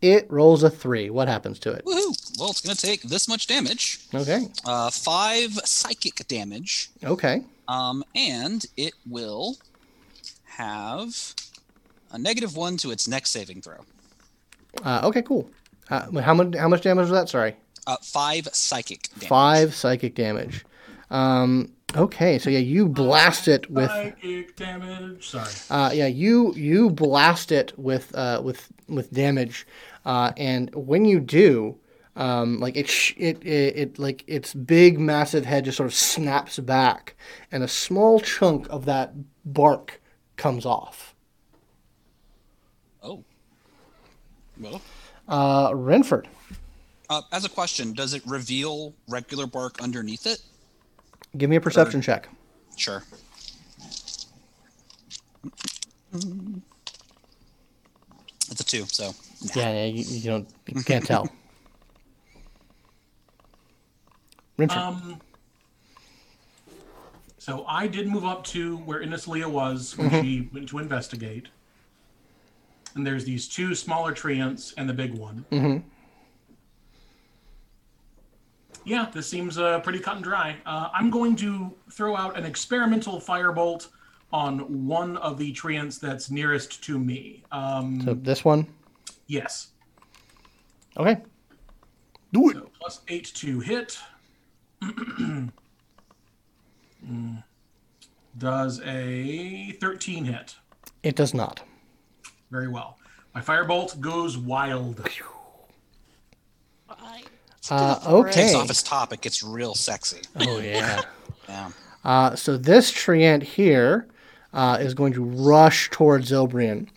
[0.02, 1.08] It rolls a three.
[1.10, 1.84] What happens to it?
[1.84, 2.38] Woohoo!
[2.40, 4.48] Well, it's going to take this much damage, Okay.
[4.66, 6.90] uh, five psychic damage.
[7.04, 7.44] Okay.
[7.68, 9.56] Um, and it will
[10.44, 11.14] have
[12.10, 13.84] a negative one to its next saving throw.
[14.84, 15.48] Uh, okay, cool.
[15.88, 16.54] Uh, how much?
[16.56, 17.28] How much damage was that?
[17.28, 17.54] Sorry.
[17.86, 19.28] Uh, five psychic damage.
[19.28, 20.64] Five psychic damage.
[21.10, 23.90] Um, okay, so yeah, you blast it with.
[23.90, 25.28] Psychic damage.
[25.28, 25.50] Sorry.
[25.70, 29.66] Uh, yeah, you you blast it with uh, with with damage,
[30.04, 31.78] uh, and when you do,
[32.16, 35.94] um, like it, sh- it it it like its big massive head just sort of
[35.94, 37.14] snaps back,
[37.50, 39.14] and a small chunk of that
[39.44, 40.00] bark
[40.36, 41.14] comes off.
[43.02, 43.24] Oh.
[44.60, 44.80] Well,
[45.28, 46.28] Uh, Renford,
[47.10, 50.42] uh, as a question, does it reveal regular bark underneath it?
[51.38, 52.28] give me a perception check.
[52.76, 53.02] Sure.
[58.52, 59.14] It's a two, so
[59.56, 61.28] Yeah, yeah you, you don't you can't tell.
[64.58, 65.20] Renford, Um.
[67.38, 71.48] So I did move up to where Innisalia was when she went to investigate.
[72.94, 75.44] And there's these two smaller treants and the big one.
[75.50, 75.78] hmm
[78.84, 80.56] Yeah, this seems uh, pretty cut and dry.
[80.66, 83.88] Uh, I'm going to throw out an experimental firebolt
[84.32, 87.42] on one of the treants that's nearest to me.
[87.52, 88.66] Um, so this one.
[89.26, 89.68] yes.
[90.96, 91.20] Okay.
[92.32, 92.54] Do it.
[92.56, 93.98] So plus eight to hit.
[97.04, 97.42] Mm.
[98.38, 100.54] Does a 13 hit?
[101.02, 101.62] It does not.
[102.50, 102.96] Very well.
[103.34, 105.00] My firebolt goes wild.
[106.88, 108.30] Uh, Go for it.
[108.30, 108.32] okay.
[108.32, 109.12] takes off its top.
[109.12, 110.20] It gets real sexy.
[110.36, 111.00] Oh yeah.
[111.48, 111.70] Yeah.
[112.04, 114.06] Uh, so this treant here
[114.52, 116.88] uh, is going to rush towards Zilbrian.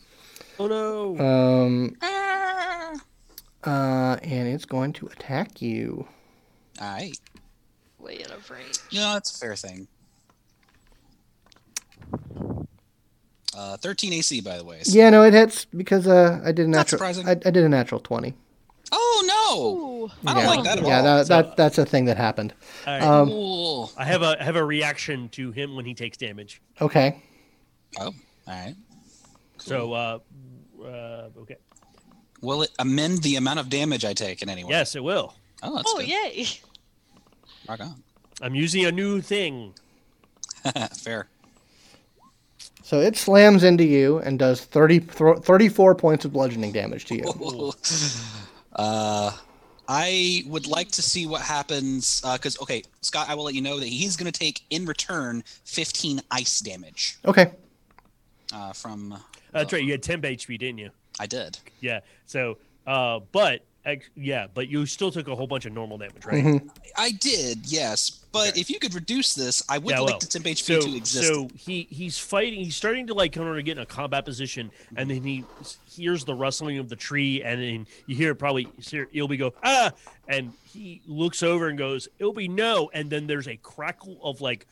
[0.60, 1.18] Oh no!
[1.19, 1.95] Um,
[3.64, 6.07] uh, and it's going to attack you.
[6.82, 7.18] All right.
[7.99, 8.77] Way out of range.
[8.94, 9.88] No, that's a fair thing.
[13.57, 14.84] Uh, 13 AC, by the way.
[14.84, 16.98] so- Yeah, no, it hits because uh, I did a Not natural.
[16.99, 17.27] surprising.
[17.27, 18.34] I, I did a natural twenty.
[18.91, 19.65] Oh no!
[19.65, 20.11] Ooh.
[20.27, 20.49] I don't yeah.
[20.49, 21.03] like that at yeah, all.
[21.03, 22.53] that, So- that's a thing that happened.
[22.86, 23.02] All right.
[23.02, 26.61] Um, I have a I have a reaction to him when he takes damage.
[26.82, 27.22] Okay.
[27.99, 28.13] Oh, all
[28.47, 28.76] right.
[29.57, 30.19] So uh,
[30.84, 31.55] uh, okay.
[32.41, 34.72] Will it amend the amount of damage I take in any way?
[34.72, 35.34] Yes, it will.
[35.63, 36.09] Oh, that's Oh, good.
[36.09, 36.47] yay.
[37.67, 38.03] Rock on.
[38.41, 39.73] I'm using a new thing.
[40.97, 41.27] fair.
[42.84, 47.23] So it slams into you and does 30, 34 points of bludgeoning damage to you.
[48.76, 49.31] uh,
[49.88, 53.80] I would like to see what happens because okay, Scott, I will let you know
[53.80, 57.51] that he's going to take in return 15 ice damage Okay.
[58.56, 59.18] Uh, from.
[59.52, 59.84] That's right.
[59.84, 60.90] You had 10 HP, didn't you?
[61.19, 61.57] I did.
[61.80, 61.99] Yeah.
[62.26, 62.57] So,
[62.88, 63.64] uh, but
[64.15, 66.44] yeah, but you still took a whole bunch of normal damage, right?
[66.44, 66.69] Mhm.
[66.98, 68.22] I did, yes.
[68.32, 68.61] But Okay.
[68.61, 70.95] if you could reduce this, I would Yeah, like well, the temp HP So, to
[70.98, 71.27] exist.
[71.27, 72.64] so he he's fighting.
[72.64, 75.44] He's starting to like kind of get in a combat position, and then he
[75.88, 79.91] hears the rustling of the tree, and then you hear probably hear Ilby go ah,
[80.27, 84.65] and he looks over and goes Ilby no, and then there's a crackle of like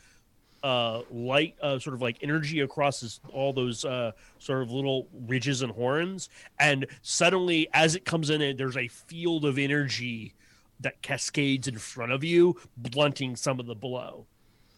[0.64, 5.06] uh light uh sort of like energy across his, all those uh sort of little
[5.26, 6.28] ridges and horns
[6.58, 10.32] and suddenly as it comes in there's a field of energy
[10.80, 14.26] that cascades in front of you blunting some of the blow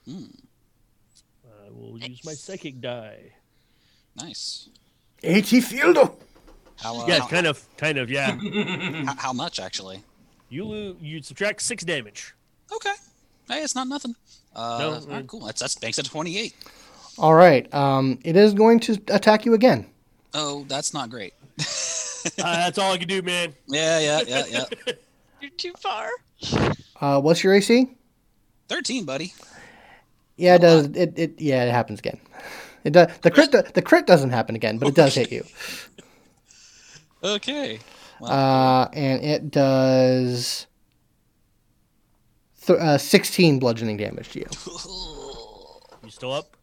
[0.05, 0.25] Hmm,
[1.67, 3.33] I will use my psychic die.
[4.15, 4.69] nice.
[5.25, 6.15] AT Fieldo.
[6.77, 8.37] How, uh, Yeah, how, kind of, kind of, yeah.
[9.07, 10.03] how, how much actually?
[10.49, 12.35] You lose, you subtract six damage.
[12.73, 12.93] Okay.
[13.49, 14.15] Hey, it's not nothing.
[14.55, 15.27] Uh, No, all right, mm.
[15.27, 15.47] cool.
[15.47, 16.55] That's that's makes it twenty eight.
[17.19, 17.73] All right.
[17.73, 19.87] Um, it is going to attack you again.
[20.35, 21.35] Oh, that's not great.
[22.41, 23.55] Uh, that's all I can do, man.
[23.69, 24.65] Yeah, yeah, yeah, yeah.
[25.41, 26.09] You're too far.
[27.01, 27.89] Uh, what's your AC?
[28.67, 29.33] Thirteen, buddy.
[30.37, 30.87] Yeah, it does.
[30.87, 32.19] It, it yeah, it happens again.
[32.83, 33.17] It does.
[33.23, 35.45] The crit the crit doesn't happen again, but it does hit you.
[37.23, 37.79] Okay.
[38.21, 40.67] Well, Uh, and it does
[42.67, 44.47] th- uh, 16 bludgeoning damage to you.
[46.05, 46.57] You still up?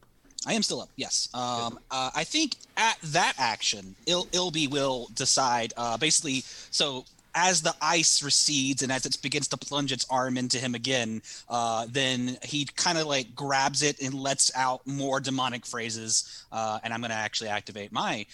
[0.48, 0.90] I am still up.
[0.96, 1.28] Yes.
[1.34, 1.78] Um.
[1.92, 5.74] Uh, I think at that action, Il- Ilby will decide.
[5.76, 5.98] Uh.
[5.98, 7.04] Basically, so
[7.36, 11.22] as the ice recedes and as it begins to plunge its arm into him again,
[11.50, 16.46] uh, then he kind of like grabs it and lets out more demonic phrases.
[16.54, 16.80] Uh.
[16.86, 18.26] And I'm gonna actually activate my,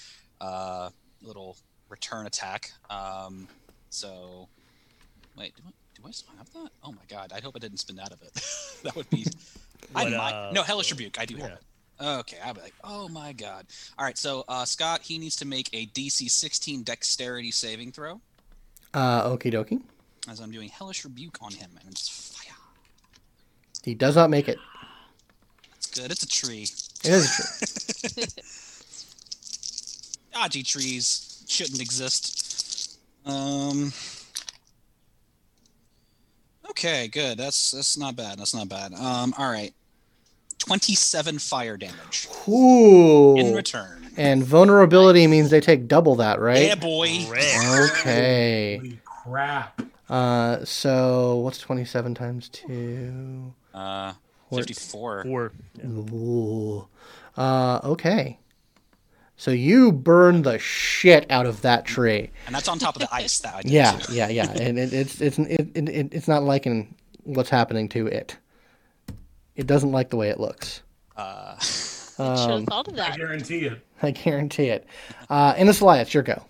[0.42, 0.90] uh,
[1.24, 1.58] little
[1.90, 2.72] return attack.
[2.92, 3.48] Um.
[3.90, 4.48] So,
[5.36, 5.56] wait.
[5.56, 5.72] Do I,
[6.02, 6.70] do I still have that?
[6.84, 7.32] Oh my god!
[7.36, 8.34] I hope I didn't spin out of it.
[8.84, 9.26] that would be.
[9.96, 10.34] I What, might.
[10.34, 11.20] uh, no, hellish rebuke.
[11.20, 11.60] I do have it.
[12.02, 13.66] Okay, I'll be like, oh my god.
[13.98, 18.22] All right, so uh, Scott, he needs to make a DC 16 Dexterity saving throw,
[18.94, 19.82] Uh, okie dokie.
[20.30, 22.56] as I'm doing hellish rebuke on him, and it's fire.
[23.84, 24.58] He does not make it.
[25.76, 26.10] It's good.
[26.12, 26.64] It's a tree.
[26.64, 28.26] It is a tree.
[30.34, 32.98] Dodgy trees shouldn't exist.
[33.26, 33.92] Um.
[36.80, 37.38] Okay, good.
[37.38, 38.40] That's that's not bad.
[38.40, 38.94] That's not bad.
[38.94, 39.34] Um.
[39.38, 39.74] All right.
[40.60, 43.36] 27 fire damage Ooh.
[43.38, 44.10] in return.
[44.16, 46.68] And vulnerability means they take double that, right?
[46.68, 47.26] Yeah, boy.
[47.30, 47.90] Red.
[47.92, 48.78] Okay.
[48.82, 49.82] Holy crap.
[50.10, 53.54] Uh, so what's 27 times 2?
[53.74, 54.14] Uh,
[54.54, 55.24] 54.
[55.24, 55.52] Four.
[55.86, 56.88] Ooh.
[57.38, 58.39] Uh, okay.
[59.40, 62.30] So you burn the shit out of that tree.
[62.46, 63.72] And that's on top of the ice that I did.
[63.72, 64.14] Yeah, too.
[64.14, 64.52] yeah, yeah.
[64.52, 66.94] And it, it's it's it, it, it, it's not liking
[67.24, 68.36] what's happening to it.
[69.56, 70.82] It doesn't like the way it looks.
[71.16, 73.80] Uh, I should Um, have thought of I guarantee it.
[74.02, 74.86] I guarantee it.
[75.30, 76.44] Uh, Innisalia, it's your go.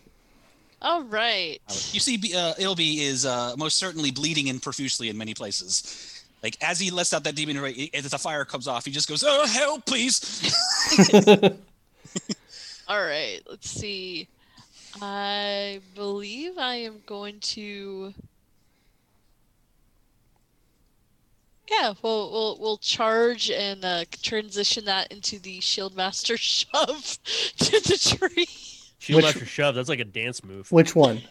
[0.81, 1.59] All right.
[1.91, 6.23] You see, B- uh, Ilby is uh, most certainly bleeding in profusely in many places.
[6.41, 9.07] Like as he lets out that demon, ray, as the fire comes off, he just
[9.07, 10.19] goes, "Oh, help, please!"
[12.89, 13.39] All right.
[13.47, 14.27] Let's see.
[15.01, 18.13] I believe I am going to.
[21.69, 27.19] Yeah, we'll we'll we'll charge and uh, transition that into the shield master shove
[27.57, 28.47] to the tree.
[28.97, 29.75] Shield Which- after shove.
[29.75, 30.71] That's like a dance move.
[30.71, 31.21] Which one?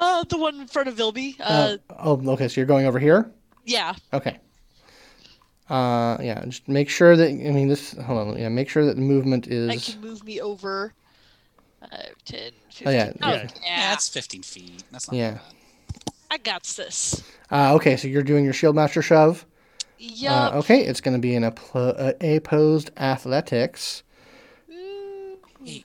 [0.00, 1.36] Uh, the one in front of Ilby.
[1.38, 2.48] Uh, Uh, oh, okay.
[2.48, 3.30] So you're going over here.
[3.64, 3.94] yeah.
[4.12, 4.38] Okay.
[5.72, 6.44] Uh, yeah.
[6.44, 7.92] Just make sure that I mean this.
[7.92, 8.38] Hold on.
[8.38, 8.48] Yeah.
[8.50, 9.84] Make sure that the movement That is.
[9.86, 10.92] can move me over.
[11.80, 11.86] Uh,
[12.26, 12.86] 10, 15.
[12.86, 13.48] Oh, yeah, Oh, yeah.
[13.64, 14.84] Yeah, that's 15 feet.
[14.92, 15.30] That's not Yeah.
[15.32, 15.40] bad.
[16.30, 17.22] I got this.
[17.50, 17.96] Uh, okay.
[17.96, 19.44] So you're doing your shield master shove.
[19.98, 20.54] Yup.
[20.54, 20.84] Uh, okay.
[20.84, 24.02] It's going to be an applo- uh, opposed athletics.
[24.70, 25.84] Mm, Hey,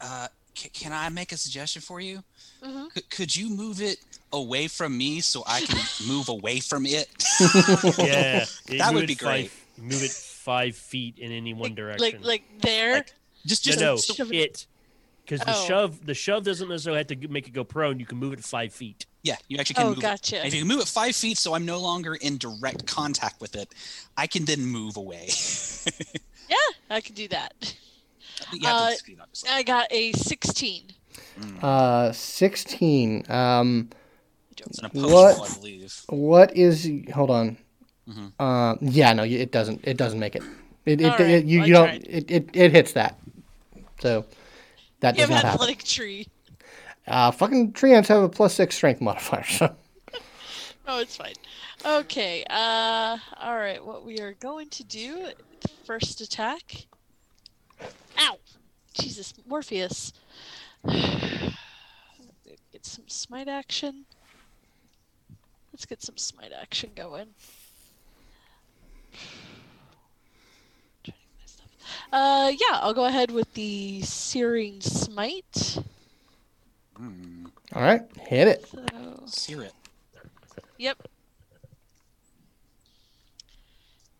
[0.00, 2.22] uh, c- can I make a suggestion for you?
[2.62, 2.92] mhm.
[2.94, 3.98] C- could you move it
[4.32, 5.78] away from me so I can
[6.08, 7.08] move away from it?
[7.98, 8.44] Yeah,
[8.78, 9.50] That would be great.
[9.50, 12.00] Five, move it five feet in any one direction.
[12.02, 12.94] Like like there.
[12.94, 13.14] Like,
[13.46, 14.66] just, just no, no, so- Shove it- it.
[15.24, 15.66] Because the Oh.
[15.68, 18.00] shove, the shove doesn't necessarily have to make it go prone.
[18.00, 19.06] You can move it five feet.
[19.22, 20.02] yeah, you actually can oh, move it.
[20.02, 20.38] gotcha.
[20.38, 23.40] And if you can move it five feet, so I'm no longer in direct contact
[23.40, 23.72] with it,
[24.16, 25.28] I can then move away.
[26.50, 26.56] Yeah,
[26.90, 27.74] I can do that.
[28.52, 29.18] you Uh, to speed
[29.48, 30.90] I got a 16.
[31.62, 33.24] Uh, sixteen.
[33.30, 33.90] Um,
[34.66, 36.02] It's an opposed what- I believe.
[36.08, 36.88] what is?
[37.14, 37.56] Hold on.
[38.08, 38.32] Mhm.
[38.38, 39.12] Uh, yeah.
[39.12, 39.80] No, it doesn't.
[39.84, 40.42] It doesn't make it.
[40.84, 41.90] It, it, All right, it you, you don't.
[42.04, 43.16] It, it, it hits that.
[44.00, 44.24] So
[45.00, 45.54] that You does have not an happen.
[45.62, 46.26] athletic tree.
[47.06, 49.44] Uh, fucking treants have a plus six strength modifier.
[49.44, 49.74] So
[50.88, 51.34] Oh, it's fine.
[51.86, 52.44] Okay.
[52.50, 53.84] Uh, all right.
[53.84, 55.28] What we are going to do
[55.84, 56.86] first attack.
[58.18, 58.36] Ow!
[58.94, 60.12] Jesus, Morpheus.
[62.72, 64.04] Get some smite action.
[65.82, 67.26] Let's get some smite action going.
[71.02, 71.66] Turning my stuff.
[72.12, 75.78] Uh, yeah, I'll go ahead with the searing smite.
[76.96, 77.46] Hmm.
[77.74, 78.64] all right, hit it.
[78.68, 79.72] So, Sear it.
[80.78, 81.08] Yep.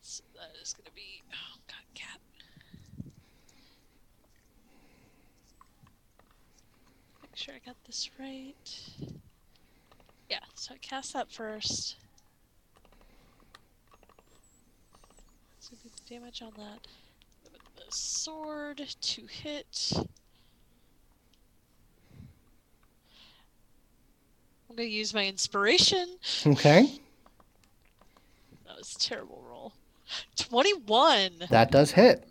[0.01, 1.23] So that is going to be.
[1.31, 2.19] Oh, God, cat.
[7.23, 8.92] Make sure I got this right.
[10.33, 11.97] Yeah, so I cast that first.
[15.59, 16.87] It's going to be the damage on that.
[17.77, 19.93] The sword to hit.
[24.71, 26.17] I'm gonna use my inspiration.
[26.47, 26.99] Okay,
[28.67, 29.75] That was a terrible roll.
[30.37, 31.33] Twenty-one.
[31.51, 32.27] that does hit.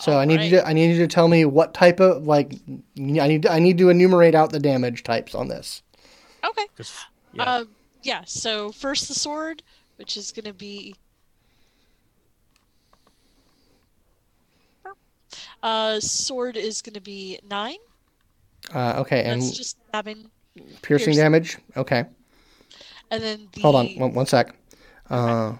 [0.00, 2.54] So I need you to I need you to tell me what type of like
[2.98, 5.84] I need I need to enumerate out the damage types on this.
[6.44, 6.66] Okay.
[6.76, 7.42] 'Cause- yeah.
[7.44, 7.68] Um,
[8.02, 8.22] yeah.
[8.26, 9.62] So first the sword,
[9.96, 10.94] which is gonna be.
[15.62, 17.78] Uh, sword is gonna be nine.
[18.72, 20.30] Uh, okay, and That's just stabbing.
[20.54, 21.14] piercing piercing.
[21.14, 21.58] damage.
[21.76, 22.04] Okay,
[23.10, 23.60] And then the.
[23.60, 24.54] hold on one, one sec.
[25.10, 25.54] Uh,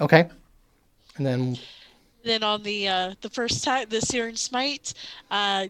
[0.00, 0.28] okay,
[1.16, 1.56] and then
[2.24, 4.94] Then on the uh, the first attack, the Searing Smite,
[5.30, 5.66] uh,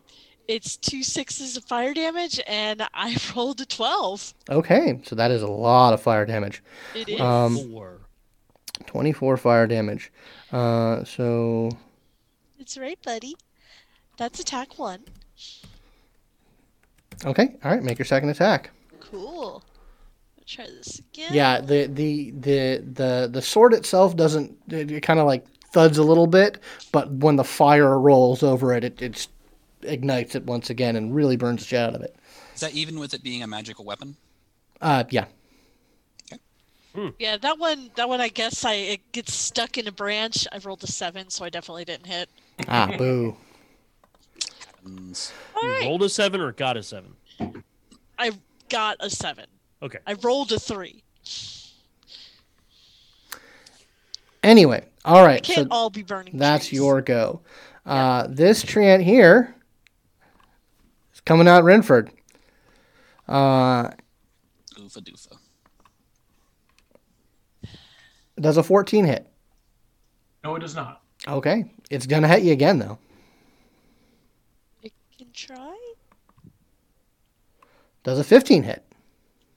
[0.49, 4.35] it's two sixes of fire damage, and I rolled a twelve.
[4.51, 6.63] okay, so that is a lot of fire damage.
[6.95, 7.21] It is.
[7.21, 7.99] Um, Four.
[8.87, 10.11] 24 fire damage.
[10.51, 11.71] Uh, so
[12.59, 13.35] it's right, buddy.
[14.19, 15.01] That's attack one.
[17.25, 18.71] okay, all right, make your second attack.
[19.01, 19.63] Cool.
[20.39, 21.33] I'll try this again.
[21.33, 24.57] Yeah, the the the the the sword itself doesn't.
[24.69, 26.59] It, it kind of like thuds a little bit,
[26.93, 29.29] but when the fire rolls over it, it it
[29.83, 32.15] ignites it once again and really burns the shit out of it.
[32.55, 34.17] Is that even with it being a magical weapon?
[34.81, 35.27] Uh, yeah.
[37.19, 37.91] Yeah, that one.
[37.95, 38.21] That one.
[38.21, 40.47] I guess I it gets stuck in a branch.
[40.53, 42.29] I rolled a seven, so I definitely didn't hit.
[42.69, 43.35] Ah, boo.
[44.85, 45.15] You
[45.63, 45.85] right.
[45.85, 47.15] rolled a seven or got a seven?
[48.19, 48.33] I
[48.69, 49.47] got a seven.
[49.83, 49.99] Okay.
[50.07, 51.03] I rolled a three.
[54.43, 55.37] Anyway, all right.
[55.37, 56.37] I can't So all be burning.
[56.37, 56.79] that's trees.
[56.81, 57.41] your go.
[57.87, 59.55] Uh, this treant here
[61.15, 62.11] is coming out Renford.
[63.29, 63.89] Uh,
[64.79, 65.37] oofa doofa.
[68.41, 69.29] does a 14 hit?
[70.45, 71.03] No, it does not.
[71.29, 72.99] Okay, it's gonna hit you again though.
[74.85, 75.77] I can try.
[78.03, 78.85] Does a 15 hit?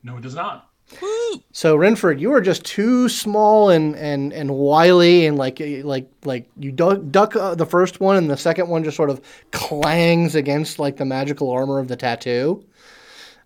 [0.03, 0.69] No, it does not.
[1.01, 1.43] Woo!
[1.51, 6.49] So Renford, you are just too small and and and wily, and like like like
[6.57, 10.35] you duck, duck uh, the first one, and the second one just sort of clangs
[10.35, 12.65] against like the magical armor of the tattoo,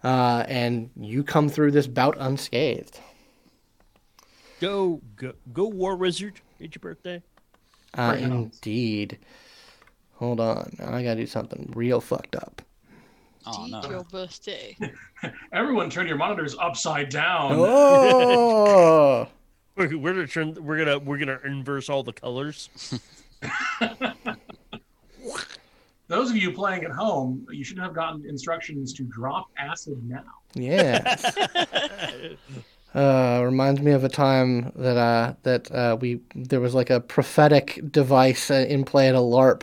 [0.04, 3.00] uh, and you come through this bout unscathed.
[4.60, 6.42] Go, go, go, War Wizard.
[6.60, 7.24] It's your birthday.
[7.94, 8.38] Uh, Bring it on.
[8.38, 9.18] indeed.
[10.16, 12.62] Hold on, now I gotta do something real fucked up.
[13.46, 13.90] Oh Indeed, no.
[13.90, 14.78] your birthday.
[15.54, 17.54] Everyone, turn your monitors upside down.
[17.56, 19.28] Oh,
[19.76, 20.56] We're, we're gonna turn.
[20.64, 22.70] We're gonna we're gonna inverse all the colors.
[26.08, 30.24] Those of you playing at home, you should have gotten instructions to drop acid now.
[30.56, 31.16] yeah.
[32.96, 37.00] Uh, reminds me of a time that uh, that uh, we there was like a
[37.00, 39.62] prophetic device uh, in play at a LARP,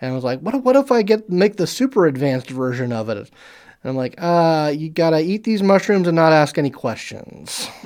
[0.00, 2.92] and I was like, what if- what if I get make the super advanced version
[2.92, 3.16] of it?
[3.18, 7.68] And I'm like, uh, you gotta eat these mushrooms and not ask any questions.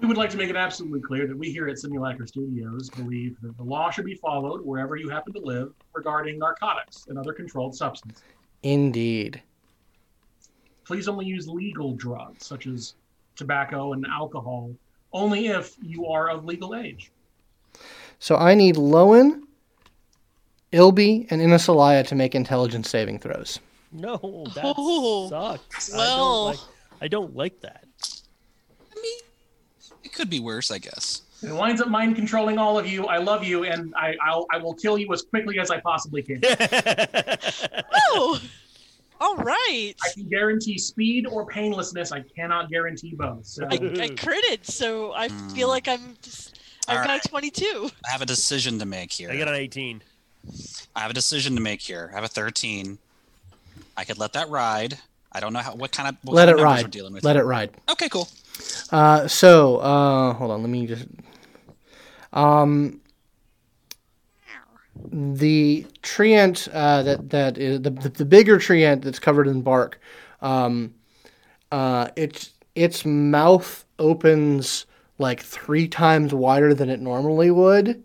[0.00, 3.40] We would like to make it absolutely clear that we here at Simulacra Studios believe
[3.40, 7.32] that the law should be followed wherever you happen to live regarding narcotics and other
[7.32, 8.22] controlled substances.
[8.64, 9.40] Indeed.
[10.84, 12.96] Please only use legal drugs such as
[13.34, 14.74] tobacco and alcohol,
[15.14, 17.10] only if you are of legal age.
[18.24, 19.42] So I need Lowen,
[20.72, 23.60] Ilby, and Innisalia to make intelligence saving throws.
[23.92, 24.16] No,
[24.54, 25.92] that Oh, sucks.
[25.92, 26.60] I don't like.
[27.02, 27.84] I don't like that.
[28.96, 29.18] I mean,
[30.04, 31.20] it could be worse, I guess.
[31.42, 33.04] It winds up mind controlling all of you.
[33.08, 36.22] I love you, and I, I'll, I will kill you as quickly as I possibly
[36.22, 36.40] can.
[38.14, 38.40] oh,
[39.20, 39.92] all right.
[40.02, 42.10] I can guarantee speed or painlessness.
[42.10, 43.44] I cannot guarantee both.
[43.44, 45.72] So I, I critted, so I feel Hmm.
[45.72, 46.16] like I'm.
[46.84, 47.22] Just, I've All got right.
[47.22, 47.90] 22.
[48.06, 49.30] I have a decision to make here.
[49.30, 50.02] I got an 18.
[50.94, 52.10] I have a decision to make here.
[52.12, 52.98] I have a 13.
[53.96, 54.98] I could let that ride.
[55.32, 56.90] I don't know how what kind of what Let kind it of numbers We're ride.
[56.90, 57.24] dealing with.
[57.24, 57.70] Let it ride.
[57.90, 58.28] Okay, cool.
[58.92, 60.60] Uh, so, uh, hold on.
[60.60, 61.06] Let me just.
[62.32, 63.00] Um,
[65.10, 69.98] the treant uh, that that is the, the the bigger treant that's covered in bark.
[70.42, 70.94] Um,
[71.72, 74.86] uh, its its mouth opens
[75.18, 78.02] like three times wider than it normally would,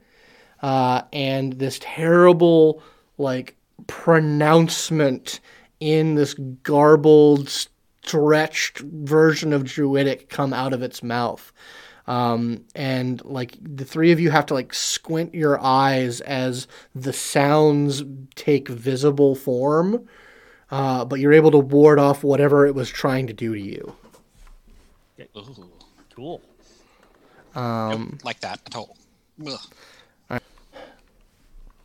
[0.61, 2.81] uh, and this terrible
[3.17, 3.55] like
[3.87, 5.39] pronouncement
[5.79, 6.33] in this
[6.63, 11.51] garbled, stretched version of Druidic come out of its mouth.
[12.07, 17.13] Um, and like the three of you have to like squint your eyes as the
[17.13, 18.03] sounds
[18.33, 20.07] take visible form,
[20.71, 23.95] uh, but you're able to ward off whatever it was trying to do to you.
[25.37, 25.69] Ooh,
[26.15, 26.41] Cool.
[27.55, 28.97] Um, like that at all.
[29.45, 29.59] Ugh.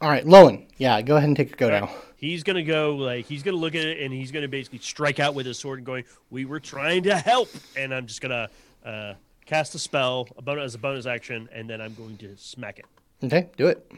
[0.00, 0.66] All right, Lowen.
[0.76, 1.90] Yeah, go ahead and take your go now.
[2.16, 5.34] He's gonna go like he's gonna look at it and he's gonna basically strike out
[5.34, 8.50] with his sword and going, "We were trying to help," and I'm just gonna
[8.84, 9.14] uh,
[9.46, 12.78] cast a spell a bonus, as a bonus action, and then I'm going to smack
[12.78, 12.84] it.
[13.22, 13.90] Okay, do it.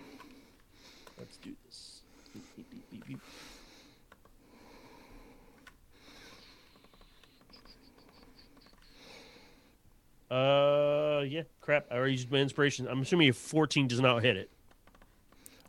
[10.31, 11.87] Uh, yeah, crap.
[11.91, 12.89] I already used my inspiration.
[12.89, 14.51] I'm assuming a 14 does not hit it.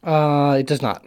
[0.04, 1.06] Uh, it does not.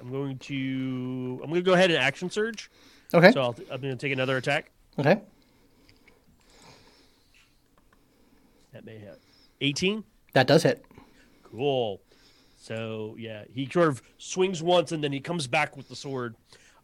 [0.00, 1.40] I'm going to.
[1.42, 2.70] I'm going to go ahead and action surge.
[3.12, 3.32] Okay.
[3.32, 4.70] So I'll, I'm going to take another attack.
[4.98, 5.20] Okay.
[8.72, 9.18] That may hit.
[9.60, 10.04] 18.
[10.34, 10.84] That does hit.
[11.42, 12.00] Cool.
[12.58, 16.36] So yeah, he sort of swings once and then he comes back with the sword,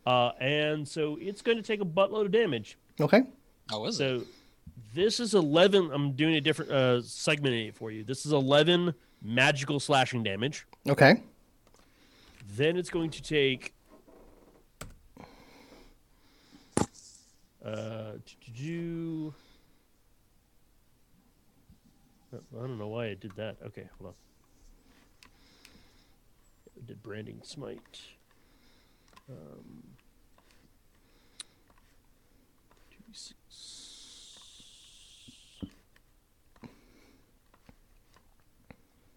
[0.06, 2.78] uh, and so it's going to take a buttload of damage.
[3.00, 3.24] Okay.
[3.72, 4.26] Oh, is it?
[4.94, 5.90] This is 11.
[5.92, 8.04] I'm doing a different uh, segmenting it for you.
[8.04, 10.66] This is 11 magical slashing damage.
[10.88, 11.22] Okay.
[12.56, 13.74] Then it's going to take.
[17.64, 18.12] Uh,
[18.56, 19.34] do.
[22.32, 23.56] I don't know why I did that.
[23.66, 24.14] Okay, hold on.
[26.76, 28.00] I did branding smite.
[29.30, 29.82] Um,
[32.90, 33.94] two, six.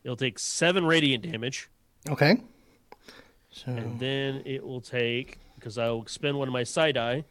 [0.08, 1.70] It'll take seven radiant damage.
[2.10, 2.38] Okay.
[3.52, 7.26] So and then it will take because I will expend one of my psi die.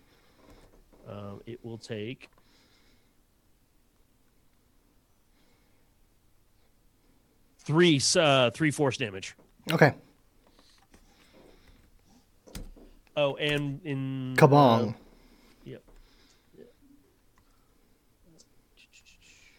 [1.09, 2.29] Um, it will take
[7.61, 9.35] three uh, three force damage.
[9.73, 9.95] okay.
[13.17, 14.91] Oh, and in Kabong.
[14.91, 14.93] uh,
[15.65, 15.83] yep.
[16.59, 16.69] Yep.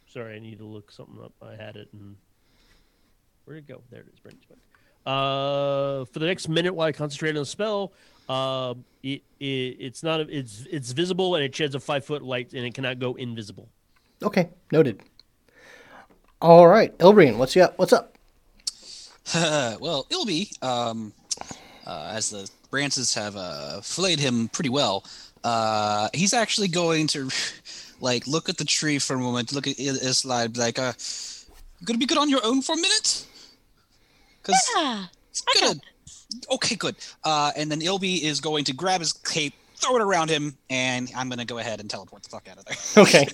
[0.05, 1.33] Sorry, I need to look something up.
[1.41, 2.15] I had it and
[3.47, 3.81] where'd it go?
[3.89, 4.19] There it is.
[4.19, 4.59] Branding Smite.
[5.05, 7.93] Uh, for the next minute while I concentrate on the spell,
[8.27, 9.45] uh, it, it
[9.79, 12.99] it's not it's it's visible and it sheds a five foot light and it cannot
[12.99, 13.69] go invisible.
[14.21, 14.49] Okay.
[14.71, 15.01] Noted.
[16.41, 17.77] All right, Ilbrian, what's up?
[17.79, 18.17] What's up?
[19.79, 21.13] well, Ilby, um,
[21.85, 25.03] uh, as the branches have uh, filleted him pretty well,
[25.43, 27.29] uh, he's actually going to
[28.01, 30.93] like look at the tree for a moment, look at I- Isla, like, uh,
[31.79, 33.25] "You gonna be good on your own for a minute?"
[34.47, 35.05] Because Yeah.
[35.29, 35.73] it's I.
[36.51, 36.95] Okay, good.
[37.23, 41.09] Uh, and then Ilby is going to grab his cape, throw it around him, and
[41.15, 42.77] I'm gonna go ahead and teleport the fuck out of there.
[43.03, 43.27] Okay.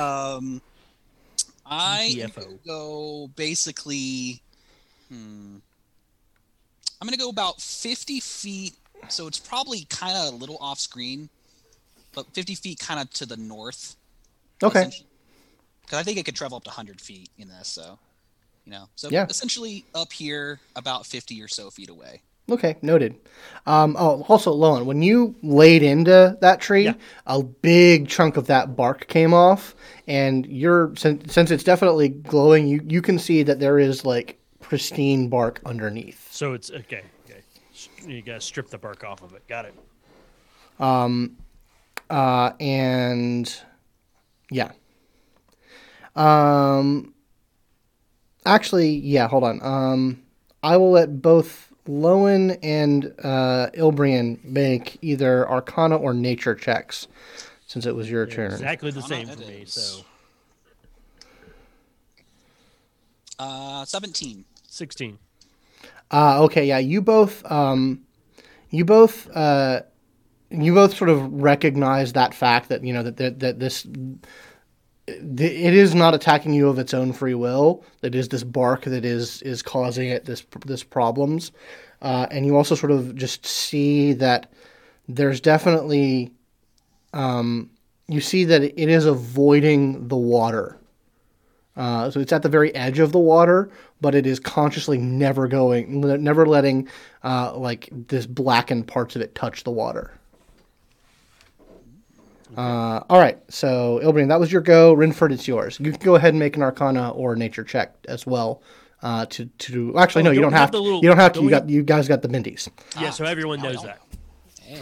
[0.00, 0.60] Um,
[1.64, 2.58] I am TFO.
[2.66, 4.40] go basically.
[5.08, 5.56] Hmm.
[7.00, 8.74] I'm gonna go about 50 feet,
[9.08, 11.28] so it's probably kind of a little off screen,
[12.14, 13.96] but 50 feet kind of to the north.
[14.62, 14.90] Okay.
[15.82, 17.98] Because I think it could travel up to 100 feet in this, so
[18.66, 19.26] you know, so Yeah.
[19.30, 22.22] essentially up here, about 50 or so feet away.
[22.48, 23.16] Okay, noted.
[23.66, 26.94] Um, oh, also, Lowen, when you laid into that tree, Yeah.
[27.26, 29.74] a big chunk of that bark came off,
[30.06, 34.38] and you're since, since it's definitely glowing, you you can see that there is like
[34.60, 36.28] pristine bark underneath.
[36.32, 37.02] So it's okay.
[37.28, 37.40] Okay,
[38.06, 39.46] you gotta strip the bark off of it.
[39.48, 39.74] Got it.
[40.78, 41.36] Um
[42.08, 43.60] uh, and
[44.52, 44.70] yeah.
[46.14, 47.12] Um,
[48.46, 49.28] actually, yeah.
[49.28, 49.60] Hold on.
[49.62, 50.22] Um,
[50.62, 57.06] I will let both Lowen and uh, Ilbrian make either Arcana or Nature checks,
[57.66, 58.52] since it was your turn.
[58.52, 59.64] Exactly the same for me.
[59.66, 60.04] So
[63.38, 64.44] Uh, 17.
[64.68, 65.18] sixteen.
[66.10, 68.00] Uh, okay, yeah, you both, um,
[68.70, 69.82] you both, uh,
[70.50, 73.96] you both sort of recognize that fact that you know that that, that this, th-
[75.06, 77.84] it is not attacking you of its own free will.
[78.00, 81.52] That is this bark that is is causing it this this problems,
[82.02, 84.52] uh, and you also sort of just see that
[85.08, 86.32] there's definitely,
[87.12, 87.70] um,
[88.08, 90.78] you see that it is avoiding the water.
[91.76, 93.70] Uh, so it's at the very edge of the water,
[94.00, 96.88] but it is consciously never going, never letting
[97.22, 100.15] uh, like this blackened parts of it touch the water.
[102.56, 104.94] Uh, all right, so Ilbrian, that was your go.
[104.94, 105.78] Renford, it's yours.
[105.78, 108.62] You can go ahead and make an Arcana or Nature check as well.
[109.02, 110.78] Uh, to to actually Oh, no, you don't don't have have to.
[110.80, 111.40] little- you don't have to.
[111.40, 112.68] don't You we- got you guys got the Mindies.
[112.98, 114.00] Yeah, so everyone knows that.
[114.66, 114.78] Yeah.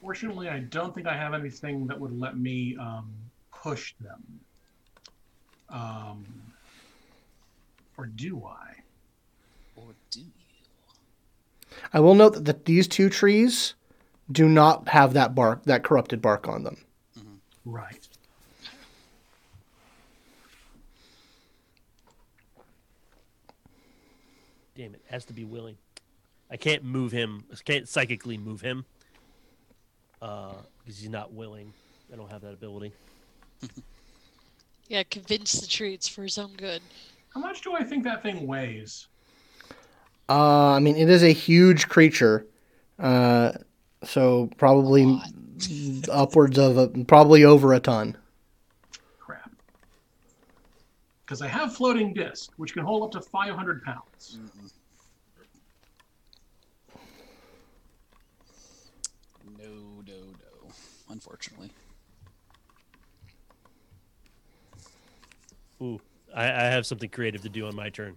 [0.00, 3.12] Fortunately, I don't think I have anything that would let me um,
[3.52, 4.22] push them.
[5.68, 6.24] Um,
[7.98, 8.74] or do I?
[9.76, 10.26] Or do you?
[11.92, 13.74] I will note that, that these two trees
[14.30, 16.76] do not have that bark, that corrupted bark on them.
[17.18, 17.70] Mm-hmm.
[17.70, 18.08] Right.
[24.76, 25.02] Damn it!
[25.10, 25.76] Has to be willing.
[26.50, 27.44] I can't move him.
[27.52, 28.84] I can't psychically move him
[30.22, 31.72] uh, because he's not willing.
[32.12, 32.92] I don't have that ability.
[34.88, 36.80] yeah, convince the tree it's for his own good.
[37.34, 39.08] How much do I think that thing weighs?
[40.28, 42.46] Uh, I mean, it is a huge creature.
[42.98, 43.52] Uh,
[44.04, 45.20] so probably
[46.10, 48.16] upwards of a, probably over a ton.
[49.18, 49.50] Crap.
[51.24, 54.38] Because I have floating disc, which can hold up to 500 pounds.
[59.58, 59.64] No,
[60.06, 60.72] no, no.
[61.10, 61.70] Unfortunately.
[65.80, 66.00] Ooh,
[66.34, 68.16] I, I have something creative to do on my turn.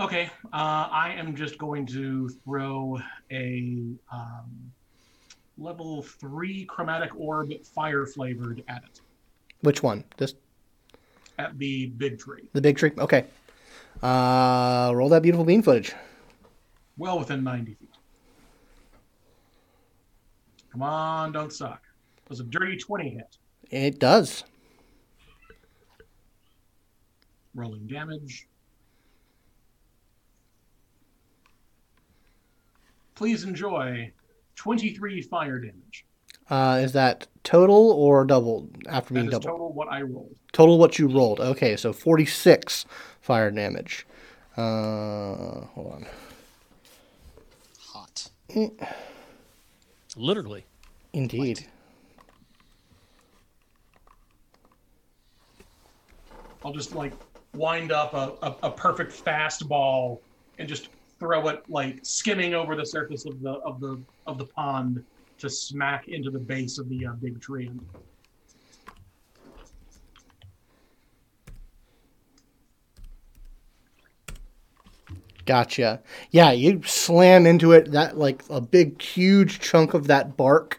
[0.00, 3.00] Okay, uh, I am just going to throw
[3.32, 4.72] a um,
[5.56, 9.00] level three chromatic orb, fire flavored, at it,
[9.62, 10.04] Which one?
[10.16, 10.34] This
[11.38, 12.92] at the big tree, the big tree.
[12.96, 13.24] Okay.
[14.00, 15.92] Uh, roll that beautiful bean footage.
[16.96, 17.88] well within 90 feet.
[20.70, 21.82] Come on, don't suck.
[22.24, 23.36] It was a dirty 20 hit.
[23.70, 24.44] It does.
[27.54, 28.46] Rolling damage.
[33.18, 34.12] Please enjoy
[34.54, 36.06] 23 fire damage.
[36.48, 39.48] Uh, is that total or double after being is double?
[39.48, 40.36] total what I rolled.
[40.52, 41.40] Total what you rolled.
[41.40, 42.86] Okay, so 46
[43.20, 44.06] fire damage.
[44.56, 46.06] Uh, hold on.
[47.88, 48.30] Hot.
[50.16, 50.64] Literally.
[51.12, 51.66] Indeed.
[56.64, 57.14] I'll just like
[57.52, 60.20] wind up a, a, a perfect fastball
[60.60, 64.46] and just throw it like skimming over the surface of the of the of the
[64.46, 65.04] pond
[65.38, 67.70] to smack into the base of the uh, big tree.
[75.48, 76.02] Gotcha.
[76.30, 77.92] Yeah, you slam into it.
[77.92, 80.78] That like a big, huge chunk of that bark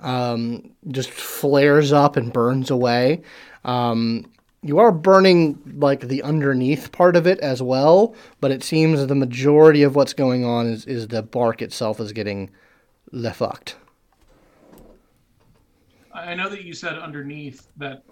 [0.00, 3.22] um, just flares up and burns away.
[3.64, 4.26] Um,
[4.62, 9.14] you are burning like the underneath part of it as well, but it seems the
[9.14, 12.50] majority of what's going on is, is the bark itself is getting
[13.12, 13.76] le fucked.
[16.12, 18.02] I know that you said underneath that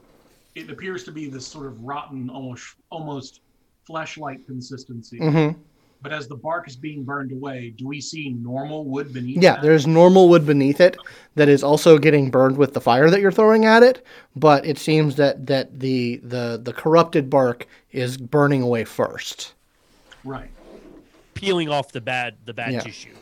[0.55, 3.41] it appears to be this sort of rotten, almost almost
[3.87, 5.19] flesh-like consistency.
[5.19, 5.61] Mm-hmm.
[6.03, 9.43] But as the bark is being burned away, do we see normal wood beneath?
[9.43, 9.63] Yeah, that?
[9.63, 10.97] there's normal wood beneath it
[11.35, 14.05] that is also getting burned with the fire that you're throwing at it,
[14.37, 19.55] but it seems that that the the the corrupted bark is burning away first.
[20.25, 20.51] right.
[21.35, 22.81] Peeling off the bad the bad Yeah.
[22.81, 23.15] tissue.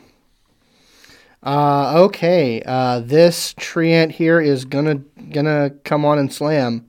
[1.43, 4.97] Uh, okay, uh, this treant here is gonna
[5.31, 6.87] gonna come on and slam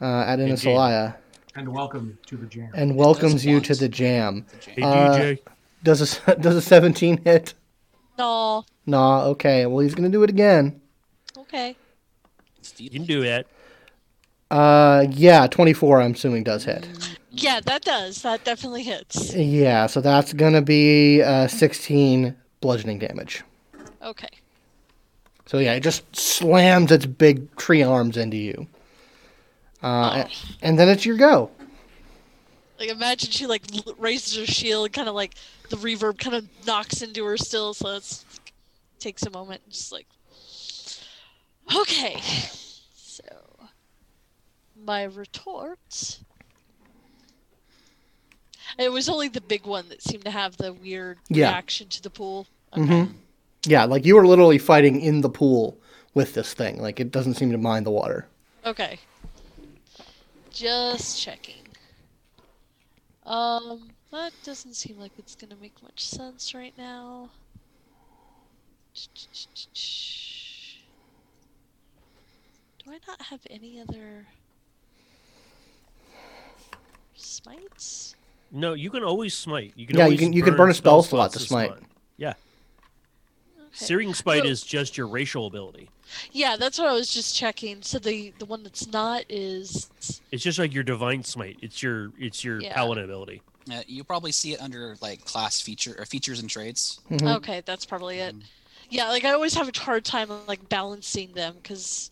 [0.00, 0.54] uh, at Indeed.
[1.54, 2.70] Innisalia And welcome to the jam.
[2.74, 4.46] and welcomes you to the jam.
[4.66, 5.38] Hey Uh, DJ.
[5.82, 7.54] Does a does a 17 hit?
[8.18, 8.64] No.
[8.86, 9.24] Nah.
[9.26, 9.66] Okay.
[9.66, 10.80] Well, he's gonna do it again.
[11.38, 11.76] Okay.
[12.78, 13.46] You can do it.
[14.50, 16.00] Uh, yeah, 24.
[16.00, 16.86] I'm assuming does hit.
[17.30, 18.22] Yeah, that does.
[18.22, 19.34] That definitely hits.
[19.34, 23.42] Yeah, so that's gonna be uh, 16 bludgeoning damage.
[24.02, 24.28] Okay.
[25.46, 28.66] So yeah, it just slams its big tree arms into you.
[29.84, 30.30] Uh, Oh.
[30.62, 31.50] and then it's your go.
[32.78, 33.62] Like imagine she like
[33.98, 35.34] raises her shield, kind of like
[35.68, 38.24] the reverb kind of knocks into her still, so it's
[38.98, 40.06] takes a moment, and just like
[41.76, 42.16] okay.
[42.96, 43.22] So
[44.84, 46.18] my retort.
[48.78, 51.48] It was only the big one that seemed to have the weird Yeah.
[51.50, 52.46] reaction to the pool.
[52.76, 53.02] Okay.
[53.04, 53.12] hmm
[53.66, 55.78] Yeah, like you were literally fighting in the pool
[56.14, 56.80] with this thing.
[56.80, 58.26] Like it doesn't seem to mind the water.
[58.64, 58.98] Okay.
[60.54, 61.66] Just checking.
[63.26, 67.30] Um, that doesn't seem like it's gonna make much sense right now.
[72.84, 74.26] Do I not have any other
[77.16, 78.14] smites?
[78.52, 79.72] No, you can always smite.
[79.74, 81.72] You can Yeah, you can- you can burn a spell slot to smite.
[83.74, 83.78] Yeah.
[83.78, 83.86] Okay.
[83.86, 85.90] Searing Smite So- is just your racial ability.
[86.32, 87.82] Yeah, that's what I was just checking.
[87.82, 89.90] So the the one that's not is
[90.30, 91.58] It's just like your divine smite.
[91.60, 92.74] It's your it's your Yeah.
[92.74, 93.42] paladin ability.
[93.72, 97.00] Uh, you probably see it under like class feature or features and traits.
[97.10, 97.36] Mhm.
[97.38, 98.36] Okay, that's probably it.
[98.90, 102.10] Yeah, like I always have a hard time like balancing them because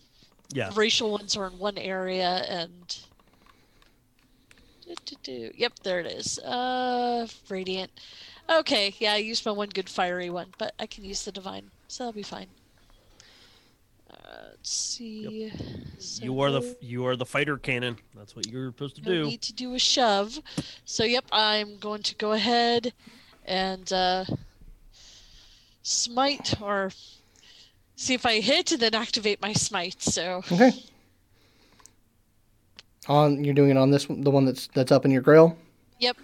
[0.52, 0.70] Yeah.
[0.70, 2.96] the racial ones are in one area and.
[5.26, 6.38] Yep, there it is.
[6.40, 7.90] Uh, radiant.
[8.60, 11.70] Okay, yeah, I used my one good fiery one, but I can use the divine.
[11.88, 12.46] so that'll be fine.
[14.10, 14.14] Uh,
[14.50, 15.50] let's see.
[15.98, 17.96] So You are the you are the fighter cannon.
[18.14, 19.24] That's what you're supposed to no do.
[19.24, 20.38] need to do a shove.
[20.84, 22.92] So yep, I'm going to go ahead
[23.46, 24.24] and uh,
[25.82, 26.90] smite or
[27.96, 30.02] see if I hit and then activate my smite.
[30.02, 30.72] So Okay.
[33.08, 35.56] On you're doing it on this one, the one that's that's up in your grill.
[35.98, 36.16] yep,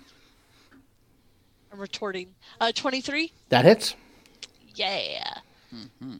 [1.79, 2.35] I'm retorting.
[2.61, 3.33] Uh, 23?
[3.51, 3.95] That hits.
[4.75, 5.35] Yeah.
[5.73, 6.17] Mm-hmm.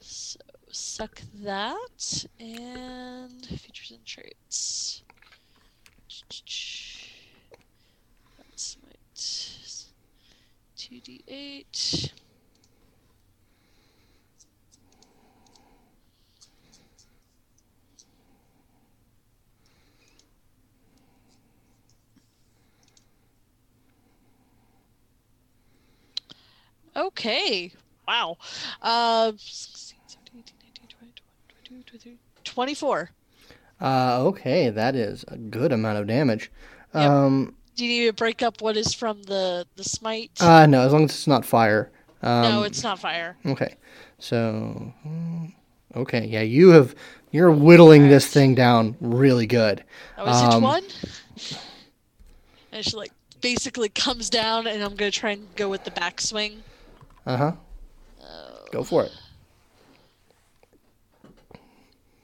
[0.00, 0.38] So
[0.70, 5.02] suck that and features and traits.
[8.36, 8.92] That's my
[10.76, 12.12] 2d8.
[26.96, 27.72] Okay.
[28.06, 28.36] Wow.
[28.80, 31.12] Uh, 16, 17, 18, 19, 20,
[31.64, 33.10] 21, 22, 23, 24.
[33.80, 36.50] Uh, okay, that is a good amount of damage.
[36.94, 37.10] Yep.
[37.10, 40.30] Um, Do you need to break up what is from the the smite?
[40.40, 41.90] uh, no, as long as it's not fire.
[42.22, 43.36] Um, no, it's not fire.
[43.44, 43.74] Okay,
[44.18, 45.52] so mm,
[45.96, 46.94] okay, yeah, you have
[47.32, 49.82] you're whittling this thing down really good.
[50.16, 50.84] Oh, is it um, one?
[52.70, 56.58] And she like basically comes down, and I'm gonna try and go with the backswing.
[57.26, 57.52] Uh huh.
[58.20, 58.24] Uh,
[58.72, 59.12] Go for it.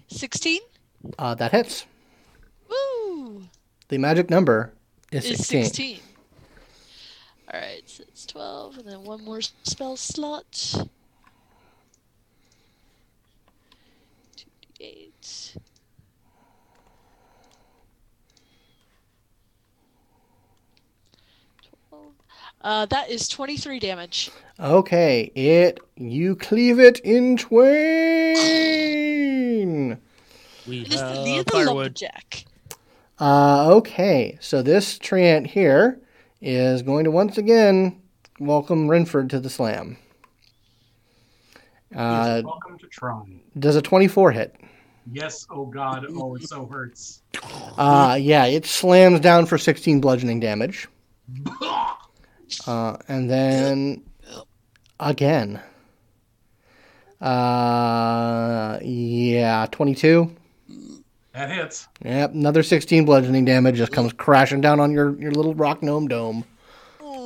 [0.09, 0.61] 16.
[1.19, 1.87] Uh, that hits.
[2.69, 3.43] Woo!
[3.89, 4.73] The magic number
[5.13, 5.65] is Is 16.
[5.65, 6.01] 16.
[7.53, 10.51] All right, so it's 12, and then one more spell slot.
[14.81, 15.57] 2d8.
[21.89, 22.13] Twelve.
[22.61, 24.31] Uh, that is 23 damage.
[24.59, 27.69] Okay, it you cleave it in twain.
[30.67, 31.77] We It is the have Lee of the firewood.
[31.77, 32.45] Lumberjack.
[33.21, 36.01] Uh, okay, so this treant here
[36.41, 38.01] is going to once again
[38.41, 39.97] welcome Renford to the slam.
[41.95, 43.23] Uh, welcome to try.
[43.59, 44.57] does a 24 hit?
[45.11, 47.23] Yes, oh god, oh it so hurts.
[47.79, 50.87] Uh, yeah, it slams down for 16 bludgeoning damage.
[52.67, 54.03] Uh, and then
[55.01, 55.61] again.
[57.21, 60.35] Uh, yeah, 22.
[61.33, 61.89] That hits.
[62.05, 66.09] Yep, another 16 bludgeoning damage just comes crashing down on your, your little rock gnome
[66.09, 66.45] dome.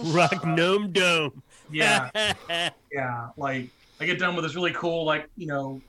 [0.06, 1.42] Rock Gnome Dome.
[1.70, 2.10] Yeah,
[2.92, 3.28] yeah.
[3.36, 3.68] Like
[4.00, 5.80] I get done with this really cool, like you know,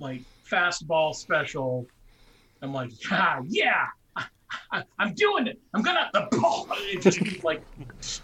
[0.00, 1.86] like fastball special.
[2.62, 3.86] I'm like, ah, yeah,
[4.70, 5.60] I, am doing it.
[5.74, 6.68] I'm gonna the ball.
[6.78, 7.62] It just keeps like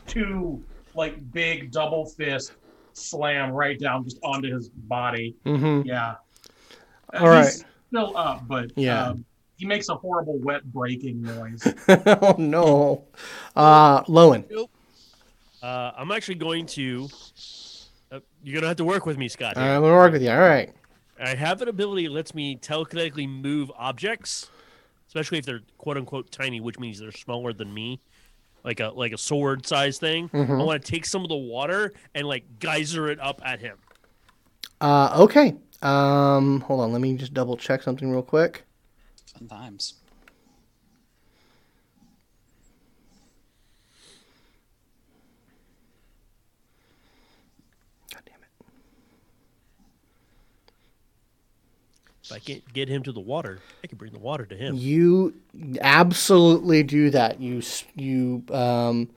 [0.07, 0.63] two
[0.95, 2.53] like big double fist
[2.93, 5.35] slam right down just onto his body.
[5.45, 5.87] Mm-hmm.
[5.87, 6.17] Yeah.
[7.13, 7.47] Uh, All right.
[7.47, 9.09] He's still up, but Yeah.
[9.09, 9.25] um,
[9.57, 11.63] he makes a horrible wet breaking noise.
[11.89, 13.05] oh, no.
[13.55, 14.45] Uh, Lowen.
[15.63, 17.09] Uh, I'm actually going to.
[18.11, 19.57] Uh, you're gonna have to work with me, Scott.
[19.57, 19.65] Here.
[19.65, 20.31] I'm going to work with you.
[20.31, 20.73] All right.
[21.21, 24.51] I have an ability that lets me telekinetically move objects,
[25.13, 28.01] especially if they're quote unquote tiny, which means they're smaller than me,
[28.65, 30.31] like a like a sword size thing.
[30.33, 30.65] I Mhm.
[30.65, 33.77] want to take some of the water and like geyser it up at him.
[34.81, 35.55] Uh, okay.
[35.83, 36.93] Um, hold on.
[36.93, 38.65] Let me just double check something real quick.
[39.39, 39.95] Fun times.
[48.15, 48.49] God damn it.
[52.33, 54.75] I can't get him to the water, I can bring the water to him.
[54.77, 55.35] You
[55.81, 57.41] absolutely do that.
[57.41, 57.63] You
[57.95, 59.11] you um,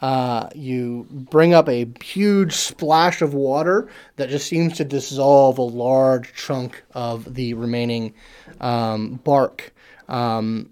[0.00, 5.62] uh, you bring up a huge splash of water that just seems to dissolve a
[5.62, 8.14] large chunk of the remaining
[8.60, 9.74] um, bark.
[10.08, 10.70] Um,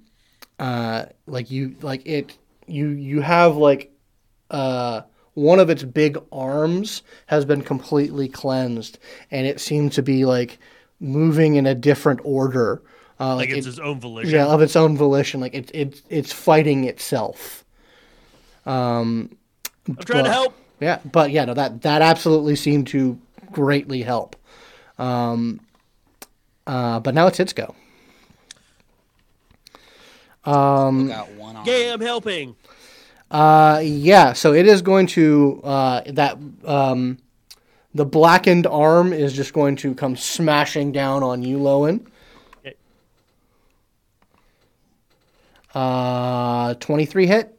[0.59, 2.37] uh, like you like it.
[2.67, 3.93] You you have like
[4.51, 5.03] uh,
[5.35, 8.99] one of its big arms has been completely cleansed,
[9.31, 10.59] and it seems to be like
[11.01, 12.83] moving in a different order.
[13.21, 14.33] Uh, Like it's it- his own volition.
[14.35, 15.41] yeah, of its own volition.
[15.41, 17.65] Like it, it it's fighting itself.
[18.67, 19.37] Um,
[19.89, 20.55] I'm trying to help.
[20.81, 23.19] Yeah, but yeah, no, that that absolutely seemed to
[23.51, 24.37] greatly help.
[24.99, 25.61] Um,
[26.67, 27.75] uh, but now it's its go.
[30.45, 31.67] Um, Got one on.
[31.67, 32.57] Yeah, I'm helping.
[33.31, 37.19] uh, yeah, so it is going to uh, that um,
[37.99, 42.07] the blackened arm is just going to come smashing down on you, Lowen.
[42.61, 42.75] Okay.
[45.75, 47.59] Uh, twenty-three hit.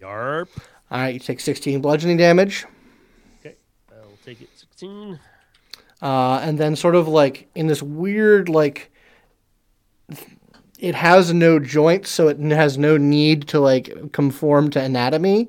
[0.00, 0.48] Yarp.
[0.90, 2.66] All right, you take 16 bludgeoning damage.
[3.40, 3.56] Okay.
[3.90, 4.48] I'll take it.
[4.54, 5.18] 16.
[6.02, 8.92] uh, and then sort of like in this weird like
[10.78, 15.48] it has no joints so it has no need to like conform to anatomy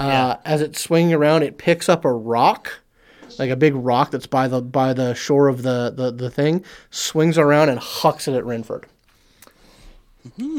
[0.00, 0.36] uh, Yeah.
[0.44, 2.80] as it's swinging around it picks up a rock
[3.38, 6.64] like a big rock that's by the by the shore of the the, the thing
[6.90, 8.86] swings around and hucks it at renford
[10.36, 10.58] Hmm.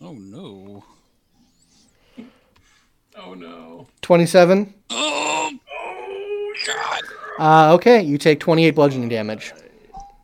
[0.00, 0.84] Oh no.
[3.16, 3.86] Oh no.
[4.02, 7.00] 27 Oh, oh God.
[7.38, 9.52] uh, okay you take 28 bludgeoning damage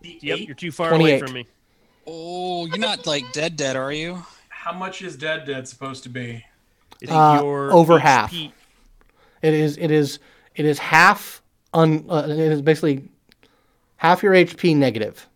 [0.02, 1.20] Yep, you're too far away 28.
[1.23, 1.47] from me.
[2.07, 4.23] Oh, you're not like dead, dead, are you?
[4.48, 6.44] How much is dead dead supposed to be?
[7.01, 8.35] It's Uh, your over HP half.
[9.43, 10.19] It is it is
[10.55, 11.43] it is half
[11.75, 13.09] un uh, it is basically
[13.97, 15.29] half your hp negative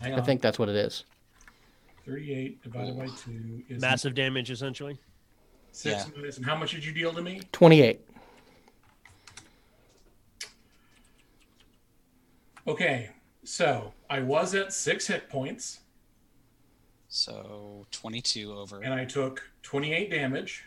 [0.00, 1.04] Hang i think that's what it is
[2.06, 4.98] 38 divided by 2 is Massive damage, essentially.
[5.70, 6.04] 6 Yeah.
[6.16, 6.36] minus.
[6.36, 7.42] And how much did you deal to me?
[7.52, 8.00] 28
[12.66, 13.10] Okay.
[13.44, 15.80] So I was at 6 hit points
[17.08, 18.80] So 22 over.
[18.80, 20.64] and I took 28 damage.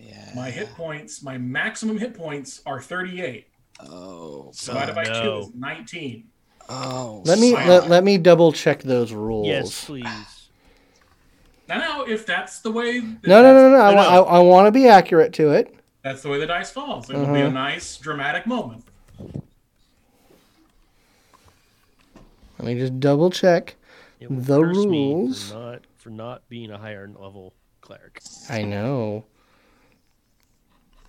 [0.00, 0.32] Yeah.
[0.34, 3.46] My hit points, my maximum hit points are 38.
[3.80, 4.52] Oh.
[4.64, 6.24] Divided by 2 is 19.
[6.68, 7.22] Oh.
[7.26, 9.46] Let me let, let me double check those rules.
[9.46, 10.48] Yes, please.
[11.68, 13.00] Now, now if that's the way.
[13.00, 13.76] No, no, no, no.
[13.80, 14.24] I, No, wa- no.
[14.24, 15.74] I, I want to be accurate to it.
[16.02, 17.10] That's the way the dice falls.
[17.10, 17.48] It will be Uh-huh.
[17.48, 18.84] a nice dramatic moment.
[22.58, 23.76] Let me just double check.
[24.20, 25.50] It will The curse me rules.
[25.50, 28.20] for not for not being a higher level cleric.
[28.48, 29.24] I know.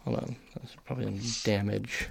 [0.05, 0.35] Hold on.
[0.55, 2.07] That's probably damage.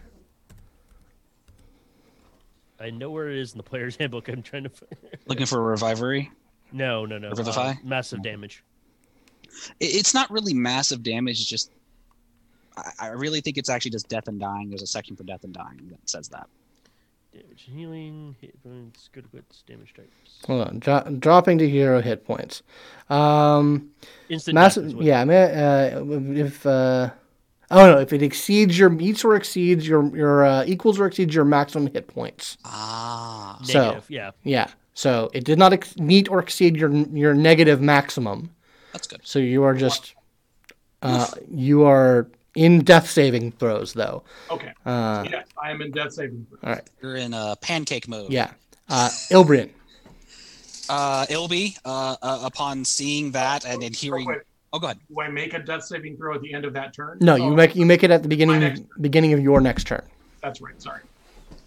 [2.81, 4.29] I know where it is in the player's handbook.
[4.29, 4.71] I'm trying to.
[4.71, 4.93] find
[5.27, 6.31] Looking for a revivery.
[6.73, 7.31] No, no, no.
[7.31, 7.71] Revivify?
[7.71, 8.63] uh, massive damage.
[9.81, 11.41] It's not really massive damage.
[11.41, 11.71] It's just.
[12.77, 14.71] I- I really think it's actually just death and dying.
[14.71, 16.49] There's a section for death and dying that says that.
[17.33, 20.39] Damage and healing, hit points, good wits, damage types.
[20.47, 20.79] Hold on.
[20.79, 22.63] Dro- dropping to hero hit points.
[23.11, 23.91] Um,
[24.29, 24.87] Instant massive.
[24.87, 25.25] is what- Yeah.
[25.25, 26.05] ma- Uh,
[26.35, 26.65] if.
[26.65, 27.11] Uh,
[27.71, 27.99] oh no!
[27.99, 31.93] If it exceeds your meets or exceeds your your uh, equals or exceeds your maximum
[31.93, 32.57] hit points.
[32.65, 33.59] Ah.
[33.63, 34.31] So- Negative, yeah.
[34.45, 34.69] Yeah.
[34.95, 38.51] So it did not ex- meet or exceed your your negative maximum.
[38.93, 39.21] That's good.
[39.25, 40.15] So you are just.
[41.03, 44.23] Uh, you are in death saving throws though.
[44.51, 44.73] Okay.
[44.85, 46.59] Uh, yes, I am in death saving throw.
[46.69, 46.91] all right.
[47.01, 48.31] You're in uh, pancake mode.
[48.31, 48.51] Yeah.
[48.89, 49.71] Uh, Ilbrian.
[50.89, 54.27] Uh, Ilby, uh, uh, upon seeing that and then hearing.
[54.27, 54.99] Real quick, Oh, go ahead.
[55.09, 57.19] Do I make a death saving throw at the end of that turn?
[57.21, 59.87] No, Oh, you make you make it at the beginning next beginning of your next
[59.87, 60.03] turn.
[60.43, 60.81] That's right.
[60.81, 61.01] Sorry.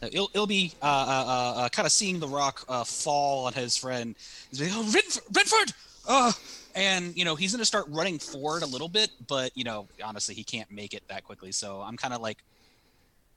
[0.01, 3.53] Uh, Il- Ilby, uh, uh, uh, uh, kind of seeing the rock uh, fall on
[3.53, 4.15] his friend,
[4.49, 5.73] he's like, "Oh, Renf- Renford!"
[6.07, 6.31] Uh,
[6.75, 10.33] and you know he's gonna start running forward a little bit, but you know honestly
[10.35, 11.51] he can't make it that quickly.
[11.51, 12.37] So I'm kind of like,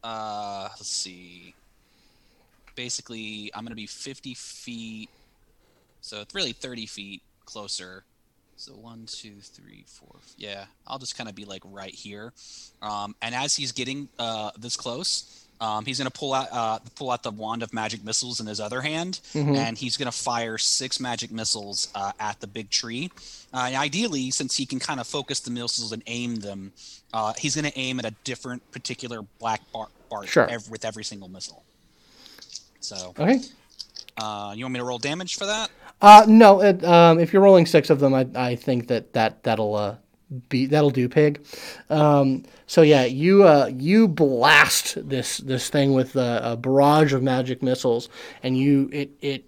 [0.05, 1.55] uh, let's see.
[2.77, 5.09] Basically, I'm gonna be 50 feet,
[6.01, 8.05] so it's really 30 feet closer.
[8.59, 10.17] So one, two, three, four.
[10.39, 12.33] Yeah, I'll just kind of be like right here.
[12.81, 17.11] Um, and as he's getting uh, this close, um, he's gonna pull out uh, pull
[17.11, 19.57] out the wand of magic missiles in his other hand, Mhm.
[19.57, 23.11] and he's gonna fire six magic missiles uh, at the big tree.
[23.53, 26.73] Uh, and ideally, since he can kind of focus the missiles and aim them,
[27.13, 30.49] uh, he's gonna aim at a different particular black bar- bark Sure.
[30.49, 31.63] ev- with every single missile.
[32.81, 33.41] So, Okay.
[34.17, 35.71] uh, you want me to roll damage for that?
[36.01, 36.63] Uh, no.
[36.63, 39.97] It, um, if you're rolling six of them, I, I think that that that'll uh,
[40.49, 41.45] be that'll do, pig.
[41.89, 47.23] Um, so yeah, you uh, you blast this this thing with a, a barrage of
[47.23, 48.09] magic missiles,
[48.43, 49.45] and you it it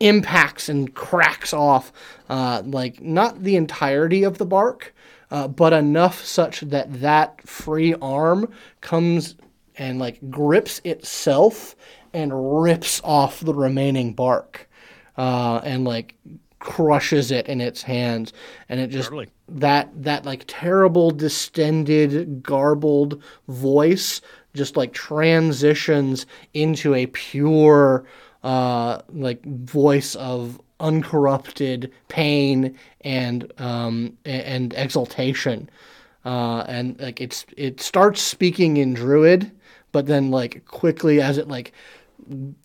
[0.00, 1.92] impacts and cracks off
[2.28, 4.94] uh, like not the entirety of the bark,
[5.30, 9.36] uh, but enough such that that free arm comes
[9.76, 11.74] and like grips itself
[12.12, 14.68] and rips off the remaining bark
[15.16, 16.16] uh, and like
[16.62, 18.32] crushes it in its hands
[18.68, 19.28] and it just Totally.
[19.48, 24.20] that that like terrible distended garbled voice
[24.54, 26.24] just like transitions
[26.54, 28.04] into a pure
[28.44, 35.68] uh like voice of uncorrupted pain and um and exultation
[36.24, 39.50] uh and like it's it starts speaking in druid
[39.90, 41.72] but then like quickly as it like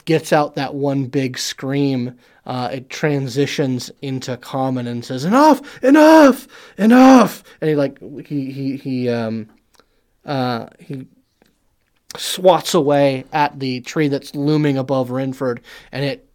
[0.05, 2.17] gets out that one big scream,
[2.47, 5.83] uh, it transitions into common and says, "Enough!
[5.83, 6.47] Enough!
[6.77, 9.49] Enough!" And he like he he he um
[10.25, 11.05] uh he
[12.15, 15.59] swats away at the tree that's looming above Renford,
[15.91, 16.29] and it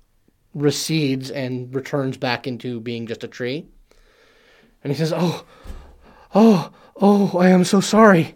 [0.54, 3.66] recedes and returns back into being just a tree.
[4.84, 5.46] And he says, "Oh,
[6.34, 7.38] oh, oh!
[7.38, 8.34] I am so sorry.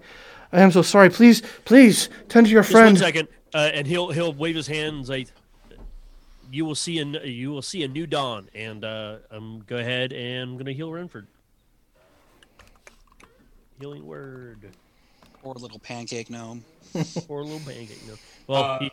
[0.51, 1.11] I am so sorry.
[1.11, 2.99] Please, please tend to your Just one friend.
[2.99, 5.29] second, uh, and he'll he'll wave his hands like
[6.51, 9.77] you will see a n- you will see a new dawn, and uh, um, go
[9.77, 11.27] ahead and I'm gonna heal Renford.
[13.81, 14.71] Healing word
[15.43, 16.65] Poor little pancake gnome.
[17.29, 18.01] or a little pancake.
[18.07, 18.19] gnome.
[18.47, 18.91] well, Uh, he-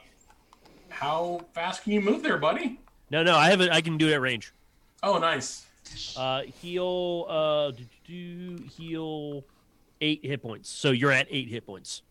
[0.89, 2.79] How fast can you move there, buddy?
[3.09, 3.71] no, no, I have it.
[3.71, 4.53] I can do it at range.
[5.01, 5.65] Oh, nice.
[6.17, 9.43] Uh, heal, uh, do, do, do, heal
[10.01, 10.69] eight hit points.
[10.69, 12.01] So you're at eight hit points.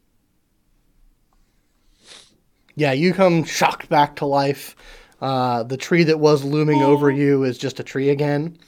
[2.74, 4.76] Yeah, you come shocked back to life.
[5.22, 8.58] Uh, the tree that was looming over you is just a tree again.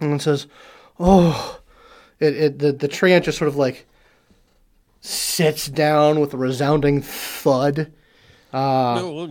[0.00, 0.48] And it says,
[0.98, 1.60] "Oh,"
[2.18, 3.86] it, it the the treant just sort of like
[5.00, 7.92] sits down with a resounding thud,
[8.52, 9.28] uh,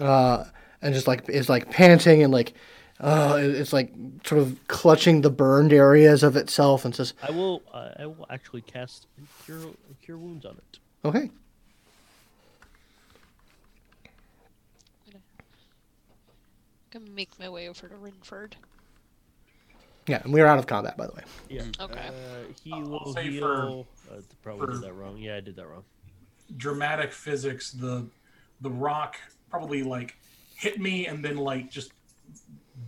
[0.00, 0.44] uh,
[0.80, 2.54] and just like is like panting and like,
[2.98, 3.92] uh, it's like
[4.24, 7.62] sort of clutching the burned areas of itself and says, I will.
[7.70, 9.06] Uh, I will actually cast
[9.44, 9.58] cure
[10.02, 10.78] cure wounds on it.
[11.04, 11.30] "Okay, I'm
[16.92, 18.56] gonna make my way over to Renford.
[20.06, 21.22] yeah." And we are out of combat, by the way.
[21.48, 21.64] Yeah.
[21.80, 22.08] Okay.
[22.08, 23.86] Uh, he will say heal.
[24.10, 25.16] uh, probably for- did that wrong.
[25.18, 25.84] Yeah, I did that wrong.
[26.56, 27.70] Dramatic physics.
[27.72, 28.06] The
[28.60, 29.16] the rock
[29.50, 30.16] probably like
[30.54, 31.92] hit me and then like just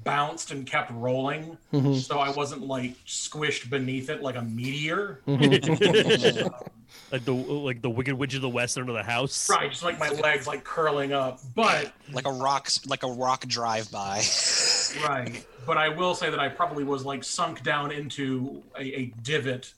[0.05, 1.97] bounced and kept rolling, Mhm.
[2.01, 5.21] so I wasn't like squished beneath it like a meteor.
[5.27, 9.49] like the like the Wicked Witch of the West under the house.
[9.51, 11.41] Right, just like my legs like curling up.
[11.55, 14.23] But Like a rock, like a rock drive by.
[15.09, 19.07] right, but I will say that I probably was like sunk down into a, a
[19.23, 19.73] divot,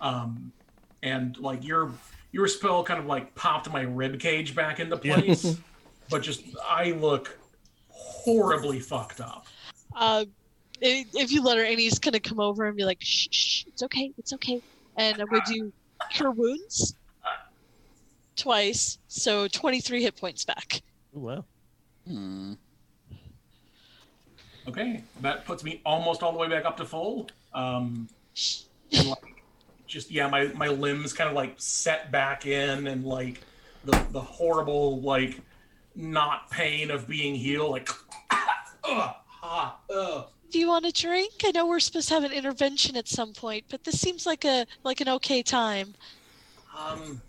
[0.00, 0.52] um,
[1.02, 1.90] and like your
[2.32, 5.56] your spell kind of like popped my rib cage back into place.
[6.10, 7.38] but just I look
[7.88, 9.41] horribly fucked up.
[9.94, 10.24] Uh,
[10.80, 14.12] if you let her, Annie's gonna come over and be like, "Shh, shh, it's okay,
[14.18, 14.60] it's okay,"
[14.96, 15.72] and I'm gonna do
[16.10, 16.96] cure wounds
[18.36, 20.82] twice, so 23 hit points back.
[21.16, 21.44] Ooh, wow.
[22.06, 22.54] Hmm.
[24.68, 27.28] Okay, that puts me almost all the way back up to full.
[27.52, 28.08] Um,
[28.92, 29.44] like,
[29.86, 33.40] just yeah, my my limbs kind of like set back in, and like
[33.84, 35.40] the the horrible like
[35.96, 37.88] not pain of being healed, like
[38.84, 40.26] ugh, ah, ugh.
[40.50, 41.32] Do you want a drink?
[41.44, 44.44] I know we're supposed to have an intervention at some point, but this seems like
[44.44, 45.94] a like an okay time.
[46.76, 47.20] Um,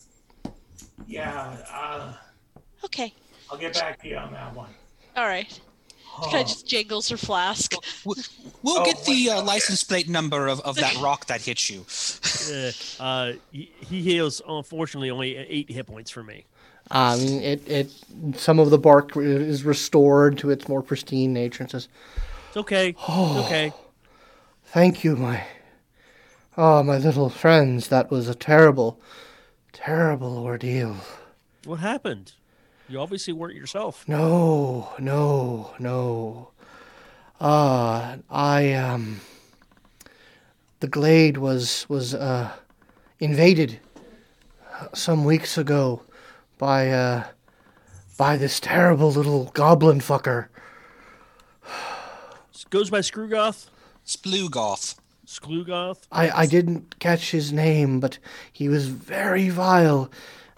[1.08, 2.14] yeah, uh,
[2.86, 3.14] Okay,
[3.50, 4.70] I'll get back to you on that one.
[5.16, 5.60] all right.
[6.16, 7.74] Oh, Kind of just jangles her flask.
[8.06, 8.16] We'll,
[8.62, 11.86] we'll Oh, get the uh, license plate number of, of that rock that hit you.
[12.52, 16.44] Uh, uh, he, he heals unfortunately only eight hit points for me.
[16.94, 17.92] Um, it, it,
[18.36, 21.88] some of the bark is restored to its more pristine nature and says,
[22.50, 22.90] It's okay.
[22.90, 23.74] It's okay.
[24.66, 25.44] Thank you, my,
[26.56, 27.88] oh, my little friends.
[27.88, 29.02] That was a terrible,
[29.72, 30.98] terrible ordeal.
[31.66, 32.34] What happened?
[32.88, 34.08] You obviously weren't yourself.
[34.08, 36.50] No, no, no.
[37.42, 39.20] Uh, I, um,
[40.80, 42.52] the glade was, was, uh,
[43.20, 43.80] invaded
[44.94, 46.04] some weeks ago
[46.64, 47.26] by, uh,
[48.18, 50.48] by this terrible little goblin fucker.
[52.70, 53.68] Goes by Screwgoth.
[54.06, 54.96] Sploogoth.
[55.28, 56.04] Sklugoth.
[56.10, 58.18] I, I didn't catch his name, but
[58.54, 60.10] he was very vile,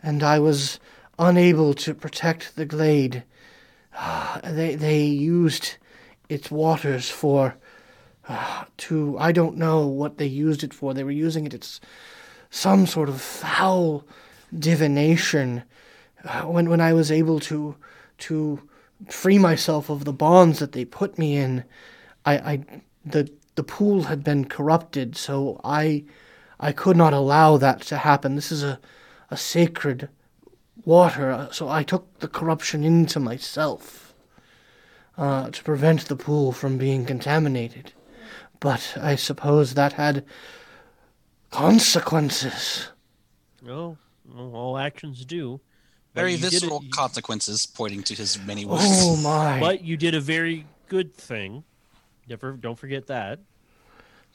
[0.03, 0.79] and I was
[1.17, 3.23] unable to protect the glade.
[4.43, 5.77] They they used
[6.29, 7.55] its waters for
[8.29, 10.93] ah, to I don't know what they used it for.
[10.93, 11.81] They were using it It's
[12.51, 14.03] some sort of foul
[14.57, 15.63] divination.
[16.25, 17.75] Uh, When when I was able to
[18.17, 18.59] to
[19.09, 21.63] free myself of the bonds that they put me in,
[22.25, 22.65] I, I
[23.05, 26.05] the the pool had been corrupted, so I
[26.59, 28.35] I could not allow that to happen.
[28.35, 28.79] This is a
[29.29, 30.09] a sacred
[30.85, 34.13] water, uh, so I took the corruption into myself
[35.17, 37.93] uh, to prevent the pool from being contaminated.
[38.59, 40.25] But I suppose that had
[41.51, 42.89] consequences.
[43.61, 45.59] No, well, all actions do.
[46.15, 48.85] But Very you visceral you- consequences, pointing to his many wounds.
[48.87, 49.59] Oh my!
[49.59, 51.63] But you did a very good thing.
[52.27, 53.39] Never, don't forget that.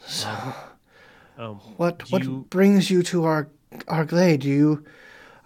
[0.27, 0.55] Um,
[1.39, 3.49] um, What what you- brings you to our
[3.89, 4.41] our glade?
[4.43, 4.85] Do you?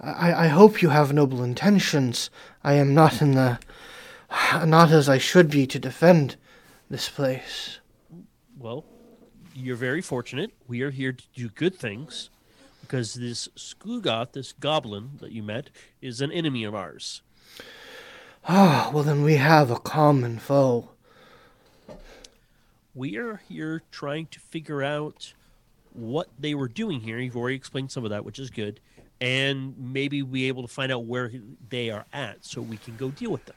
[0.01, 2.31] I I hope you have noble intentions.
[2.65, 3.59] I am not in the
[4.67, 6.35] not as I should be to defend
[6.91, 7.79] this place.
[8.59, 8.85] well,
[9.55, 10.51] you're very fortunate.
[10.67, 12.29] We are here to do good things
[12.87, 15.71] because this Skugoth, this goblin that you met,
[16.03, 17.23] is an enemy of ours.
[18.47, 20.91] Ah, well then we have a common foe.
[22.95, 25.33] We are here trying to figure out
[25.93, 27.19] what they were doing here.
[27.19, 28.81] You've already explained some of that, which is good,
[29.21, 31.33] and maybe be able to find out where
[31.71, 33.57] they are at, so we can go deal with them.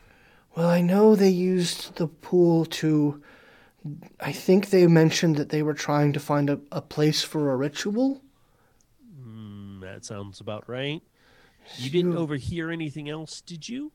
[0.55, 3.21] Well, I know they used the pool to.
[4.19, 7.55] I think they mentioned that they were trying to find a, a place for a
[7.55, 8.21] ritual.
[9.97, 11.01] That sounds about right.
[11.75, 13.91] You didn't overhear anything else, did you?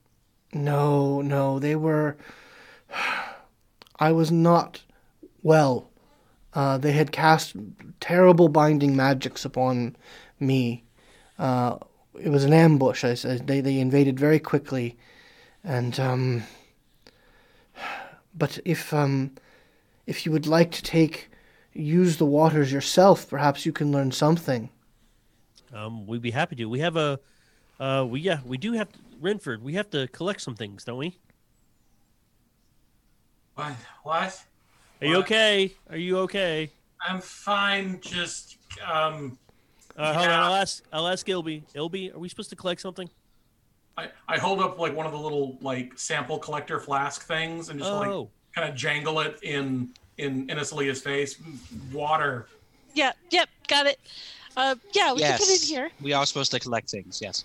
[0.52, 2.16] No, no, they were.
[4.00, 4.82] I was not
[5.44, 5.92] well.
[6.54, 7.54] Uh, they had cast
[8.00, 9.94] terrible binding magics upon
[10.40, 10.82] me.
[11.38, 11.78] Uh,
[12.20, 13.04] it was an ambush.
[13.04, 14.98] I said they they invaded very quickly,
[15.62, 16.42] and um.
[18.34, 19.36] But if um,
[20.08, 21.30] if you would like to take
[21.72, 24.68] use the waters yourself, perhaps you can learn something.
[25.73, 26.66] Um, we'd be happy to.
[26.66, 27.19] We have a,
[27.81, 29.62] uh, we yeah, we do have to, Renford.
[29.62, 31.16] We have to collect some things, don't we?
[33.55, 33.74] What?
[34.03, 34.44] What?
[35.01, 35.24] Are you What?
[35.24, 35.73] okay?
[35.90, 36.70] Are you okay?
[37.07, 38.01] I'm fine.
[38.01, 38.57] Just
[38.90, 39.39] um,
[39.97, 40.85] Uh, hold on, I'll ask.
[40.93, 41.65] I'll ask Ilby.
[41.74, 43.09] Ilby, are we supposed to collect something?
[43.99, 47.78] I, I hold up like one of the little like sample collector flask things and
[47.78, 51.36] just like Oh, kind of jangle it in in in Innisalia's face.
[51.93, 52.47] Water.
[52.94, 53.99] Yeah, yep, got it.
[54.56, 55.90] Uh, yeah, we can put it in here.
[56.00, 57.20] We are supposed to collect things.
[57.22, 57.44] Yes.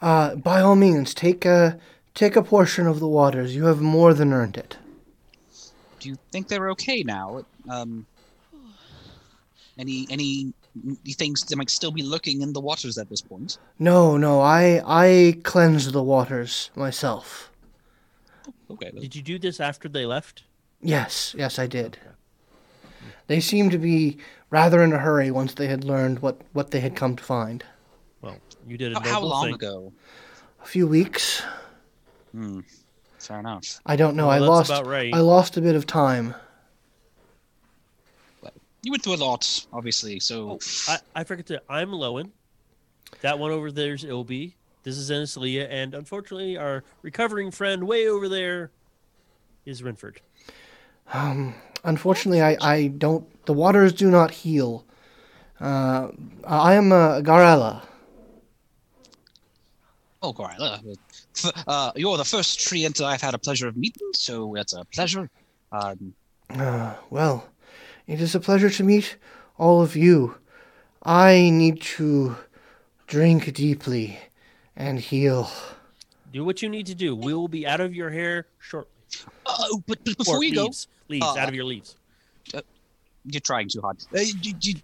[0.00, 1.78] Uh, by all means, take a
[2.14, 3.54] take a portion of the waters.
[3.54, 4.76] You have more than earned it.
[6.00, 7.44] Do you think they're okay now?
[7.68, 8.06] Um,
[9.78, 10.52] any any
[11.14, 13.58] things that might still be lurking in the waters at this point?
[13.78, 17.50] No, no, I I cleansed the waters myself.
[18.70, 18.90] Okay.
[18.90, 20.44] did you do this after they left?
[20.80, 21.98] Yes, yes, I did.
[23.26, 24.18] They seem to be
[24.50, 27.64] rather in a hurry once they had learned what, what they had come to find.
[28.20, 28.36] Well,
[28.66, 29.54] you did a How, noble how long thing.
[29.54, 29.92] ago?
[30.62, 31.42] A few weeks.
[32.32, 32.60] Hmm.
[33.18, 33.80] Fair enough.
[33.84, 34.28] I don't know.
[34.28, 35.12] Well, I lost right.
[35.14, 36.34] I lost a bit of time.
[38.82, 40.20] You went through a lot, obviously.
[40.20, 40.58] So
[40.88, 41.62] I, I forget to.
[41.68, 42.30] I'm Lowen.
[43.20, 44.54] That one over there's Ilby.
[44.82, 48.70] This is Innisalia, and unfortunately, our recovering friend way over there
[49.66, 50.22] is Renford.
[51.12, 51.54] Um,
[51.84, 53.24] unfortunately, I, I don't.
[53.46, 54.84] The waters do not heal.
[55.60, 56.08] Uh,
[56.44, 57.82] I am a Garella.
[60.22, 60.80] Oh, Gorilla.
[61.36, 64.84] F- Uh, you're the first treant I've had a pleasure of meeting, so it's a
[64.86, 65.30] pleasure.
[65.72, 66.12] Um,
[66.50, 67.46] Uh, well,
[68.06, 69.16] it is a pleasure to meet
[69.56, 70.34] all of you.
[71.02, 72.36] I need to
[73.06, 74.18] drink deeply
[74.76, 75.50] and heal.
[76.32, 77.16] Do what you need to do.
[77.16, 78.90] We will be out of your hair shortly.
[79.46, 80.68] oh, but, but Or before you go,
[81.10, 81.96] leaves, leaves uh, out of your leaves.
[83.26, 83.98] you're trying too hard.
[84.14, 84.74] Uh, you, you,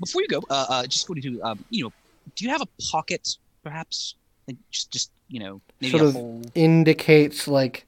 [0.00, 1.92] before you go, uh, uh, just going to, um, you know,
[2.34, 4.14] do you have a pocket, perhaps?
[4.46, 6.42] Like just, just you know, maybe Sort a of- hole.
[6.54, 7.86] Indicates like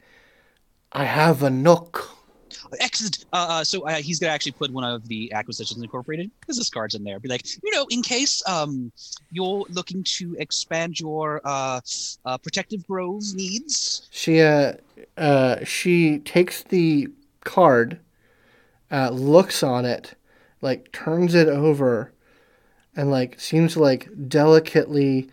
[0.92, 2.16] I have a nook.
[2.78, 3.24] Excellent.
[3.32, 6.94] Uh, uh, so uh, he's gonna actually put one of the acquisitions incorporated business cards
[6.94, 7.18] in there.
[7.18, 8.92] Be like, you know, in case um
[9.32, 11.80] you're looking to expand your uh,
[12.24, 14.08] uh protective grove needs.
[14.10, 14.74] She uh,
[15.16, 17.08] uh she takes the
[17.50, 17.98] card,
[18.90, 20.14] uh, looks on it,
[20.60, 22.12] like turns it over,
[22.96, 25.30] and like seems to like delicately,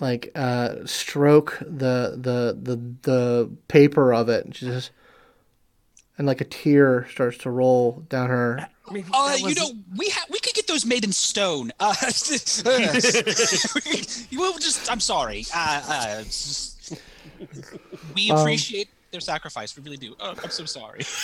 [0.00, 4.44] like uh stroke the the the the paper of it.
[4.44, 4.90] And she just,
[6.16, 8.68] and like a tear starts to roll down her.
[9.12, 11.70] Uh, you know, we ha- we could get those made in stone.
[11.78, 11.94] Uh,
[14.32, 14.90] we'll just.
[14.90, 15.44] I'm sorry.
[15.54, 16.94] Uh, uh, just-
[18.14, 19.76] we Um, appreciate their sacrifice.
[19.76, 20.14] We really do.
[20.20, 21.02] Oh, I'm so sorry.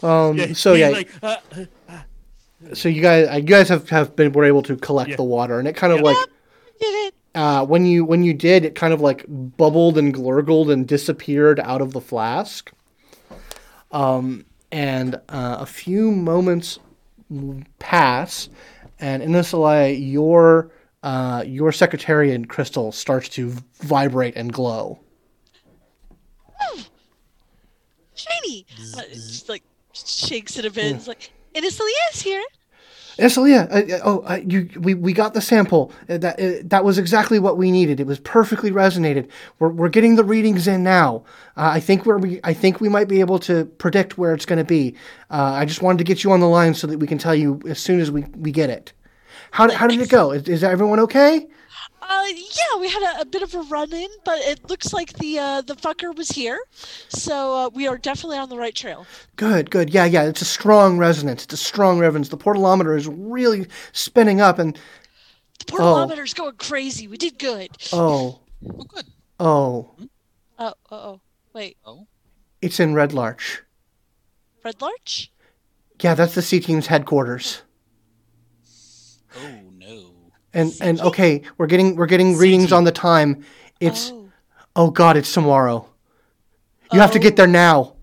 [0.00, 0.36] Um.
[0.38, 0.90] Yeah, so yeah.
[0.90, 1.36] like, uh,
[1.88, 1.98] uh,
[2.72, 5.16] so you guys, you guys have have been were able to collect Yeah.
[5.16, 6.04] the water, and it kind of Yeah.
[6.04, 10.86] like uh, when you when you did, it kind of like bubbled and glurgled and
[10.86, 12.70] disappeared out of the flask.
[13.90, 16.78] Um, and uh, a few moments
[17.80, 18.48] pass,
[19.00, 20.70] and Innisalia, your
[21.02, 25.00] uh, your secretarian crystal starts to vibrate and glow.
[28.18, 28.66] Shiny.
[28.96, 29.62] Uh, it's like
[29.92, 30.96] shakes it a bit.
[30.96, 32.44] It's like, and it's Leah's here.
[33.18, 35.90] Innisalia, uh, oh, uh, you we, we got the sample.
[36.08, 37.98] Uh, that uh, that was exactly what we needed.
[37.98, 39.28] It was perfectly resonated.
[39.58, 41.24] We're, we're getting the readings in now.
[41.56, 44.46] Uh, I think where we I think we might be able to predict where it's
[44.46, 44.94] going to be.
[45.30, 47.34] Uh, I just wanted to get you on the line so that we can tell
[47.34, 48.92] you as soon as we, we get it.
[49.50, 50.30] How, how did it go?
[50.30, 51.48] Is, is everyone okay?
[52.10, 55.12] Uh, yeah, we had a, a bit of a run in, but it looks like
[55.18, 56.58] the uh, the fucker was here,
[57.08, 59.06] so uh, we are definitely on the right trail.
[59.36, 59.90] Good, good.
[59.92, 60.22] Yeah, yeah.
[60.24, 61.44] It's a strong resonance.
[61.44, 62.30] It's a strong resonance.
[62.30, 64.74] The portalometer is really spinning up, and
[65.58, 67.08] The portalometer portalometer's going crazy.
[67.08, 67.70] We did good.
[67.92, 69.04] oh, Oh, good.
[69.38, 69.94] oh,
[70.58, 71.20] Oh, uh oh.
[71.52, 72.06] Wait, Oh.
[72.62, 73.62] it's in Red Larch.
[74.64, 75.30] Red Larch?
[76.00, 77.62] Yeah, that's the C team's headquarters.
[79.36, 79.67] Oh no.
[80.58, 83.44] And and okay, we're getting we're getting readings on the time.
[83.78, 84.28] It's oh,
[84.74, 85.88] oh god, it's tomorrow.
[86.92, 87.22] You have to Oh.
[87.22, 87.94] get there now.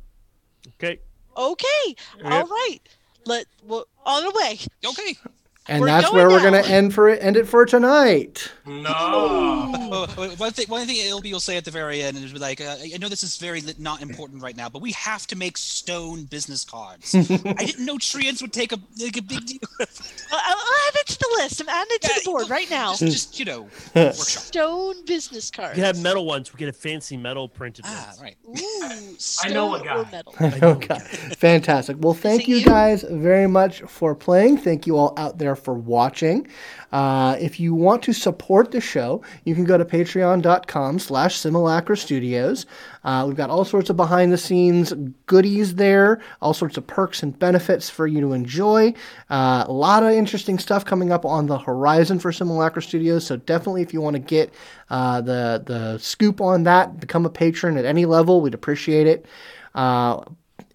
[0.76, 1.00] Okay.
[1.36, 1.96] okay.
[2.24, 2.80] All right.
[3.26, 4.60] Let well, on the way.
[4.86, 5.18] Okay.
[5.68, 8.52] And We're that's going where we're gonna end for it end it for tonight.
[8.68, 10.06] No.
[10.38, 12.76] One thing, one thing Ilby will say at the very end is be like, uh,
[12.82, 15.58] I know this is very li- not important right now, but we have to make
[15.58, 17.14] stone business cards.
[17.16, 17.20] I
[17.66, 19.60] didn't know treants would take a, take a big deal.
[19.80, 19.88] I'll,
[20.32, 21.62] I'll add it to the list.
[21.62, 22.92] I'm adding it to the board right now.
[22.96, 23.62] Just, just you know,
[23.96, 24.16] workshop.
[24.16, 25.76] Stone business cards.
[25.78, 26.52] We have metal ones.
[26.54, 28.22] We get a fancy metal printed Ah, ones.
[28.22, 28.38] right.
[28.50, 29.96] Ooh, stone know a guy.
[29.98, 30.36] or metal.
[30.72, 31.00] okay.
[31.38, 31.98] Fantastic.
[32.00, 32.66] Well, thank you you?
[32.66, 34.58] guys very much for playing.
[34.58, 36.48] Thank you all out there for watching.
[36.92, 41.98] Uh, if you want to support the show, you can go to patreon.com slash simulacra
[41.98, 42.66] studios.
[43.04, 44.94] Uh, we've got all sorts of behind the scenes
[45.26, 48.94] goodies there, all sorts of perks and benefits for you to enjoy.
[49.30, 53.26] Uh, a lot of interesting stuff coming up on the horizon for Simulacra Studios.
[53.26, 54.54] So definitely, if you want to get
[54.90, 58.42] uh, the the scoop on that, become a patron at any level.
[58.42, 59.26] We'd appreciate it.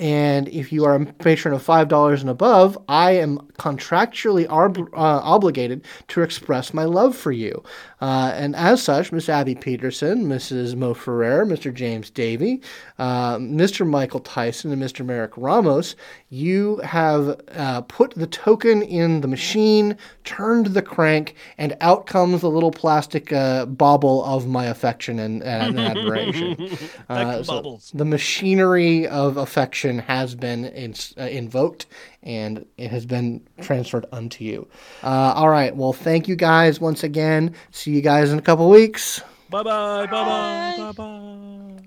[0.01, 5.21] And if you are a patron of $5 and above, I am contractually ob- uh,
[5.23, 7.63] obligated to express my love for you.
[8.01, 10.75] Uh, and as such, Miss Abby Peterson, Mrs.
[10.75, 11.73] Mo Ferrer, Mr.
[11.73, 12.63] James Davey,
[12.99, 13.87] uh, Mr.
[13.87, 15.05] Michael Tyson, and Mr.
[15.05, 15.97] Merrick Ramos,
[16.31, 22.41] you have uh, put the token in the machine, turned the crank, and out comes
[22.41, 26.55] the little plastic uh, bauble of my affection and, and admiration.
[27.09, 27.91] Back to so bubbles.
[27.93, 31.87] the machinery of affection has been ins uh, invoked
[32.23, 34.69] and it has been transferred unto you.
[35.03, 35.75] Uh, all right.
[35.75, 37.55] Well, thank you guys once again.
[37.73, 39.21] See you guys in a couple weeks.
[39.49, 40.07] Bye bye.
[40.07, 40.75] Bye bye.
[40.79, 40.93] Bye.
[40.93, 41.87] Bye bye.